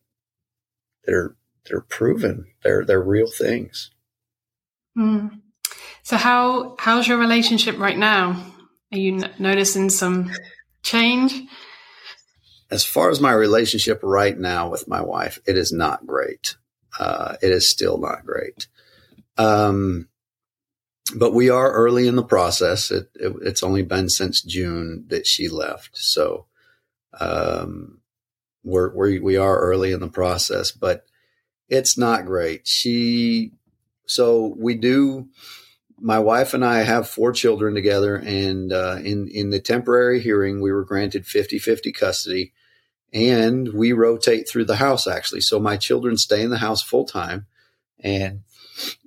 that 1.04 1.14
are, 1.14 1.36
that 1.64 1.74
are 1.74 1.86
proven. 1.88 2.46
They're, 2.62 2.84
they're 2.84 3.02
real 3.02 3.30
things. 3.30 3.90
Mm. 4.96 5.40
So 6.02 6.16
how 6.16 6.74
how's 6.78 7.06
your 7.06 7.18
relationship 7.18 7.78
right 7.78 7.98
now? 7.98 8.52
Are 8.92 8.98
you 8.98 9.16
n- 9.16 9.34
noticing 9.38 9.90
some 9.90 10.32
change? 10.82 11.42
As 12.70 12.84
far 12.84 13.10
as 13.10 13.20
my 13.20 13.32
relationship 13.32 14.00
right 14.02 14.38
now 14.38 14.70
with 14.70 14.88
my 14.88 15.02
wife, 15.02 15.38
it 15.46 15.58
is 15.58 15.70
not 15.70 16.06
great. 16.06 16.56
Uh, 16.98 17.36
it 17.42 17.50
is 17.50 17.70
still 17.70 17.98
not 17.98 18.24
great. 18.24 18.66
Um, 19.36 20.08
but 21.16 21.32
we 21.32 21.48
are 21.48 21.72
early 21.72 22.06
in 22.06 22.16
the 22.16 22.22
process. 22.22 22.90
It, 22.90 23.08
it, 23.14 23.34
it's 23.42 23.62
only 23.62 23.82
been 23.82 24.08
since 24.08 24.42
June 24.42 25.04
that 25.08 25.26
she 25.26 25.48
left, 25.48 25.96
so 25.96 26.46
um, 27.18 28.00
we're, 28.62 28.94
we're 28.94 29.22
we 29.22 29.36
are 29.36 29.58
early 29.58 29.92
in 29.92 30.00
the 30.00 30.08
process. 30.08 30.70
But 30.70 31.04
it's 31.68 31.96
not 31.96 32.26
great. 32.26 32.66
She 32.66 33.52
so 34.06 34.54
we 34.58 34.74
do. 34.74 35.28
My 36.00 36.18
wife 36.20 36.54
and 36.54 36.64
I 36.64 36.82
have 36.82 37.08
four 37.08 37.32
children 37.32 37.74
together, 37.74 38.16
and 38.16 38.72
uh, 38.72 38.98
in 39.02 39.28
in 39.28 39.50
the 39.50 39.60
temporary 39.60 40.20
hearing, 40.20 40.60
we 40.60 40.72
were 40.72 40.84
granted 40.84 41.24
50-50 41.24 41.92
custody, 41.94 42.52
and 43.12 43.72
we 43.72 43.92
rotate 43.92 44.48
through 44.48 44.66
the 44.66 44.76
house 44.76 45.06
actually. 45.06 45.40
So 45.40 45.58
my 45.58 45.76
children 45.76 46.16
stay 46.16 46.42
in 46.42 46.50
the 46.50 46.58
house 46.58 46.82
full 46.82 47.04
time, 47.04 47.46
and 47.98 48.42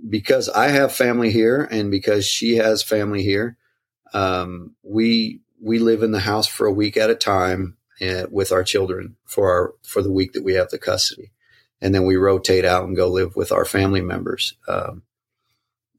because 0.09 0.49
I 0.49 0.69
have 0.69 0.91
family 0.93 1.32
here, 1.32 1.67
and 1.69 1.91
because 1.91 2.26
she 2.26 2.57
has 2.57 2.84
family 2.84 3.24
here, 3.24 3.57
um, 4.13 4.76
we 4.84 5.41
we 5.61 5.80
live 5.80 6.03
in 6.03 6.11
the 6.11 6.19
house 6.19 6.47
for 6.47 6.65
a 6.65 6.74
week 6.74 6.97
at 6.97 7.09
a 7.09 7.15
time 7.15 7.78
uh, 8.01 8.26
with 8.30 8.51
our 8.51 8.63
children 8.63 9.15
for 9.26 9.51
our 9.51 9.74
for 9.84 10.01
the 10.01 10.11
week 10.11 10.34
that 10.34 10.43
we 10.43 10.53
have 10.53 10.69
the 10.69 10.80
custody 10.80 11.32
and 11.82 11.93
then 11.95 12.05
we 12.05 12.15
rotate 12.15 12.63
out 12.63 12.86
and 12.86 12.95
go 12.95 13.07
live 13.07 13.36
with 13.36 13.51
our 13.51 13.65
family 13.65 14.01
members 14.01 14.53
um, 14.67 15.01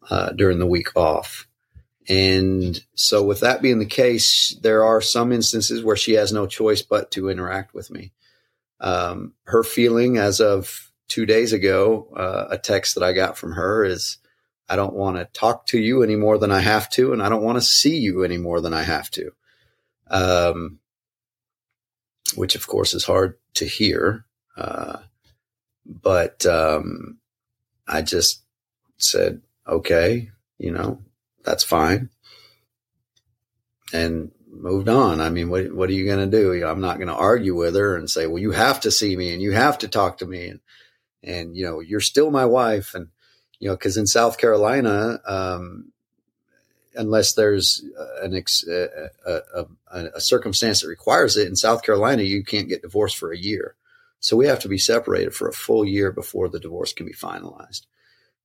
uh, 0.08 0.30
during 0.30 0.58
the 0.58 0.66
week 0.66 0.96
off. 0.96 1.48
And 2.08 2.82
so, 2.94 3.22
with 3.22 3.40
that 3.40 3.62
being 3.62 3.78
the 3.78 3.86
case, 3.86 4.56
there 4.62 4.84
are 4.84 5.00
some 5.00 5.32
instances 5.32 5.84
where 5.84 5.96
she 5.96 6.14
has 6.14 6.32
no 6.32 6.46
choice 6.46 6.82
but 6.82 7.10
to 7.12 7.28
interact 7.28 7.74
with 7.74 7.90
me. 7.90 8.12
Um, 8.80 9.34
her 9.44 9.62
feeling 9.62 10.18
as 10.18 10.40
of 10.40 10.91
two 11.12 11.26
days 11.26 11.52
ago, 11.52 12.08
uh, 12.16 12.46
a 12.48 12.56
text 12.56 12.94
that 12.94 13.04
I 13.04 13.12
got 13.12 13.36
from 13.36 13.52
her 13.52 13.84
is, 13.84 14.16
I 14.66 14.76
don't 14.76 14.94
want 14.94 15.18
to 15.18 15.26
talk 15.38 15.66
to 15.66 15.78
you 15.78 16.02
any 16.02 16.16
more 16.16 16.38
than 16.38 16.50
I 16.50 16.60
have 16.60 16.88
to, 16.92 17.12
and 17.12 17.22
I 17.22 17.28
don't 17.28 17.42
want 17.42 17.58
to 17.58 17.64
see 17.64 17.98
you 17.98 18.24
any 18.24 18.38
more 18.38 18.62
than 18.62 18.72
I 18.72 18.82
have 18.82 19.10
to. 19.10 19.32
Um, 20.10 20.78
which, 22.34 22.54
of 22.54 22.66
course, 22.66 22.94
is 22.94 23.04
hard 23.04 23.36
to 23.56 23.66
hear. 23.66 24.24
Uh, 24.56 25.00
but 25.84 26.46
um, 26.46 27.18
I 27.86 28.00
just 28.00 28.40
said, 28.96 29.42
okay, 29.68 30.30
you 30.56 30.70
know, 30.70 31.02
that's 31.44 31.62
fine. 31.62 32.08
And 33.92 34.30
moved 34.50 34.88
on. 34.88 35.20
I 35.20 35.28
mean, 35.28 35.50
what, 35.50 35.74
what 35.74 35.90
are 35.90 35.94
you 35.94 36.06
going 36.06 36.30
to 36.30 36.38
do? 36.38 36.66
I'm 36.66 36.80
not 36.80 36.96
going 36.96 37.08
to 37.08 37.14
argue 37.14 37.54
with 37.54 37.74
her 37.74 37.96
and 37.96 38.08
say, 38.08 38.26
well, 38.26 38.38
you 38.38 38.52
have 38.52 38.80
to 38.80 38.90
see 38.90 39.14
me 39.14 39.34
and 39.34 39.42
you 39.42 39.52
have 39.52 39.76
to 39.78 39.88
talk 39.88 40.16
to 40.18 40.26
me. 40.26 40.48
And, 40.48 40.60
and, 41.22 41.56
you 41.56 41.64
know, 41.64 41.80
you're 41.80 42.00
still 42.00 42.30
my 42.30 42.44
wife. 42.44 42.94
And, 42.94 43.08
you 43.58 43.68
know, 43.68 43.76
cause 43.76 43.96
in 43.96 44.06
South 44.06 44.38
Carolina, 44.38 45.20
um, 45.26 45.92
unless 46.94 47.34
there's 47.34 47.84
an 48.22 48.34
ex, 48.34 48.64
a, 48.66 49.10
a, 49.26 49.64
a, 49.92 50.04
a, 50.16 50.20
circumstance 50.20 50.82
that 50.82 50.88
requires 50.88 51.36
it 51.36 51.48
in 51.48 51.56
South 51.56 51.82
Carolina, 51.82 52.22
you 52.22 52.44
can't 52.44 52.68
get 52.68 52.82
divorced 52.82 53.16
for 53.16 53.32
a 53.32 53.38
year. 53.38 53.76
So 54.20 54.36
we 54.36 54.46
have 54.46 54.60
to 54.60 54.68
be 54.68 54.78
separated 54.78 55.34
for 55.34 55.48
a 55.48 55.52
full 55.52 55.84
year 55.84 56.12
before 56.12 56.48
the 56.48 56.60
divorce 56.60 56.92
can 56.92 57.06
be 57.06 57.12
finalized. 57.12 57.86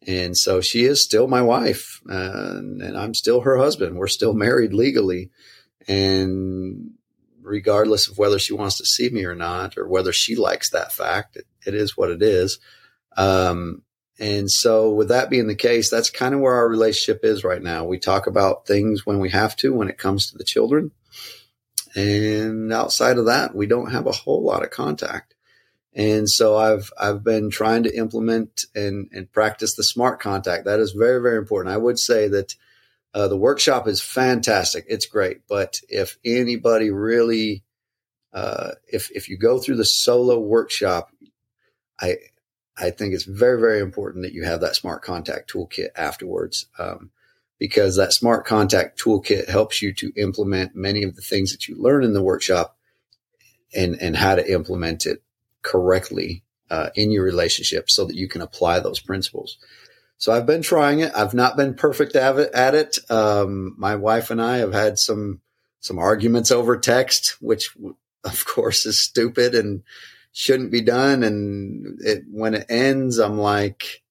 And 0.05 0.38
so 0.38 0.61
she 0.61 0.86
is 0.86 1.03
still 1.03 1.28
my 1.28 1.41
wife, 1.41 2.01
uh, 2.09 2.57
and 2.57 2.97
I'm 2.97 3.13
still 3.13 3.41
her 3.41 3.57
husband. 3.57 3.97
We're 3.97 4.07
still 4.07 4.34
married 4.34 4.73
legally. 4.73 5.32
And 5.88 6.91
regardless 7.41 8.07
of 8.07 8.17
whether 8.17 8.39
she 8.39 8.53
wants 8.53 8.78
to 8.78 8.86
see 8.86 9.09
me 9.09 9.25
or 9.25 9.36
not, 9.36 9.78
or 9.78 9.88
whether 9.88 10.11
she 10.11 10.36
likes 10.36 10.69
that 10.69 10.91
fact, 10.91 11.38
it, 11.38 11.45
it 11.68 11.76
is 11.76 11.97
what 11.97 12.09
it 12.09 12.22
is. 12.22 12.59
Um, 13.15 13.84
and 14.20 14.49
so, 14.49 14.91
with 14.91 15.09
that 15.09 15.30
being 15.30 15.47
the 15.47 15.55
case, 15.55 15.91
that's 15.91 16.09
kind 16.09 16.34
of 16.34 16.39
where 16.39 16.55
our 16.55 16.68
relationship 16.68 17.24
is 17.24 17.43
right 17.43 17.61
now. 17.61 17.86
We 17.86 17.99
talk 17.99 18.26
about 18.26 18.65
things 18.65 19.05
when 19.05 19.20
we 19.20 19.30
have 19.30 19.55
to, 19.57 19.74
when 19.74 19.89
it 19.89 19.97
comes 19.97 20.32
to 20.32 20.38
the 20.38 20.43
children. 20.43 20.91
and 21.95 22.74
outside 22.74 23.18
of 23.18 23.26
that, 23.26 23.55
we 23.55 23.68
don't 23.68 23.91
have 23.91 24.07
a 24.07 24.11
whole 24.11 24.43
lot 24.43 24.63
of 24.63 24.72
contact. 24.72 25.36
And 25.93 26.30
so 26.30 26.55
I've 26.55 26.91
I've 26.99 27.24
been 27.24 27.49
trying 27.49 27.84
to 27.84 27.95
implement 27.95 28.65
and 28.76 29.09
and 29.11 29.32
practice 29.32 29.76
the 29.76 29.84
smart 29.84 30.20
contact. 30.20 30.65
That 30.65 30.80
is 30.80 30.91
very 30.91 31.22
very 31.22 31.38
important. 31.38 31.74
I 31.74 31.78
would 31.78 31.97
say 31.97 32.28
that 32.28 32.55
uh, 33.15 33.28
the 33.28 33.38
workshop 33.38 33.88
is 33.88 33.99
fantastic. 34.01 34.86
It's 34.88 35.07
great, 35.07 35.41
but 35.49 35.80
if 35.89 36.20
anybody 36.24 36.91
really, 36.91 37.63
uh, 38.32 38.72
if 38.88 39.09
if 39.11 39.28
you 39.28 39.39
go 39.39 39.57
through 39.57 39.78
the 39.78 39.86
solo 39.86 40.39
workshop, 40.39 41.09
I 42.00 42.18
I 42.78 42.91
think 42.91 43.14
it's 43.14 43.24
very 43.24 43.60
very 43.60 43.80
important 43.80 44.24
that 44.24 44.34
you 44.34 44.43
have 44.45 44.62
that 44.62 44.76
smart 44.76 45.04
contact 45.04 45.52
toolkit 45.52 45.89
afterwards. 45.95 46.68
Um, 46.78 47.12
because 47.60 47.95
that 47.95 48.14
smart 48.14 48.45
contact 48.45 49.02
toolkit 49.02 49.50
helps 49.50 49.82
you 49.82 49.93
to 49.93 50.12
implement 50.16 50.76
many 50.76 51.04
of 51.04 51.16
the 51.16 51.22
things 51.22 51.52
that 51.52 51.68
you 51.68 51.76
learn 51.76 52.04
in 52.04 52.14
the 52.14 52.22
workshop 52.22 52.78
and, 53.76 54.00
and 54.02 54.16
how 54.16 54.36
to 54.36 54.52
implement 54.52 55.06
it 55.06 55.24
correctly 55.62 56.43
uh, 56.70 56.89
in 56.95 57.12
your 57.12 57.24
relationship 57.24 57.89
so 57.89 58.06
that 58.06 58.16
you 58.16 58.28
can 58.28 58.41
apply 58.41 58.80
those 58.80 59.00
principles. 59.00 59.58
So 60.18 60.32
I've 60.32 60.45
been 60.45 60.62
trying 60.62 61.00
it. 61.00 61.12
I've 61.16 61.34
not 61.34 61.58
been 61.58 61.76
perfect 61.76 62.16
at 62.16 62.76
it. 62.76 63.00
Um, 63.10 63.76
my 63.78 63.95
wife 63.95 64.32
and 64.32 64.41
I 64.41 64.58
have 64.58 64.74
had 64.74 64.98
some 64.98 65.41
some 65.80 66.00
arguments 66.00 66.52
over 66.52 66.78
text, 66.78 67.38
which 67.39 67.76
of 68.24 68.45
course 68.45 68.86
is 68.86 69.02
stupid 69.02 69.54
and 69.56 69.84
shouldn't 70.32 70.71
be 70.71 70.82
done. 70.82 71.23
And 71.23 71.99
it, 72.01 72.23
when 72.30 72.53
it 72.53 72.67
ends, 72.69 73.17
I'm 73.17 73.38
like, 73.38 74.03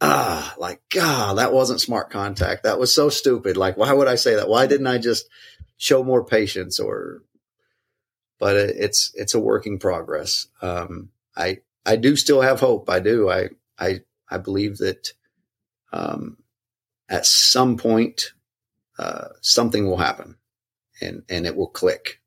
ah, 0.00 0.54
like, 0.58 0.80
God, 0.90 1.38
that 1.38 1.52
wasn't 1.52 1.80
smart 1.80 2.10
contact. 2.10 2.64
That 2.64 2.80
was 2.80 2.94
so 2.94 3.08
stupid. 3.08 3.56
Like, 3.56 3.76
why 3.76 3.92
would 3.92 4.08
I 4.08 4.16
say 4.16 4.34
that? 4.34 4.48
Why 4.48 4.66
didn't 4.66 4.88
I 4.88 4.98
just 4.98 5.28
show 5.76 6.02
more 6.02 6.24
patience 6.24 6.80
or, 6.80 7.22
but 8.38 8.56
it's, 8.56 9.12
it's 9.14 9.34
a 9.34 9.40
working 9.40 9.78
progress. 9.78 10.48
Um, 10.60 11.10
I, 11.36 11.58
I 11.86 11.96
do 11.96 12.16
still 12.16 12.40
have 12.40 12.60
hope. 12.60 12.90
I 12.90 12.98
do. 12.98 13.30
I, 13.30 13.50
I, 13.78 14.00
I 14.28 14.38
believe 14.38 14.78
that, 14.78 15.12
um, 15.92 16.38
at 17.08 17.26
some 17.26 17.76
point, 17.76 18.32
uh, 18.98 19.28
something 19.42 19.86
will 19.86 19.98
happen 19.98 20.36
and, 21.00 21.22
and 21.28 21.46
it 21.46 21.54
will 21.54 21.68
click. 21.68 22.21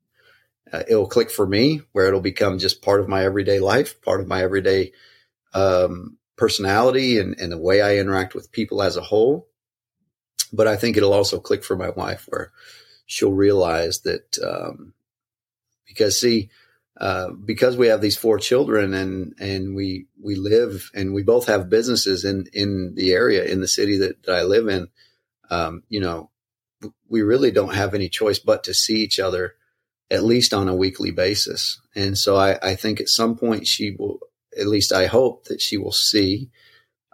Uh, 0.72 0.84
it 0.88 0.96
will 0.96 1.08
click 1.08 1.30
for 1.30 1.46
me 1.46 1.82
where 1.92 2.08
it'll 2.08 2.22
become 2.22 2.58
just 2.58 2.82
part 2.82 3.00
of 3.00 3.08
my 3.08 3.24
everyday 3.24 3.60
life, 3.60 4.02
part 4.02 4.20
of 4.20 4.28
my 4.28 4.42
everyday, 4.42 4.92
um, 5.54 6.18
personality 6.38 7.20
and, 7.20 7.40
and 7.40 7.52
the 7.52 7.58
way 7.58 7.82
I 7.82 7.98
interact 7.98 8.36
with 8.36 8.52
people 8.52 8.82
as 8.82 8.98
a 8.98 9.02
whole. 9.02 9.48
But 10.52 10.68
I 10.68 10.76
think 10.76 10.98
it'll 10.98 11.14
also 11.14 11.40
click 11.40 11.64
for 11.64 11.76
my 11.76 11.90
wife 11.90 12.26
where 12.28 12.52
she'll 13.06 13.32
realize 13.32 14.02
that, 14.02 14.38
um, 14.44 14.94
because 15.88 16.20
see, 16.20 16.50
uh, 17.00 17.30
because 17.32 17.78
we 17.78 17.88
have 17.88 18.02
these 18.02 18.18
four 18.18 18.40
children 18.40 18.94
and, 18.94 19.36
and 19.40 19.76
we, 19.76 20.08
we 20.22 20.36
live 20.36 20.90
and 20.94 21.14
we 21.14 21.24
both 21.24 21.48
have 21.48 21.70
businesses 21.70 22.26
in, 22.26 22.48
in 22.54 22.94
the 22.96 23.12
area, 23.12 23.44
in 23.44 23.62
the 23.62 23.68
city 23.68 23.98
that, 23.98 24.24
that 24.24 24.36
I 24.36 24.44
live 24.44 24.68
in, 24.68 24.88
um, 25.50 25.84
you 25.90 26.00
know, 26.00 26.32
we 27.08 27.22
really 27.22 27.52
don't 27.52 27.76
have 27.76 27.94
any 27.94 28.10
choice 28.10 28.40
but 28.40 28.64
to 28.66 28.74
see 28.74 28.96
each 28.96 29.20
other 29.20 29.56
at 30.12 30.24
least 30.24 30.54
on 30.54 30.68
a 30.68 30.76
weekly 30.76 31.12
basis. 31.12 31.80
And 31.96 32.18
so 32.18 32.36
I, 32.36 32.58
I 32.62 32.76
think 32.76 33.00
at 33.00 33.10
some 33.10 33.36
point 33.36 33.68
she 33.68 33.96
will 33.98 34.20
at 34.58 34.68
least 34.68 34.94
I 34.94 35.08
hope 35.08 35.46
that 35.46 35.62
she 35.62 35.78
will 35.78 35.92
see 35.92 36.50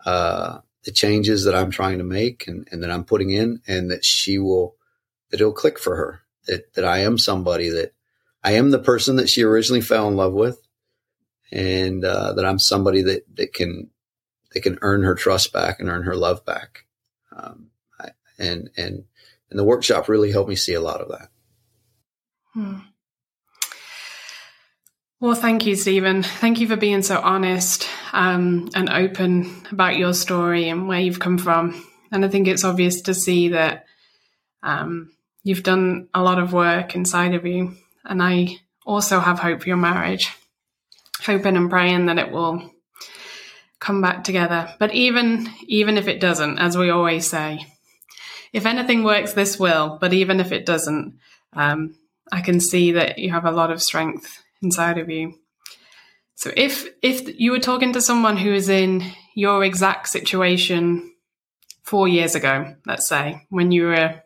uh, 0.06 0.60
the 0.84 0.92
changes 0.92 1.46
that 1.46 1.56
I'm 1.56 1.72
trying 1.72 1.98
to 2.00 2.04
make 2.04 2.48
and, 2.48 2.68
and, 2.72 2.84
that 2.84 2.92
I'm 2.92 3.04
putting 3.04 3.32
in, 3.32 3.62
and 3.68 3.92
that 3.92 4.04
she 4.04 4.38
will 4.38 4.76
that 5.30 5.40
it'll 5.40 5.54
click 5.54 5.80
for 5.80 5.96
her 5.96 6.22
that 6.48 6.74
that 6.74 6.86
I 6.86 7.00
am 7.00 7.18
somebody 7.18 7.70
that 7.70 7.94
I 8.44 8.54
am 8.54 8.72
the 8.72 8.80
person 8.80 9.18
that 9.18 9.30
she 9.30 9.44
originally 9.44 9.82
fell 9.82 10.08
in 10.08 10.16
love 10.16 10.34
with, 10.34 10.60
and 11.52 12.04
uh, 12.04 12.34
that 12.34 12.46
I'm 12.46 12.60
somebody 12.60 13.02
that 13.04 13.24
that 13.36 13.54
can 13.54 13.92
that 14.54 14.62
can 14.62 14.80
earn 14.82 15.04
her 15.04 15.16
trust 15.16 15.54
back 15.54 15.80
and 15.80 15.90
earn 15.90 16.04
her 16.04 16.16
love 16.16 16.46
back. 16.46 16.86
Um, 17.36 17.68
I, 18.00 18.10
and 18.40 18.70
and 18.76 19.04
and 19.50 19.60
the 19.60 19.64
workshop 19.64 20.10
really 20.10 20.32
helped 20.32 20.50
me 20.50 20.56
see 20.56 20.74
a 20.74 20.82
lot 20.82 21.02
of 21.02 21.10
that. 21.10 21.30
Hmm. 22.54 22.80
Well, 25.20 25.36
thank 25.36 25.68
you, 25.68 25.76
Stephen. 25.76 26.24
Thank 26.24 26.60
you 26.60 26.68
for 26.68 26.76
being 26.76 27.04
so 27.04 27.20
honest 27.20 27.88
um, 28.12 28.70
and 28.74 28.90
open 28.90 29.68
about 29.72 29.96
your 29.96 30.14
story 30.14 30.68
and 30.68 30.88
where 30.88 31.00
you've 31.00 31.20
come 31.20 31.38
from. 31.38 31.86
And 32.12 32.26
I 32.26 32.28
think 32.28 32.48
it's 32.48 32.64
obvious 32.64 33.02
to 33.04 33.14
see 33.14 33.50
that 33.50 33.86
um, 34.64 35.12
you've 35.44 35.62
done 35.62 36.10
a 36.14 36.24
lot 36.24 36.40
of 36.40 36.54
work 36.54 36.96
inside 36.96 37.36
of 37.36 37.46
you. 37.46 37.76
And 38.04 38.22
I 38.22 38.58
also 38.84 39.20
have 39.20 39.38
hope 39.38 39.62
for 39.62 39.68
your 39.68 39.78
marriage, 39.78 40.32
hoping 41.22 41.56
and 41.56 41.70
praying 41.70 42.08
that 42.08 42.18
it 42.18 42.32
will 42.32 42.72
come 43.80 44.02
back 44.02 44.24
together. 44.24 44.74
But 44.80 44.94
even 44.94 45.50
even 45.68 45.98
if 45.98 46.08
it 46.08 46.20
doesn't, 46.20 46.58
as 46.58 46.76
we 46.76 46.90
always 46.90 47.28
say, 47.28 47.66
if 48.54 48.66
anything 48.66 49.04
works, 49.04 49.34
this 49.34 49.60
will. 49.60 49.98
But 50.02 50.14
even 50.14 50.40
if 50.40 50.52
it 50.52 50.66
doesn't, 50.66 51.20
um, 51.54 51.96
I 52.32 52.42
can 52.42 52.60
see 52.60 52.94
that 52.94 53.20
you 53.20 53.32
have 53.32 53.46
a 53.46 53.52
lot 53.52 53.72
of 53.72 53.82
strength 53.82 54.42
inside 54.62 54.98
of 54.98 55.10
you. 55.10 55.36
So 56.36 56.52
if 56.56 56.88
if 57.02 57.40
you 57.40 57.52
were 57.52 57.60
talking 57.60 57.94
to 57.94 58.02
someone 58.02 58.38
who 58.38 58.54
is 58.54 58.70
in 58.70 59.04
your 59.36 59.64
exact 59.64 60.08
situation 60.08 61.14
four 61.84 62.08
years 62.08 62.36
ago, 62.36 62.76
let's 62.86 63.08
say, 63.08 63.46
when 63.50 63.72
you 63.72 63.88
were 63.88 64.22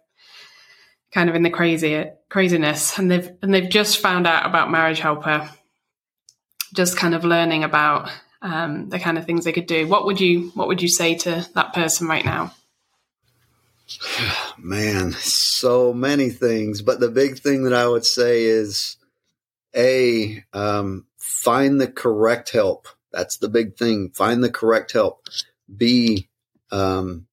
kind 1.11 1.29
of 1.29 1.35
in 1.35 1.43
the 1.43 1.49
crazy 1.49 2.05
craziness, 2.29 2.97
and 2.97 3.09
they've 3.11 3.29
and 3.41 3.53
they've 3.53 3.69
just 3.69 3.99
found 3.99 4.27
out 4.27 4.45
about 4.45 4.71
Marriage 4.71 4.99
Helper, 4.99 5.49
just 6.73 6.97
kind 6.97 7.15
of 7.15 7.25
learning 7.25 7.63
about 7.63 8.09
um, 8.41 8.89
the 8.89 8.99
kind 8.99 9.17
of 9.17 9.25
things 9.25 9.43
they 9.43 9.51
could 9.51 9.67
do, 9.67 9.87
what 9.87 10.05
would 10.05 10.21
you 10.21 10.51
what 10.53 10.67
would 10.67 10.81
you 10.81 10.89
say 10.89 11.15
to 11.15 11.47
that 11.55 11.73
person 11.73 12.07
right 12.07 12.23
now? 12.25 12.53
Man, 14.57 15.13
so 15.13 15.93
many 15.93 16.29
things, 16.29 16.81
but 16.81 16.99
the 16.99 17.09
big 17.09 17.39
thing 17.39 17.63
that 17.63 17.73
I 17.73 17.87
would 17.87 18.05
say 18.05 18.43
is 18.43 18.97
a, 19.75 20.43
um, 20.53 21.05
find 21.17 21.79
the 21.79 21.87
correct 21.87 22.51
help. 22.51 22.87
That's 23.11 23.37
the 23.37 23.49
big 23.49 23.77
thing. 23.77 24.11
Find 24.13 24.43
the 24.43 24.51
correct 24.51 24.91
help. 24.91 25.27
B, 25.75 26.29
um, 26.71 27.27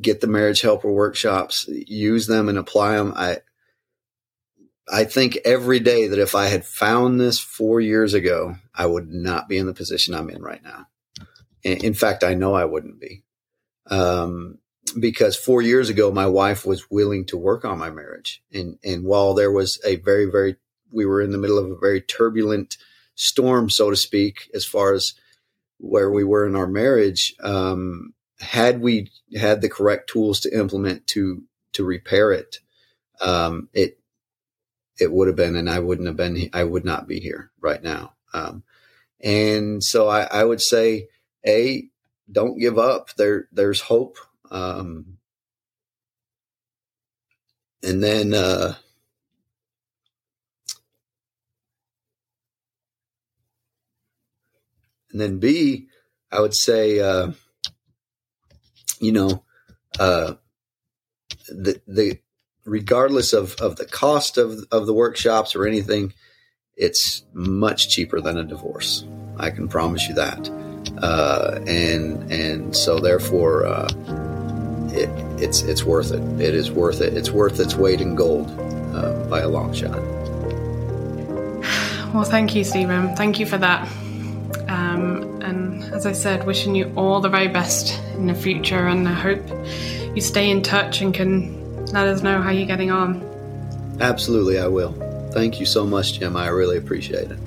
get 0.00 0.20
the 0.20 0.26
marriage 0.26 0.60
helper 0.60 0.90
workshops, 0.90 1.68
use 1.68 2.26
them 2.26 2.48
and 2.48 2.58
apply 2.58 2.96
them. 2.96 3.12
I, 3.16 3.38
I 4.90 5.04
think 5.04 5.38
every 5.44 5.80
day 5.80 6.08
that 6.08 6.18
if 6.18 6.34
I 6.34 6.46
had 6.46 6.64
found 6.64 7.20
this 7.20 7.38
four 7.38 7.80
years 7.80 8.14
ago, 8.14 8.56
I 8.74 8.86
would 8.86 9.08
not 9.08 9.48
be 9.48 9.58
in 9.58 9.66
the 9.66 9.74
position 9.74 10.14
I'm 10.14 10.30
in 10.30 10.42
right 10.42 10.62
now. 10.62 10.86
In 11.62 11.94
fact, 11.94 12.22
I 12.24 12.34
know 12.34 12.54
I 12.54 12.66
wouldn't 12.66 13.00
be. 13.00 13.23
Um, 13.90 14.58
because 14.98 15.36
four 15.36 15.62
years 15.62 15.88
ago, 15.88 16.12
my 16.12 16.26
wife 16.26 16.64
was 16.64 16.90
willing 16.90 17.24
to 17.26 17.36
work 17.36 17.64
on 17.64 17.78
my 17.78 17.90
marriage. 17.90 18.42
And, 18.52 18.78
and 18.84 19.04
while 19.04 19.34
there 19.34 19.50
was 19.50 19.80
a 19.84 19.96
very, 19.96 20.26
very, 20.26 20.56
we 20.92 21.06
were 21.06 21.20
in 21.20 21.32
the 21.32 21.38
middle 21.38 21.58
of 21.58 21.70
a 21.70 21.78
very 21.78 22.00
turbulent 22.00 22.76
storm, 23.14 23.70
so 23.70 23.90
to 23.90 23.96
speak, 23.96 24.50
as 24.54 24.64
far 24.64 24.94
as 24.94 25.14
where 25.78 26.10
we 26.10 26.22
were 26.24 26.46
in 26.46 26.54
our 26.54 26.66
marriage, 26.66 27.34
um, 27.42 28.14
had 28.40 28.80
we 28.80 29.10
had 29.36 29.60
the 29.60 29.68
correct 29.68 30.10
tools 30.10 30.40
to 30.40 30.56
implement 30.56 31.06
to, 31.08 31.42
to 31.72 31.84
repair 31.84 32.32
it, 32.32 32.58
um, 33.20 33.68
it, 33.72 33.98
it 35.00 35.10
would 35.12 35.28
have 35.28 35.36
been, 35.36 35.56
and 35.56 35.68
I 35.68 35.80
wouldn't 35.80 36.06
have 36.06 36.16
been, 36.16 36.50
I 36.52 36.62
would 36.62 36.84
not 36.84 37.08
be 37.08 37.20
here 37.20 37.50
right 37.60 37.82
now. 37.82 38.14
Um, 38.32 38.62
and 39.20 39.82
so 39.82 40.08
I, 40.08 40.22
I 40.24 40.44
would 40.44 40.60
say, 40.60 41.08
a, 41.46 41.88
don't 42.30 42.58
give 42.58 42.78
up. 42.78 43.14
There, 43.16 43.48
there's 43.52 43.80
hope. 43.80 44.16
Um, 44.50 45.18
and 47.82 48.02
then, 48.02 48.34
uh, 48.34 48.74
and 55.12 55.20
then 55.20 55.38
B, 55.38 55.88
I 56.32 56.40
would 56.40 56.54
say, 56.54 57.00
uh, 57.00 57.32
you 59.00 59.12
know, 59.12 59.44
uh, 59.98 60.34
the, 61.48 61.80
the, 61.86 62.20
regardless 62.64 63.32
of, 63.32 63.54
of 63.56 63.76
the 63.76 63.84
cost 63.84 64.38
of, 64.38 64.64
of 64.72 64.86
the 64.86 64.94
workshops 64.94 65.54
or 65.54 65.66
anything, 65.66 66.14
it's 66.76 67.24
much 67.32 67.88
cheaper 67.88 68.20
than 68.20 68.38
a 68.38 68.44
divorce. 68.44 69.04
I 69.36 69.50
can 69.50 69.68
promise 69.68 70.08
you 70.08 70.14
that. 70.14 70.63
Uh, 71.02 71.60
and, 71.66 72.32
and 72.32 72.76
so 72.76 72.98
therefore, 72.98 73.66
uh, 73.66 73.88
it, 74.94 75.08
it's 75.42 75.62
it's 75.62 75.84
worth 75.84 76.12
it. 76.12 76.22
It 76.40 76.54
is 76.54 76.70
worth 76.70 77.00
it. 77.00 77.14
It's 77.14 77.30
worth 77.30 77.58
its 77.60 77.74
weight 77.74 78.00
in 78.00 78.14
gold 78.14 78.50
uh, 78.94 79.26
by 79.28 79.40
a 79.40 79.48
long 79.48 79.72
shot. 79.72 79.98
Well, 82.14 82.22
thank 82.22 82.54
you, 82.54 82.62
Stephen. 82.62 83.16
Thank 83.16 83.40
you 83.40 83.46
for 83.46 83.58
that. 83.58 83.88
Um, 84.68 85.42
and 85.42 85.82
as 85.92 86.06
I 86.06 86.12
said, 86.12 86.46
wishing 86.46 86.76
you 86.76 86.92
all 86.94 87.20
the 87.20 87.28
very 87.28 87.48
best 87.48 88.00
in 88.14 88.28
the 88.28 88.34
future, 88.36 88.86
and 88.86 89.08
I 89.08 89.12
hope 89.12 89.42
you 90.14 90.20
stay 90.20 90.48
in 90.48 90.62
touch 90.62 91.00
and 91.00 91.12
can 91.12 91.86
let 91.86 92.06
us 92.06 92.22
know 92.22 92.40
how 92.40 92.50
you're 92.50 92.68
getting 92.68 92.92
on. 92.92 93.20
Absolutely, 94.00 94.60
I 94.60 94.68
will. 94.68 94.92
Thank 95.32 95.58
you 95.58 95.66
so 95.66 95.84
much, 95.84 96.20
Jim. 96.20 96.36
I 96.36 96.46
really 96.50 96.76
appreciate 96.78 97.32
it. 97.32 97.38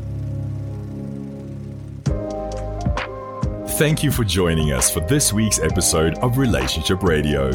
Thank 3.78 4.02
you 4.02 4.12
for 4.12 4.24
joining 4.24 4.72
us 4.72 4.90
for 4.90 5.02
this 5.02 5.32
week's 5.32 5.60
episode 5.60 6.18
of 6.18 6.40
Relationship 6.40 7.04
Radio. 7.04 7.52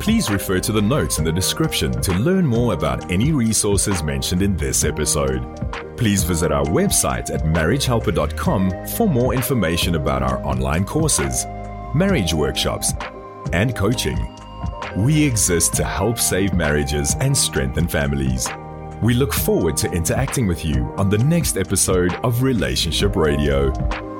Please 0.00 0.28
refer 0.28 0.58
to 0.58 0.72
the 0.72 0.82
notes 0.82 1.20
in 1.20 1.24
the 1.24 1.30
description 1.30 1.92
to 2.02 2.12
learn 2.14 2.44
more 2.44 2.74
about 2.74 3.12
any 3.12 3.30
resources 3.30 4.02
mentioned 4.02 4.42
in 4.42 4.56
this 4.56 4.82
episode. 4.82 5.96
Please 5.96 6.24
visit 6.24 6.50
our 6.50 6.64
website 6.64 7.32
at 7.32 7.44
marriagehelper.com 7.44 8.88
for 8.96 9.08
more 9.08 9.34
information 9.34 9.94
about 9.94 10.24
our 10.24 10.44
online 10.44 10.84
courses, 10.84 11.46
marriage 11.94 12.34
workshops, 12.34 12.92
and 13.52 13.76
coaching. 13.76 14.18
We 14.96 15.22
exist 15.22 15.74
to 15.74 15.84
help 15.84 16.18
save 16.18 16.54
marriages 16.54 17.14
and 17.20 17.38
strengthen 17.38 17.86
families. 17.86 18.48
We 19.00 19.14
look 19.14 19.32
forward 19.32 19.76
to 19.76 19.92
interacting 19.92 20.48
with 20.48 20.64
you 20.64 20.92
on 20.96 21.08
the 21.08 21.18
next 21.18 21.56
episode 21.56 22.14
of 22.24 22.42
Relationship 22.42 23.14
Radio. 23.14 24.11